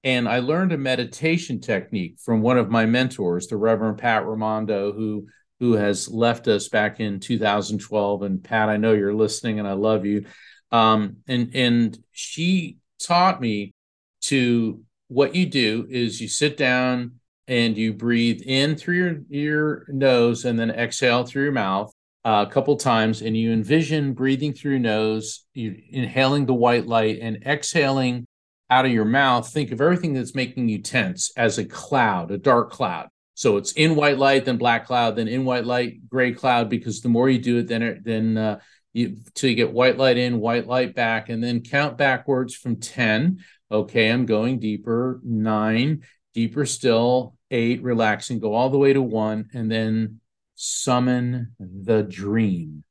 and 0.04 0.28
I 0.28 0.38
learned 0.38 0.72
a 0.72 0.78
meditation 0.78 1.60
technique 1.60 2.18
from 2.20 2.40
one 2.40 2.56
of 2.56 2.70
my 2.70 2.86
mentors, 2.86 3.48
the 3.48 3.56
Reverend 3.56 3.98
Pat 3.98 4.26
Raimondo, 4.26 4.92
who 4.92 5.26
who 5.60 5.72
has 5.72 6.08
left 6.08 6.46
us 6.46 6.68
back 6.68 7.00
in 7.00 7.18
2012. 7.18 8.22
And 8.22 8.42
Pat, 8.42 8.68
I 8.68 8.76
know 8.76 8.92
you're 8.92 9.14
listening, 9.14 9.58
and 9.58 9.66
I 9.66 9.72
love 9.72 10.06
you. 10.06 10.24
Um, 10.70 11.18
and 11.26 11.50
and 11.54 11.98
she 12.12 12.78
taught 13.00 13.40
me 13.40 13.74
to 14.22 14.82
what 15.08 15.34
you 15.34 15.46
do 15.46 15.86
is 15.90 16.20
you 16.20 16.28
sit 16.28 16.56
down 16.56 17.12
and 17.46 17.76
you 17.76 17.92
breathe 17.92 18.42
in 18.44 18.76
through 18.76 18.96
your 18.96 19.16
your 19.28 19.86
nose 19.88 20.44
and 20.44 20.58
then 20.58 20.70
exhale 20.70 21.24
through 21.24 21.44
your 21.44 21.52
mouth 21.52 21.92
uh, 22.24 22.44
a 22.46 22.52
couple 22.52 22.76
times, 22.76 23.22
and 23.22 23.36
you 23.36 23.52
envision 23.52 24.12
breathing 24.12 24.52
through 24.52 24.72
your 24.72 24.80
nose, 24.80 25.46
you 25.54 25.74
inhaling 25.90 26.46
the 26.46 26.54
white 26.54 26.86
light 26.86 27.18
and 27.22 27.42
exhaling 27.46 28.26
out 28.70 28.84
of 28.84 28.92
your 28.92 29.06
mouth, 29.06 29.50
think 29.50 29.72
of 29.72 29.80
everything 29.80 30.12
that's 30.12 30.34
making 30.34 30.68
you 30.68 30.82
tense 30.82 31.32
as 31.38 31.56
a 31.56 31.64
cloud, 31.64 32.30
a 32.30 32.36
dark 32.36 32.70
cloud. 32.70 33.08
So 33.32 33.56
it's 33.56 33.72
in 33.72 33.94
white 33.94 34.18
light, 34.18 34.44
then 34.44 34.58
black 34.58 34.84
cloud, 34.84 35.16
then 35.16 35.28
in 35.28 35.46
white 35.46 35.64
light, 35.64 36.06
gray 36.10 36.32
cloud. 36.32 36.68
Because 36.68 37.00
the 37.00 37.08
more 37.08 37.30
you 37.30 37.38
do 37.38 37.58
it, 37.58 37.68
then 37.68 37.82
it, 37.82 38.04
then 38.04 38.36
uh, 38.36 38.58
you 38.92 39.16
till 39.34 39.48
you 39.48 39.56
get 39.56 39.72
white 39.72 39.96
light 39.96 40.18
in, 40.18 40.40
white 40.40 40.66
light 40.66 40.94
back, 40.94 41.30
and 41.30 41.42
then 41.42 41.62
count 41.62 41.96
backwards 41.96 42.54
from 42.54 42.76
ten. 42.76 43.38
Okay, 43.70 44.08
I'm 44.08 44.26
going 44.26 44.58
deeper. 44.58 45.20
Nine, 45.22 46.02
deeper 46.34 46.64
still. 46.66 47.36
Eight, 47.50 47.82
relaxing. 47.82 48.38
Go 48.40 48.54
all 48.54 48.70
the 48.70 48.78
way 48.78 48.92
to 48.92 49.02
one, 49.02 49.48
and 49.54 49.70
then 49.70 50.20
summon 50.54 51.54
the 51.58 52.02
dream. 52.02 52.84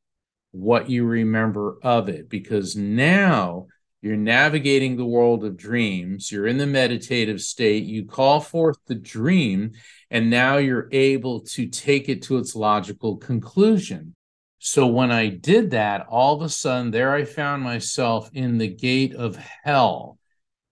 What 0.52 0.90
you 0.90 1.06
remember 1.06 1.78
of 1.84 2.10
it, 2.10 2.30
because 2.30 2.76
now 2.76 3.68
you're 4.02 4.16
navigating 4.16 4.96
the 4.96 5.06
world 5.06 5.44
of 5.44 5.58
dreams, 5.58 6.32
you're 6.32 6.48
in 6.48 6.58
the 6.58 6.66
meditative 6.66 7.42
state, 7.42 7.84
you 7.84 8.06
call 8.06 8.40
forth 8.40 8.78
the 8.88 8.96
dream, 8.96 9.72
and 10.10 10.30
now 10.30 10.58
you're 10.58 10.88
able 10.92 11.42
to 11.42 11.68
take 11.68 12.08
it 12.08 12.22
to 12.24 12.38
its 12.38 12.56
logical 12.56 13.18
conclusion. 13.18 14.16
So 14.60 14.88
when 14.88 15.12
I 15.12 15.30
did 15.30 15.72
that, 15.72 16.08
all 16.10 16.36
of 16.36 16.42
a 16.42 16.50
sudden, 16.50 16.92
there 16.92 17.14
I 17.14 17.26
found 17.26 17.64
myself 17.64 18.30
in 18.34 18.58
the 18.58 18.68
gate 18.68 19.14
of 19.14 19.36
hell. 19.64 20.17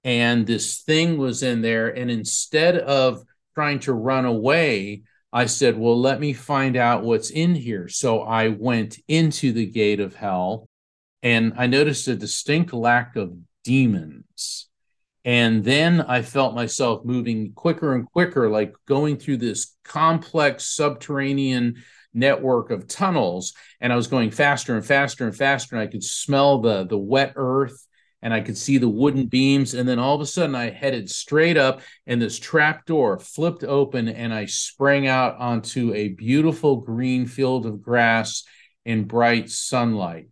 And 0.06 0.46
this 0.46 0.84
thing 0.84 1.18
was 1.18 1.42
in 1.42 1.62
there. 1.62 1.90
And 1.90 2.12
instead 2.12 2.78
of 2.78 3.24
trying 3.56 3.80
to 3.80 3.94
run 3.94 4.26
away, 4.26 5.02
I 5.34 5.48
said, 5.48 5.78
Well, 5.78 6.00
let 6.00 6.22
me 6.22 6.32
find 6.32 6.78
out 6.78 7.04
what's 7.04 7.32
in 7.32 7.56
here. 7.56 7.90
So 7.90 8.22
I 8.22 8.50
went 8.50 9.00
into 9.08 9.52
the 9.52 9.66
gate 9.66 10.00
of 10.00 10.16
hell 10.16 10.70
and 11.24 11.54
I 11.58 11.66
noticed 11.66 12.08
a 12.08 12.16
distinct 12.16 12.72
lack 12.72 13.16
of 13.16 13.36
demons. 13.64 14.70
And 15.26 15.64
then 15.64 16.02
I 16.02 16.22
felt 16.22 16.54
myself 16.54 17.04
moving 17.04 17.54
quicker 17.54 17.96
and 17.96 18.06
quicker, 18.06 18.48
like 18.48 18.76
going 18.88 19.18
through 19.18 19.38
this 19.38 19.76
complex 19.84 20.66
subterranean 20.76 21.84
network 22.14 22.70
of 22.70 22.88
tunnels. 22.88 23.54
And 23.82 23.92
I 23.92 23.96
was 23.96 24.06
going 24.06 24.30
faster 24.30 24.76
and 24.76 24.86
faster 24.86 25.26
and 25.26 25.36
faster. 25.36 25.76
And 25.76 25.82
I 25.82 25.92
could 25.92 26.04
smell 26.04 26.62
the, 26.62 26.86
the 26.86 26.98
wet 26.98 27.34
earth 27.36 27.88
and 28.22 28.34
I 28.34 28.42
could 28.42 28.58
see 28.58 28.78
the 28.78 28.90
wooden 28.90 29.28
beams. 29.28 29.74
And 29.74 29.88
then 29.88 30.00
all 30.00 30.16
of 30.16 30.22
a 30.22 30.26
sudden, 30.26 30.56
I 30.56 30.70
headed 30.70 31.10
straight 31.10 31.58
up, 31.58 31.82
and 32.08 32.22
this 32.22 32.40
trap 32.40 32.86
door 32.86 33.20
flipped 33.20 33.64
open, 33.64 34.08
and 34.08 34.34
I 34.34 34.46
sprang 34.46 35.08
out 35.08 35.38
onto 35.38 35.94
a 35.94 36.10
beautiful 36.10 36.78
green 36.78 37.26
field 37.26 37.66
of 37.66 37.82
grass 37.82 38.44
in 38.86 39.04
bright 39.04 39.50
sunlight. 39.50 40.30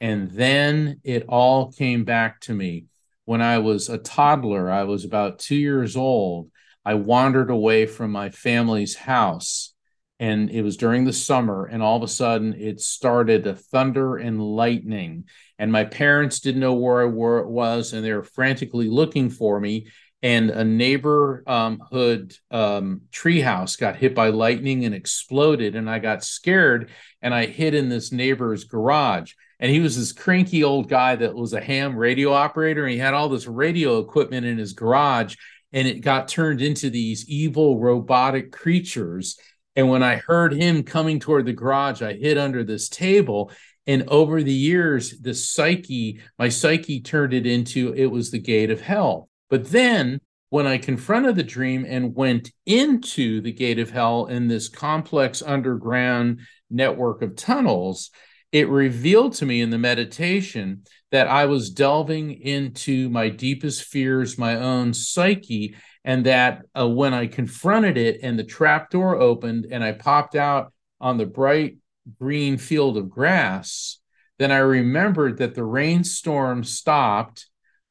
And 0.00 0.30
then 0.30 1.00
it 1.04 1.24
all 1.28 1.72
came 1.72 2.04
back 2.04 2.40
to 2.42 2.54
me. 2.54 2.86
When 3.24 3.42
I 3.42 3.58
was 3.58 3.88
a 3.88 3.98
toddler, 3.98 4.70
I 4.70 4.84
was 4.84 5.04
about 5.04 5.38
two 5.38 5.56
years 5.56 5.96
old. 5.96 6.50
I 6.84 6.94
wandered 6.94 7.50
away 7.50 7.86
from 7.86 8.12
my 8.12 8.30
family's 8.30 8.94
house 8.94 9.74
and 10.18 10.50
it 10.50 10.62
was 10.62 10.76
during 10.76 11.04
the 11.04 11.12
summer 11.12 11.66
and 11.66 11.82
all 11.82 11.96
of 11.96 12.02
a 12.02 12.08
sudden 12.08 12.54
it 12.54 12.80
started 12.80 13.44
to 13.44 13.54
thunder 13.54 14.16
and 14.16 14.40
lightning. 14.40 15.24
And 15.58 15.70
my 15.70 15.84
parents 15.84 16.40
didn't 16.40 16.60
know 16.60 16.74
where 16.74 17.02
I 17.02 17.44
was 17.44 17.92
and 17.92 18.04
they 18.04 18.12
were 18.12 18.22
frantically 18.22 18.88
looking 18.88 19.28
for 19.28 19.60
me. 19.60 19.88
And 20.22 20.50
a 20.50 20.64
neighborhood 20.64 22.34
um, 22.50 23.02
treehouse 23.12 23.78
got 23.78 23.96
hit 23.96 24.14
by 24.14 24.28
lightning 24.30 24.86
and 24.86 24.94
exploded 24.94 25.76
and 25.76 25.88
i 25.88 25.98
got 25.98 26.24
scared 26.24 26.90
and 27.20 27.34
i 27.34 27.44
hid 27.44 27.74
in 27.74 27.90
this 27.90 28.10
neighbor's 28.10 28.64
garage. 28.64 29.34
And 29.60 29.70
he 29.70 29.80
was 29.80 29.96
this 29.96 30.12
cranky 30.12 30.64
old 30.64 30.88
guy 30.88 31.16
that 31.16 31.34
was 31.34 31.52
a 31.52 31.60
ham 31.60 31.96
radio 31.96 32.32
operator 32.32 32.84
and 32.84 32.92
he 32.92 32.98
had 32.98 33.14
all 33.14 33.28
this 33.28 33.46
radio 33.46 33.98
equipment 33.98 34.46
in 34.46 34.56
his 34.56 34.72
garage 34.72 35.36
and 35.72 35.86
it 35.86 36.00
got 36.00 36.28
turned 36.28 36.62
into 36.62 36.88
these 36.88 37.28
evil 37.28 37.78
robotic 37.78 38.50
creatures 38.52 39.38
and 39.76 39.88
when 39.88 40.02
i 40.02 40.16
heard 40.16 40.52
him 40.52 40.82
coming 40.82 41.20
toward 41.20 41.46
the 41.46 41.52
garage 41.52 42.02
i 42.02 42.12
hid 42.12 42.38
under 42.38 42.64
this 42.64 42.88
table. 42.88 43.50
And 43.88 44.02
over 44.08 44.42
the 44.42 44.52
years 44.52 45.16
the 45.20 45.32
psyche 45.32 46.20
my 46.40 46.48
psyche 46.48 47.00
turned 47.00 47.32
it 47.32 47.46
into 47.46 47.94
it 47.94 48.06
was 48.06 48.32
the 48.32 48.40
gate 48.40 48.70
of 48.70 48.80
hell. 48.80 49.28
But 49.48 49.66
then 49.66 50.20
when 50.48 50.66
I 50.66 50.78
confronted 50.78 51.36
the 51.36 51.42
dream 51.42 51.84
and 51.88 52.14
went 52.14 52.50
into 52.64 53.40
the 53.40 53.52
gate 53.52 53.78
of 53.78 53.90
hell 53.90 54.26
in 54.26 54.48
this 54.48 54.68
complex 54.68 55.42
underground 55.42 56.40
network 56.70 57.22
of 57.22 57.36
tunnels, 57.36 58.10
it 58.52 58.68
revealed 58.68 59.34
to 59.34 59.46
me 59.46 59.60
in 59.60 59.70
the 59.70 59.78
meditation 59.78 60.84
that 61.10 61.26
I 61.26 61.46
was 61.46 61.70
delving 61.70 62.32
into 62.32 63.08
my 63.10 63.28
deepest 63.28 63.84
fears, 63.84 64.38
my 64.38 64.56
own 64.56 64.94
psyche, 64.94 65.74
and 66.06 66.24
that 66.24 66.62
uh, 66.78 66.88
when 66.88 67.12
I 67.12 67.26
confronted 67.26 67.98
it 67.98 68.20
and 68.22 68.38
the 68.38 68.44
trap 68.44 68.88
door 68.88 69.16
opened 69.16 69.66
and 69.70 69.84
I 69.84 69.92
popped 69.92 70.34
out 70.34 70.72
on 70.98 71.18
the 71.18 71.26
bright 71.26 71.76
green 72.18 72.56
field 72.56 72.96
of 72.96 73.10
grass, 73.10 73.98
then 74.38 74.50
I 74.50 74.58
remembered 74.58 75.36
that 75.38 75.54
the 75.54 75.64
rainstorm 75.64 76.64
stopped 76.64 77.46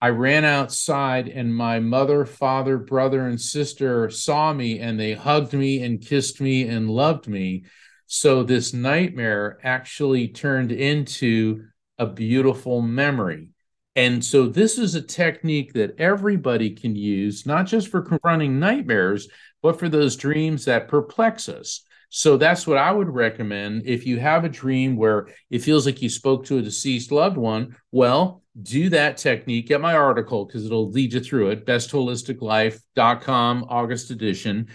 I 0.05 0.09
ran 0.09 0.45
outside, 0.45 1.29
and 1.29 1.55
my 1.55 1.79
mother, 1.79 2.25
father, 2.25 2.77
brother, 2.77 3.27
and 3.27 3.41
sister 3.41 4.09
saw 4.11 4.53
me 4.53 4.77
and 4.79 4.99
they 4.99 5.13
hugged 5.13 5.53
me 5.53 5.81
and 5.81 5.99
kissed 5.99 6.39
me 6.39 6.67
and 6.67 6.89
loved 6.89 7.27
me. 7.27 7.63
So 8.05 8.43
this 8.43 8.71
nightmare 8.71 9.57
actually 9.63 10.27
turned 10.27 10.71
into 10.71 11.65
a 11.97 12.05
beautiful 12.05 12.83
memory. 12.83 13.49
And 13.95 14.23
so 14.23 14.47
this 14.47 14.77
is 14.77 14.95
a 14.95 15.01
technique 15.01 15.73
that 15.73 15.99
everybody 15.99 16.71
can 16.71 16.95
use, 16.95 17.45
not 17.45 17.65
just 17.65 17.87
for 17.87 18.01
confronting 18.01 18.59
nightmares, 18.59 19.29
but 19.61 19.79
for 19.79 19.87
those 19.87 20.17
dreams 20.17 20.65
that 20.65 20.87
perplex 20.87 21.47
us. 21.47 21.81
So 22.09 22.37
that's 22.37 22.67
what 22.67 22.77
I 22.77 22.91
would 22.91 23.09
recommend. 23.09 23.83
If 23.85 24.05
you 24.05 24.19
have 24.19 24.45
a 24.45 24.49
dream 24.49 24.95
where 24.95 25.27
it 25.49 25.59
feels 25.59 25.85
like 25.85 26.01
you 26.01 26.09
spoke 26.09 26.45
to 26.45 26.57
a 26.57 26.61
deceased 26.61 27.11
loved 27.11 27.37
one, 27.37 27.75
well, 27.91 28.43
do 28.61 28.89
that 28.89 29.17
technique. 29.17 29.67
Get 29.67 29.81
my 29.81 29.95
article 29.95 30.45
because 30.45 30.65
it'll 30.65 30.91
lead 30.91 31.13
you 31.13 31.19
through 31.19 31.49
it. 31.49 31.65
Bestholisticlife.com, 31.65 33.65
August 33.69 34.11
edition. 34.11 34.67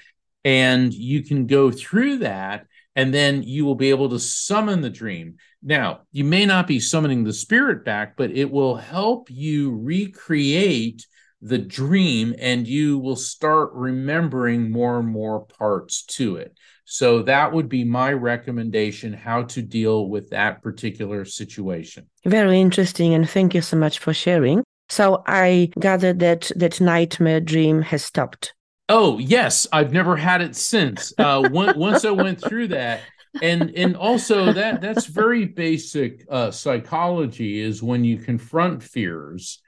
And 0.44 0.92
you 0.92 1.22
can 1.22 1.46
go 1.46 1.70
through 1.70 2.18
that 2.18 2.66
and 2.96 3.14
then 3.14 3.42
you 3.42 3.64
will 3.64 3.74
be 3.74 3.90
able 3.90 4.08
to 4.10 4.18
summon 4.18 4.80
the 4.80 4.90
dream. 4.90 5.36
Now, 5.62 6.00
you 6.12 6.24
may 6.24 6.46
not 6.46 6.66
be 6.66 6.80
summoning 6.80 7.24
the 7.24 7.32
spirit 7.32 7.84
back, 7.84 8.16
but 8.16 8.30
it 8.30 8.50
will 8.50 8.76
help 8.76 9.30
you 9.30 9.76
recreate 9.76 11.06
the 11.42 11.58
dream 11.58 12.34
and 12.38 12.66
you 12.66 12.98
will 12.98 13.16
start 13.16 13.70
remembering 13.72 14.70
more 14.70 14.98
and 14.98 15.08
more 15.08 15.46
parts 15.46 16.04
to 16.04 16.36
it. 16.36 16.54
So 16.84 17.22
that 17.22 17.52
would 17.52 17.68
be 17.68 17.84
my 17.84 18.12
recommendation 18.12 19.12
how 19.12 19.44
to 19.44 19.62
deal 19.62 20.08
with 20.08 20.30
that 20.30 20.60
particular 20.60 21.24
situation. 21.24 22.08
Very 22.24 22.60
interesting 22.60 23.14
and 23.14 23.28
thank 23.28 23.54
you 23.54 23.62
so 23.62 23.76
much 23.76 24.00
for 24.00 24.12
sharing. 24.12 24.64
So 24.88 25.22
I 25.26 25.70
gather 25.78 26.12
that 26.14 26.50
that 26.56 26.80
nightmare 26.80 27.40
dream 27.40 27.82
has 27.82 28.04
stopped. 28.04 28.54
Oh, 28.90 29.18
yes, 29.18 29.66
I've 29.72 29.92
never 29.92 30.16
had 30.16 30.42
it 30.42 30.56
since. 30.56 31.14
Uh, 31.16 31.48
once 31.50 32.04
I 32.04 32.10
went 32.10 32.40
through 32.40 32.68
that 32.68 33.00
and 33.42 33.70
and 33.76 33.96
also 33.96 34.52
that 34.52 34.80
that's 34.80 35.06
very 35.06 35.44
basic 35.44 36.26
uh, 36.28 36.50
psychology 36.50 37.60
is 37.60 37.82
when 37.82 38.04
you 38.04 38.18
confront 38.18 38.82
fears 38.82 39.60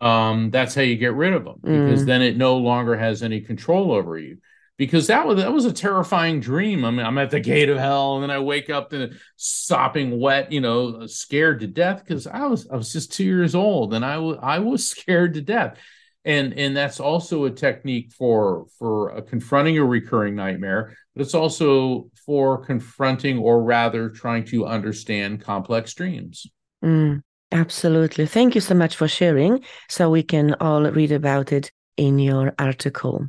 um, 0.00 0.50
that's 0.50 0.74
how 0.74 0.82
you 0.82 0.96
get 0.96 1.14
rid 1.14 1.32
of 1.32 1.44
them 1.44 1.56
because 1.62 2.02
mm. 2.02 2.06
then 2.06 2.20
it 2.20 2.36
no 2.36 2.58
longer 2.58 2.96
has 2.96 3.22
any 3.22 3.40
control 3.40 3.92
over 3.92 4.18
you 4.18 4.36
because 4.76 5.06
that 5.06 5.26
was 5.26 5.38
that 5.38 5.52
was 5.52 5.64
a 5.64 5.72
terrifying 5.72 6.38
dream. 6.38 6.84
I 6.84 6.90
mean, 6.90 7.06
I'm 7.06 7.16
at 7.16 7.30
the 7.30 7.40
gate 7.40 7.70
of 7.70 7.78
hell, 7.78 8.16
and 8.16 8.22
then 8.22 8.30
I 8.30 8.40
wake 8.40 8.68
up 8.68 8.92
in 8.92 9.16
sopping 9.36 10.20
wet, 10.20 10.52
you 10.52 10.60
know, 10.60 11.06
scared 11.06 11.60
to 11.60 11.66
death 11.66 12.04
because 12.04 12.26
I 12.26 12.44
was 12.46 12.68
I 12.68 12.76
was 12.76 12.92
just 12.92 13.10
two 13.10 13.24
years 13.24 13.54
old, 13.54 13.94
and 13.94 14.04
I 14.04 14.18
was 14.18 14.38
I 14.42 14.58
was 14.58 14.86
scared 14.90 15.32
to 15.34 15.40
death, 15.40 15.78
and 16.26 16.52
and 16.58 16.76
that's 16.76 17.00
also 17.00 17.44
a 17.44 17.50
technique 17.50 18.12
for 18.12 18.66
for 18.78 19.16
uh, 19.16 19.20
confronting 19.22 19.78
a 19.78 19.84
recurring 19.84 20.34
nightmare, 20.34 20.94
but 21.14 21.22
it's 21.22 21.34
also 21.34 22.10
for 22.26 22.58
confronting 22.58 23.38
or 23.38 23.62
rather 23.62 24.10
trying 24.10 24.44
to 24.46 24.66
understand 24.66 25.40
complex 25.40 25.94
dreams. 25.94 26.46
Mm, 26.84 27.22
absolutely, 27.52 28.26
thank 28.26 28.54
you 28.56 28.60
so 28.60 28.74
much 28.74 28.96
for 28.96 29.08
sharing. 29.08 29.64
So 29.88 30.10
we 30.10 30.24
can 30.24 30.54
all 30.60 30.90
read 30.90 31.12
about 31.12 31.52
it 31.52 31.70
in 31.96 32.18
your 32.18 32.52
article. 32.58 33.28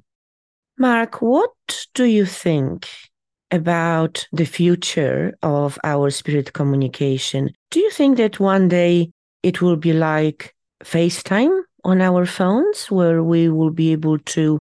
Mark, 0.80 1.22
what 1.22 1.52
do 1.94 2.06
you 2.06 2.26
think 2.26 2.88
about 3.52 4.28
the 4.32 4.46
future 4.46 5.38
of 5.42 5.78
our 5.84 6.10
spirit 6.10 6.54
communication? 6.54 7.52
Do 7.72 7.80
you 7.80 7.92
think 7.92 8.18
that 8.18 8.40
one 8.40 8.68
day 8.68 9.12
it 9.44 9.62
will 9.62 9.78
be 9.78 9.94
like 9.94 10.54
FaceTime 10.84 11.62
on 11.84 12.02
our 12.02 12.26
phones, 12.26 12.92
where 12.92 13.24
we 13.24 13.50
will 13.50 13.72
be 13.72 13.92
able 13.92 14.20
to 14.20 14.60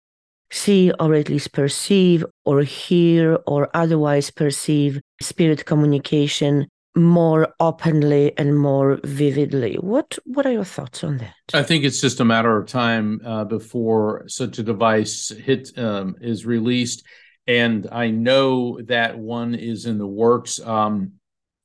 see 0.51 0.91
or 0.99 1.13
at 1.15 1.29
least 1.29 1.53
perceive 1.53 2.25
or 2.45 2.61
hear 2.61 3.39
or 3.47 3.69
otherwise 3.73 4.29
perceive 4.29 4.99
spirit 5.21 5.65
communication 5.65 6.67
more 6.95 7.53
openly 7.59 8.37
and 8.37 8.57
more 8.57 8.99
vividly. 9.03 9.75
What 9.75 10.17
what 10.25 10.45
are 10.45 10.51
your 10.51 10.65
thoughts 10.65 11.03
on 11.03 11.17
that? 11.19 11.35
I 11.53 11.63
think 11.63 11.85
it's 11.85 12.01
just 12.01 12.19
a 12.19 12.25
matter 12.25 12.57
of 12.57 12.67
time 12.67 13.21
uh, 13.25 13.45
before 13.45 14.25
such 14.27 14.59
a 14.59 14.63
device 14.63 15.29
hit 15.29 15.77
um, 15.77 16.15
is 16.19 16.45
released, 16.45 17.05
and 17.47 17.87
I 17.91 18.09
know 18.09 18.81
that 18.81 19.17
one 19.17 19.55
is 19.55 19.85
in 19.85 19.97
the 19.97 20.07
works. 20.07 20.59
Um, 20.59 21.13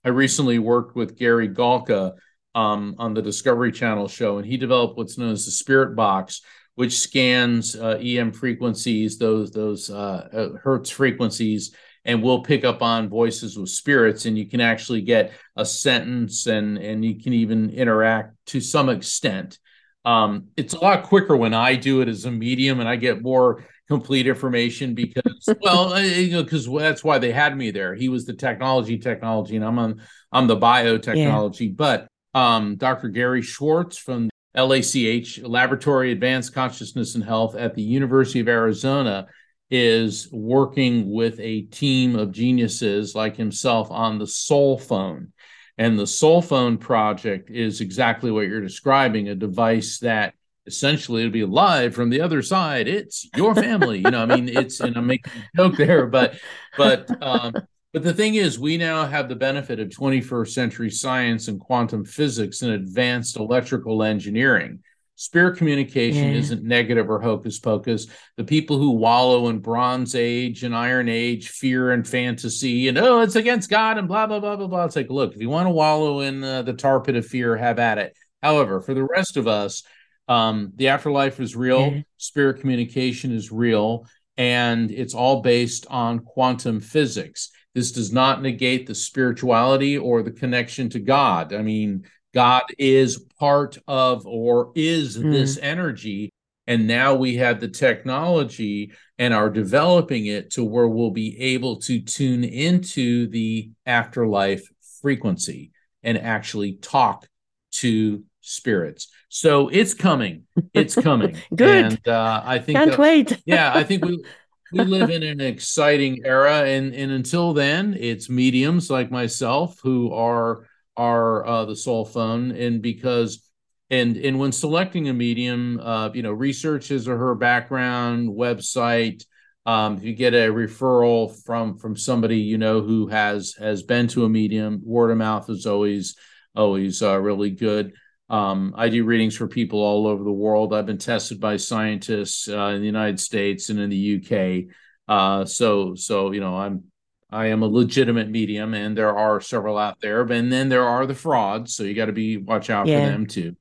I 0.05 0.11
recently 0.11 0.61
worked 0.61 0.95
with 0.95 1.19
Gary 1.19 1.49
Galka 1.49 2.13
um, 2.57 2.97
on 2.99 3.15
the 3.15 3.23
Discovery 3.23 3.71
Channel 3.71 4.09
show, 4.09 4.39
and 4.39 4.47
he 4.47 4.57
developed 4.57 4.97
what's 4.97 5.19
known 5.19 5.31
as 5.31 5.45
the 5.45 5.53
Spirit 5.53 5.95
Box, 5.95 6.41
which 6.75 6.99
scans 6.99 7.77
uh, 7.77 7.99
EM 8.03 8.33
frequencies, 8.33 9.19
those 9.19 9.53
those 9.53 9.91
uh, 9.91 10.29
uh, 10.33 10.59
Hertz 10.59 10.91
frequencies 10.91 11.73
and 12.07 12.23
we'll 12.23 12.43
pick 12.43 12.65
up 12.65 12.83
on 12.83 13.09
voices 13.09 13.59
with 13.59 13.69
spirits 13.69 14.25
and 14.25 14.39
you 14.39 14.47
can 14.47 14.61
actually 14.61 15.03
get 15.03 15.33
a 15.57 15.67
sentence 15.67 16.47
and 16.47 16.79
and 16.79 17.05
you 17.05 17.21
can 17.21 17.35
even 17.35 17.69
interact 17.71 18.35
to 18.47 18.61
some 18.61 18.89
extent 18.89 19.59
um, 20.05 20.47
it's 20.57 20.73
a 20.73 20.79
lot 20.79 21.03
quicker 21.03 21.37
when 21.37 21.53
i 21.53 21.75
do 21.75 22.01
it 22.01 22.09
as 22.09 22.25
a 22.25 22.31
medium 22.31 22.81
and 22.81 22.89
i 22.89 22.97
get 22.97 23.23
more 23.23 23.65
complete 23.89 24.27
information 24.27 24.95
because 24.95 25.49
well 25.61 26.01
you 26.01 26.33
know 26.33 26.43
because 26.43 26.69
that's 26.79 27.05
why 27.05 27.19
they 27.19 27.33
had 27.33 27.57
me 27.57 27.71
there 27.71 27.95
he 27.95 28.09
was 28.09 28.25
the 28.25 28.33
technology 28.33 28.99
technology 28.99 29.57
and 29.57 29.65
i'm 29.65 29.79
on 29.79 30.01
i'm 30.33 30.47
the 30.47 30.57
biotechnology 30.57 31.69
yeah. 31.69 31.75
but 31.77 32.09
um, 32.37 32.77
dr 32.77 33.09
gary 33.09 33.43
schwartz 33.43 33.97
from 33.97 34.31
lach 34.57 35.49
laboratory 35.49 36.13
advanced 36.13 36.55
consciousness 36.55 37.15
and 37.15 37.25
health 37.25 37.55
at 37.57 37.75
the 37.75 37.83
university 37.83 38.41
of 38.41 38.49
arizona 38.49 39.27
is 39.71 40.31
working 40.33 41.11
with 41.11 41.39
a 41.41 41.63
team 41.63 42.17
of 42.17 42.33
geniuses 42.33 43.15
like 43.15 43.37
himself 43.37 43.91
on 43.91 44.19
the 44.19 44.27
soul 44.27 44.79
phone. 44.79 45.33
And 45.79 45.99
the 45.99 46.07
soul 46.07 46.41
phone 46.41 46.79
project 46.79 47.51
is 47.51 47.81
exactly 47.81 48.31
what 48.31 48.47
you're 48.47 48.61
describing 48.61 49.29
a 49.29 49.35
device 49.35 49.99
that 49.99 50.35
essentially 50.67 51.23
it'll 51.23 51.33
be 51.33 51.45
live 51.45 51.95
from 51.95 52.11
the 52.11 52.21
other 52.21 52.43
side. 52.43 52.89
It's 52.89 53.29
your 53.37 53.55
family. 53.55 53.99
you 53.99 54.11
know, 54.11 54.23
I 54.23 54.27
mean, 54.27 54.49
it's, 54.49 54.81
and 54.81 54.97
I'm 54.97 55.07
making 55.07 55.33
a 55.37 55.57
joke 55.57 55.77
there, 55.77 56.07
but, 56.07 56.39
but, 56.77 57.23
um, 57.23 57.55
but 57.97 58.03
the 58.03 58.13
thing 58.13 58.35
is, 58.35 58.59
we 58.59 58.77
now 58.77 59.07
have 59.07 59.27
the 59.27 59.35
benefit 59.35 59.81
of 59.81 59.89
21st 59.89 60.49
century 60.49 60.91
science 60.91 61.49
and 61.49 61.59
quantum 61.59 62.05
physics 62.05 62.61
and 62.61 62.73
advanced 62.73 63.39
electrical 63.39 64.03
engineering. 64.03 64.81
Spirit 65.15 65.57
communication 65.57 66.25
yeah. 66.25 66.39
isn't 66.39 66.63
negative 66.63 67.09
or 67.09 67.23
hocus 67.23 67.59
pocus. 67.59 68.07
The 68.37 68.45
people 68.45 68.77
who 68.77 68.91
wallow 68.91 69.49
in 69.49 69.61
Bronze 69.61 70.15
Age 70.15 70.63
and 70.63 70.77
Iron 70.77 71.09
Age 71.09 71.49
fear 71.49 71.91
and 71.93 72.07
fantasy 72.07 72.89
and 72.89 72.99
oh, 72.99 73.23
it's 73.23 73.35
against 73.35 73.71
God 73.71 73.97
and 73.97 74.07
blah 74.07 74.27
blah 74.27 74.41
blah 74.41 74.57
blah 74.57 74.67
blah. 74.67 74.85
It's 74.85 74.95
like, 74.95 75.09
look, 75.09 75.35
if 75.35 75.41
you 75.41 75.49
want 75.49 75.65
to 75.65 75.71
wallow 75.71 76.21
in 76.21 76.45
uh, 76.45 76.61
the 76.61 76.75
tar 76.75 77.01
pit 77.01 77.17
of 77.17 77.25
fear, 77.25 77.57
have 77.57 77.79
at 77.79 77.97
it. 77.97 78.15
However, 78.43 78.83
for 78.83 78.93
the 78.93 79.05
rest 79.05 79.39
of 79.39 79.49
us, 79.49 79.85
um, 80.29 80.71
the 80.77 80.89
afterlife 80.89 81.41
is 81.41 81.57
real. 81.57 81.93
Yeah. 81.95 82.03
Spirit 82.19 82.61
communication 82.61 83.33
is 83.33 83.51
real, 83.51 84.05
and 84.37 84.91
it's 84.91 85.15
all 85.15 85.41
based 85.41 85.87
on 85.89 86.19
quantum 86.19 86.81
physics. 86.81 87.53
This 87.77 87.93
does 87.93 88.11
not 88.11 88.41
negate 88.41 88.87
the 88.87 88.95
spirituality 88.95 89.99
or 89.99 90.23
the 90.23 90.31
connection 90.31 90.89
to 90.89 90.99
God. 90.99 91.53
I 91.53 91.61
mean, 91.61 92.07
God 92.33 92.63
is 92.79 93.19
part 93.39 93.77
of 93.87 94.27
or 94.27 94.73
is 94.75 95.19
mm. 95.19 95.31
this 95.31 95.59
energy. 95.59 96.33
And 96.67 96.87
now 96.87 97.17
we 97.17 97.37
have 97.37 97.61
the 97.61 97.69
technology 97.69 98.93
and 99.19 99.35
are 99.35 99.51
developing 99.51 100.25
it 100.25 100.53
to 100.53 100.65
where 100.65 100.89
we'll 100.89 101.11
be 101.11 101.39
able 101.39 101.77
to 101.81 102.01
tune 102.01 102.45
into 102.45 103.27
the 103.27 103.71
afterlife 103.85 104.67
frequency 105.03 105.73
and 106.03 106.17
actually 106.17 106.77
talk 106.77 107.29
to 107.73 108.25
spirits. 108.41 109.09
So 109.29 109.69
it's 109.69 109.93
coming. 109.93 110.45
It's 110.73 110.95
coming. 110.95 111.37
Good. 111.55 111.85
And 111.85 112.09
uh, 112.09 112.41
I 112.43 112.59
think 112.59 112.79
can't 112.79 112.93
that, 112.93 112.99
wait. 112.99 113.43
yeah, 113.45 113.71
I 113.75 113.85
think 113.85 114.03
we 114.03 114.25
we 114.73 114.81
live 114.85 115.11
in 115.11 115.23
an 115.23 115.41
exciting 115.41 116.23
era, 116.25 116.65
and 116.65 116.95
and 116.95 117.13
until 117.13 117.53
then, 117.53 117.97
it's 117.99 118.29
mediums 118.29 118.91
like 118.91 119.11
myself 119.11 119.79
who 119.83 120.13
are 120.13 120.67
are 120.97 121.47
uh, 121.47 121.65
the 121.65 121.77
soul 121.77 122.05
phone, 122.05 122.51
and 122.53 122.83
because 122.83 123.51
and 123.91 124.17
and 124.17 124.39
when 124.39 124.53
selecting 124.53 125.09
a 125.09 125.15
medium, 125.15 125.81
uh, 125.81 126.11
you 126.13 126.23
know, 126.23 126.33
research 126.33 126.89
his 126.89 127.09
or 127.09 127.17
her 127.17 127.35
background, 127.35 128.31
website. 128.31 129.25
Um, 129.65 129.97
if 129.97 130.05
you 130.05 130.15
get 130.15 130.33
a 130.33 130.53
referral 130.53 131.35
from 131.45 131.77
from 131.79 131.97
somebody 131.97 132.39
you 132.39 132.57
know 132.57 132.81
who 132.83 133.09
has 133.09 133.55
has 133.59 133.83
been 133.83 134.07
to 134.09 134.25
a 134.25 134.29
medium, 134.29 134.81
word 134.85 135.11
of 135.11 135.19
mouth 135.19 135.51
is 135.51 135.67
always 135.67 136.17
always 136.55 137.03
uh, 137.03 137.19
really 137.21 137.51
good. 137.51 137.93
Um, 138.29 138.75
I 138.77 138.89
do 138.89 139.05
readings 139.05 139.37
for 139.37 139.47
people 139.47 139.81
all 139.81 140.07
over 140.07 140.25
the 140.25 140.33
world. 140.33 140.75
I've 140.75 140.87
been 140.87 140.99
tested 140.99 141.41
by 141.41 141.57
scientists 141.57 142.49
uh, 142.49 142.73
in 142.75 142.81
the 142.81 142.87
United 142.87 143.21
States 143.21 143.69
and 143.69 143.79
in 143.79 143.91
the 143.91 144.17
UK. 144.17 144.75
Uh, 145.09 145.45
so, 145.45 145.95
so 145.95 146.33
you 146.33 146.41
know, 146.41 146.57
I'm 146.57 146.85
I 147.31 147.47
am 147.47 147.63
a 147.63 147.67
legitimate 147.67 148.29
medium, 148.29 148.75
and 148.75 148.97
there 148.97 149.17
are 149.17 149.41
several 149.41 149.79
out 149.79 150.01
there. 150.01 150.23
And 150.23 150.53
then 150.53 150.69
there 150.69 150.87
are 150.87 151.07
the 151.07 151.15
frauds, 151.15 151.75
so 151.75 151.83
you 151.83 151.95
got 151.95 152.07
to 152.07 152.13
be 152.13 152.37
watch 152.37 152.71
out 152.71 152.87
yeah. 152.87 153.05
for 153.05 153.11
them 153.11 153.27
too. 153.27 153.57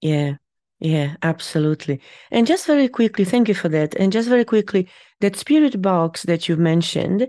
Yeah, 0.00 0.34
yeah, 0.78 1.16
absolutely. 1.22 2.00
And 2.30 2.46
just 2.46 2.66
very 2.66 2.88
quickly, 2.88 3.24
thank 3.24 3.48
you 3.48 3.54
for 3.54 3.68
that. 3.68 3.94
And 3.96 4.12
just 4.12 4.28
very 4.28 4.44
quickly, 4.44 4.88
that 5.20 5.36
spirit 5.36 5.80
box 5.82 6.22
that 6.24 6.48
you 6.48 6.56
mentioned, 6.56 7.28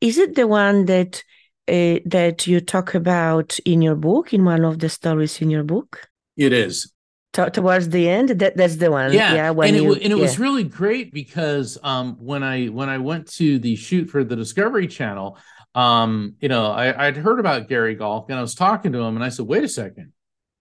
is 0.00 0.16
it 0.16 0.34
the 0.34 0.46
one 0.46 0.86
that 0.86 1.22
uh, 1.68 2.00
that 2.06 2.46
you 2.46 2.60
talk 2.60 2.94
about 2.94 3.58
in 3.64 3.82
your 3.82 3.96
book, 3.96 4.32
in 4.32 4.44
one 4.44 4.64
of 4.64 4.78
the 4.78 4.88
stories 4.88 5.42
in 5.42 5.50
your 5.50 5.64
book? 5.64 6.08
It 6.36 6.52
is. 6.52 6.92
T- 7.32 7.50
towards 7.50 7.88
the 7.90 8.08
end, 8.08 8.30
that 8.30 8.56
that's 8.56 8.76
the 8.76 8.90
one. 8.90 9.12
Yeah, 9.12 9.34
yeah. 9.34 9.50
and 9.50 9.76
it, 9.76 9.82
you, 9.82 9.92
and 9.92 10.04
it 10.04 10.08
yeah. 10.08 10.14
was 10.14 10.38
really 10.38 10.64
great 10.64 11.12
because 11.12 11.76
um, 11.82 12.16
when 12.18 12.42
I 12.42 12.66
when 12.66 12.88
I 12.88 12.96
went 12.96 13.30
to 13.32 13.58
the 13.58 13.76
shoot 13.76 14.08
for 14.08 14.24
the 14.24 14.36
Discovery 14.36 14.86
Channel, 14.86 15.38
um, 15.74 16.36
you 16.40 16.48
know, 16.48 16.70
I, 16.70 17.08
I'd 17.08 17.16
heard 17.18 17.38
about 17.38 17.68
Gary 17.68 17.94
Galka 17.94 18.30
and 18.30 18.38
I 18.38 18.40
was 18.40 18.54
talking 18.54 18.92
to 18.92 19.00
him 19.00 19.16
and 19.16 19.24
I 19.24 19.28
said, 19.28 19.46
"Wait 19.46 19.64
a 19.64 19.68
second, 19.68 20.12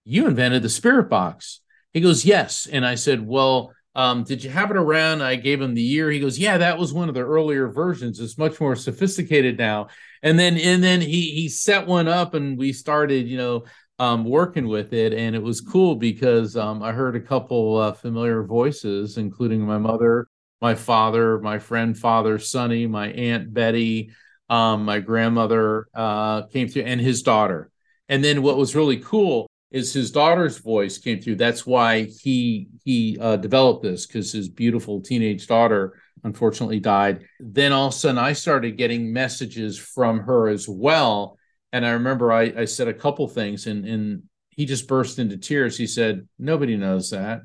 you 0.03 0.28
invented 0.28 0.63
the 0.63 0.69
Spirit 0.69 1.09
Box." 1.09 1.61
He 1.93 2.01
goes, 2.01 2.26
"Yes," 2.26 2.67
and 2.67 2.86
I 2.86 2.95
said, 2.95 3.26
"Well." 3.26 3.71
Um, 3.97 4.26
did 4.26 4.43
you 4.43 4.49
have 4.49 4.71
it 4.71 4.76
around? 4.76 5.21
I 5.21 5.38
gave 5.38 5.61
him 5.61 5.73
the 5.73 5.82
year. 5.82 6.11
He 6.11 6.19
goes, 6.19 6.38
"Yeah, 6.38 6.57
that 6.57 6.78
was 6.78 6.91
one 6.91 7.07
of 7.07 7.15
the 7.15 7.26
earlier 7.26 7.69
versions. 7.69 8.19
It's 8.19 8.38
much 8.38 8.59
more 8.59 8.76
sophisticated 8.76 9.57
now." 9.57 9.88
And 10.21 10.38
then 10.38 10.57
and 10.57 10.84
then 10.84 10.99
he 10.99 11.32
he 11.32 11.47
set 11.47 11.88
one 11.88 12.09
up, 12.09 12.34
and 12.34 12.57
we 12.57 12.73
started, 12.73 13.30
you 13.30 13.38
know, 13.38 13.63
um, 14.00 14.26
working 14.26 14.68
with 14.68 14.93
it, 14.93 15.14
and 15.14 15.36
it 15.36 15.41
was 15.41 15.62
cool 15.62 15.96
because 15.96 16.58
um, 16.58 16.84
I 16.84 16.91
heard 16.91 17.16
a 17.16 17.22
couple 17.22 17.78
uh, 17.78 17.93
familiar 17.93 18.43
voices, 18.43 19.18
including 19.18 19.62
my 19.62 19.78
mother, 19.78 20.28
my 20.62 20.76
father, 20.76 21.39
my 21.39 21.60
friend 21.60 21.98
Father 21.98 22.38
Sonny, 22.39 22.88
my 22.88 23.08
aunt 23.12 23.54
Betty, 23.54 24.12
um, 24.50 24.86
my 24.86 25.00
grandmother 25.00 25.88
uh, 25.93 26.43
came 26.48 26.68
through, 26.68 26.84
and 26.84 27.00
his 27.00 27.22
daughter. 27.22 27.72
And 28.10 28.24
then 28.24 28.41
what 28.41 28.58
was 28.58 28.76
really 28.76 28.98
cool 28.98 29.48
is 29.72 29.93
his 29.93 30.12
daughter's 30.12 30.58
voice 30.58 30.98
came 30.98 31.20
through. 31.20 31.36
That's 31.36 31.66
why 31.66 32.04
he 32.04 32.68
he 32.84 33.18
uh, 33.20 33.38
developed 33.38 33.84
this 33.84 34.06
because 34.06 34.32
his 34.32 34.48
beautiful 34.48 35.02
teenage 35.02 35.48
daughter 35.48 36.00
unfortunately 36.24 36.80
died. 36.80 37.26
Then 37.39 37.72
all 37.72 37.88
of 37.88 37.93
a 37.93 37.96
sudden, 37.96 38.18
I 38.18 38.34
started 38.34 38.78
getting 38.78 39.14
messages 39.14 39.78
from 39.78 40.20
her 40.20 40.48
as 40.48 40.68
well 40.68 41.38
and 41.76 41.86
I 41.86 41.91
remember 41.91 42.32
I, 42.32 42.53
I 42.55 42.65
said 42.65 42.88
a 42.88 42.93
couple 42.93 43.28
things 43.28 43.67
and, 43.67 43.86
and 43.86 44.23
he 44.47 44.65
just 44.65 44.88
burst 44.88 45.19
into 45.19 45.36
tears. 45.36 45.78
He 45.78 45.88
said, 45.88 46.26
Nobody 46.39 46.78
knows 46.78 47.09
that. 47.09 47.41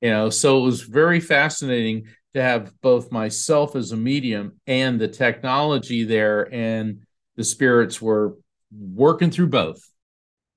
You 0.00 0.10
know, 0.10 0.30
so 0.30 0.58
it 0.58 0.62
was 0.62 0.80
very 0.82 1.20
fascinating 1.20 2.08
to 2.34 2.42
have 2.42 2.72
both 2.80 3.12
myself 3.12 3.76
as 3.76 3.92
a 3.92 3.96
medium 3.96 4.60
and 4.66 5.00
the 5.00 5.06
technology 5.06 6.02
there, 6.02 6.52
and 6.52 7.04
the 7.36 7.44
spirits 7.44 8.02
were 8.02 8.36
working 8.72 9.30
through 9.30 9.46
both. 9.46 9.80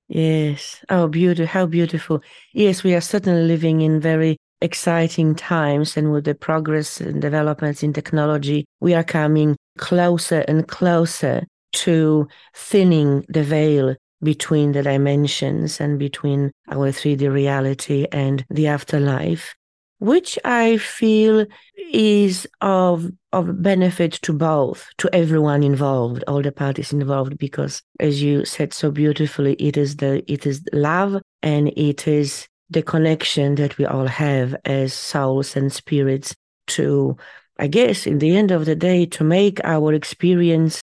Yes. 0.08 0.84
Oh, 0.88 1.06
beautiful. 1.06 1.46
How 1.46 1.66
beautiful. 1.66 2.24
Yes, 2.54 2.82
we 2.82 2.92
are 2.92 3.00
certainly 3.00 3.44
living 3.44 3.82
in 3.82 4.00
very 4.00 4.36
exciting 4.60 5.36
times. 5.36 5.96
And 5.96 6.10
with 6.10 6.24
the 6.24 6.34
progress 6.34 7.00
and 7.00 7.22
developments 7.22 7.84
in 7.84 7.92
technology, 7.92 8.64
we 8.80 8.94
are 8.94 9.04
coming 9.04 9.54
closer 9.78 10.40
and 10.48 10.66
closer 10.66 11.44
to 11.84 12.28
thinning 12.54 13.24
the 13.28 13.42
veil 13.42 13.94
between 14.22 14.72
the 14.72 14.82
dimensions 14.82 15.80
and 15.80 15.98
between 15.98 16.50
our 16.68 16.90
3D 16.90 17.30
reality 17.32 18.06
and 18.12 18.44
the 18.50 18.66
afterlife, 18.66 19.54
which 19.98 20.38
I 20.44 20.78
feel 20.78 21.46
is 21.92 22.46
of 22.60 23.10
of 23.32 23.62
benefit 23.62 24.12
to 24.22 24.32
both, 24.32 24.88
to 24.98 25.14
everyone 25.14 25.62
involved, 25.62 26.24
all 26.26 26.42
the 26.42 26.52
parties 26.52 26.92
involved, 26.92 27.36
because 27.36 27.82
as 28.00 28.22
you 28.22 28.44
said 28.44 28.72
so 28.72 28.90
beautifully, 28.90 29.54
it 29.54 29.76
is 29.76 29.96
the 29.96 30.24
it 30.32 30.46
is 30.46 30.62
love 30.72 31.20
and 31.42 31.68
it 31.76 32.08
is 32.08 32.48
the 32.70 32.82
connection 32.82 33.54
that 33.56 33.78
we 33.78 33.84
all 33.84 34.06
have 34.06 34.56
as 34.64 34.92
souls 34.92 35.56
and 35.56 35.72
spirits 35.72 36.34
to 36.66 37.16
I 37.58 37.68
guess 37.68 38.06
in 38.06 38.18
the 38.18 38.36
end 38.36 38.50
of 38.50 38.64
the 38.64 38.76
day 38.76 39.06
to 39.06 39.24
make 39.24 39.60
our 39.64 39.94
experience 39.94 40.80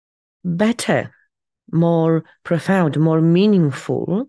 better, 0.55 1.11
more 1.71 2.23
profound, 2.43 2.97
more 2.97 3.21
meaningful, 3.21 4.27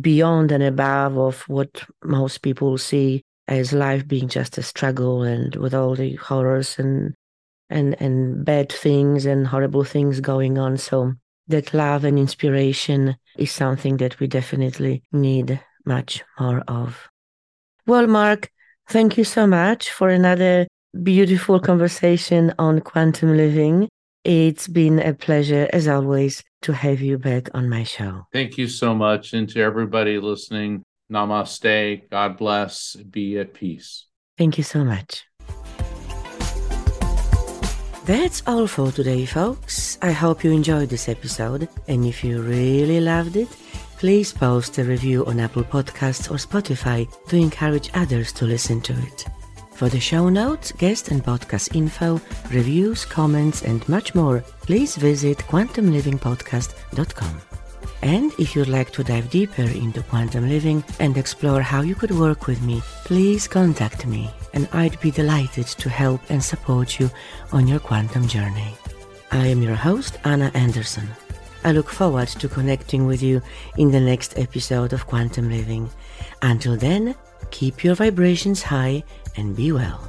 beyond 0.00 0.50
and 0.52 0.62
above 0.62 1.18
of 1.18 1.42
what 1.48 1.84
most 2.02 2.42
people 2.42 2.78
see 2.78 3.22
as 3.48 3.72
life 3.72 4.06
being 4.06 4.28
just 4.28 4.56
a 4.58 4.62
struggle 4.62 5.22
and 5.22 5.56
with 5.56 5.74
all 5.74 5.94
the 5.94 6.14
horrors 6.16 6.78
and 6.78 7.14
and 7.68 8.00
and 8.00 8.44
bad 8.44 8.70
things 8.70 9.26
and 9.26 9.46
horrible 9.46 9.84
things 9.84 10.20
going 10.20 10.58
on. 10.58 10.76
So 10.76 11.14
that 11.48 11.74
love 11.74 12.04
and 12.04 12.18
inspiration 12.18 13.16
is 13.36 13.50
something 13.50 13.96
that 13.98 14.18
we 14.20 14.26
definitely 14.26 15.02
need 15.12 15.60
much 15.84 16.22
more 16.38 16.62
of. 16.68 17.08
Well, 17.86 18.06
Mark, 18.06 18.50
thank 18.88 19.18
you 19.18 19.24
so 19.24 19.46
much 19.46 19.90
for 19.90 20.08
another 20.08 20.66
beautiful 21.02 21.58
conversation 21.58 22.54
on 22.58 22.80
quantum 22.80 23.36
living. 23.36 23.88
It's 24.24 24.68
been 24.68 25.00
a 25.00 25.14
pleasure, 25.14 25.68
as 25.72 25.88
always, 25.88 26.44
to 26.62 26.72
have 26.72 27.00
you 27.00 27.18
back 27.18 27.48
on 27.54 27.68
my 27.68 27.82
show. 27.82 28.26
Thank 28.32 28.56
you 28.56 28.68
so 28.68 28.94
much. 28.94 29.32
And 29.32 29.48
to 29.48 29.60
everybody 29.60 30.20
listening, 30.20 30.84
namaste. 31.12 32.08
God 32.08 32.38
bless. 32.38 32.94
Be 32.94 33.38
at 33.40 33.52
peace. 33.52 34.06
Thank 34.38 34.58
you 34.58 34.64
so 34.64 34.84
much. 34.84 35.24
That's 38.04 38.44
all 38.46 38.68
for 38.68 38.92
today, 38.92 39.26
folks. 39.26 39.98
I 40.02 40.12
hope 40.12 40.44
you 40.44 40.52
enjoyed 40.52 40.88
this 40.88 41.08
episode. 41.08 41.68
And 41.88 42.04
if 42.04 42.22
you 42.22 42.42
really 42.42 43.00
loved 43.00 43.34
it, 43.34 43.48
please 43.98 44.32
post 44.32 44.78
a 44.78 44.84
review 44.84 45.26
on 45.26 45.40
Apple 45.40 45.64
Podcasts 45.64 46.30
or 46.30 46.36
Spotify 46.36 47.08
to 47.26 47.36
encourage 47.36 47.90
others 47.94 48.32
to 48.34 48.44
listen 48.44 48.80
to 48.82 48.92
it. 48.92 49.26
For 49.82 49.88
the 49.88 49.98
show 49.98 50.28
notes, 50.28 50.70
guest 50.70 51.08
and 51.08 51.24
podcast 51.24 51.74
info, 51.74 52.20
reviews, 52.52 53.04
comments, 53.04 53.62
and 53.62 53.88
much 53.88 54.14
more, 54.14 54.44
please 54.60 54.94
visit 54.94 55.38
quantumlivingpodcast.com. 55.38 57.40
And 58.02 58.30
if 58.38 58.54
you'd 58.54 58.68
like 58.68 58.92
to 58.92 59.02
dive 59.02 59.28
deeper 59.28 59.62
into 59.62 60.04
quantum 60.04 60.48
living 60.48 60.84
and 61.00 61.16
explore 61.16 61.62
how 61.62 61.80
you 61.80 61.96
could 61.96 62.12
work 62.12 62.46
with 62.46 62.62
me, 62.62 62.80
please 63.04 63.48
contact 63.48 64.06
me, 64.06 64.30
and 64.54 64.68
I'd 64.72 65.00
be 65.00 65.10
delighted 65.10 65.66
to 65.66 65.88
help 65.88 66.20
and 66.28 66.40
support 66.40 67.00
you 67.00 67.10
on 67.50 67.66
your 67.66 67.80
quantum 67.80 68.28
journey. 68.28 68.76
I 69.32 69.48
am 69.48 69.62
your 69.62 69.74
host, 69.74 70.16
Anna 70.24 70.52
Anderson. 70.54 71.08
I 71.64 71.72
look 71.72 71.88
forward 71.88 72.28
to 72.28 72.48
connecting 72.48 73.08
with 73.08 73.20
you 73.20 73.42
in 73.78 73.90
the 73.90 73.98
next 73.98 74.38
episode 74.38 74.92
of 74.92 75.08
Quantum 75.08 75.50
Living. 75.50 75.90
Until 76.40 76.76
then, 76.76 77.16
keep 77.50 77.82
your 77.82 77.96
vibrations 77.96 78.62
high 78.62 79.02
and 79.36 79.56
be 79.56 79.72
well. 79.72 80.00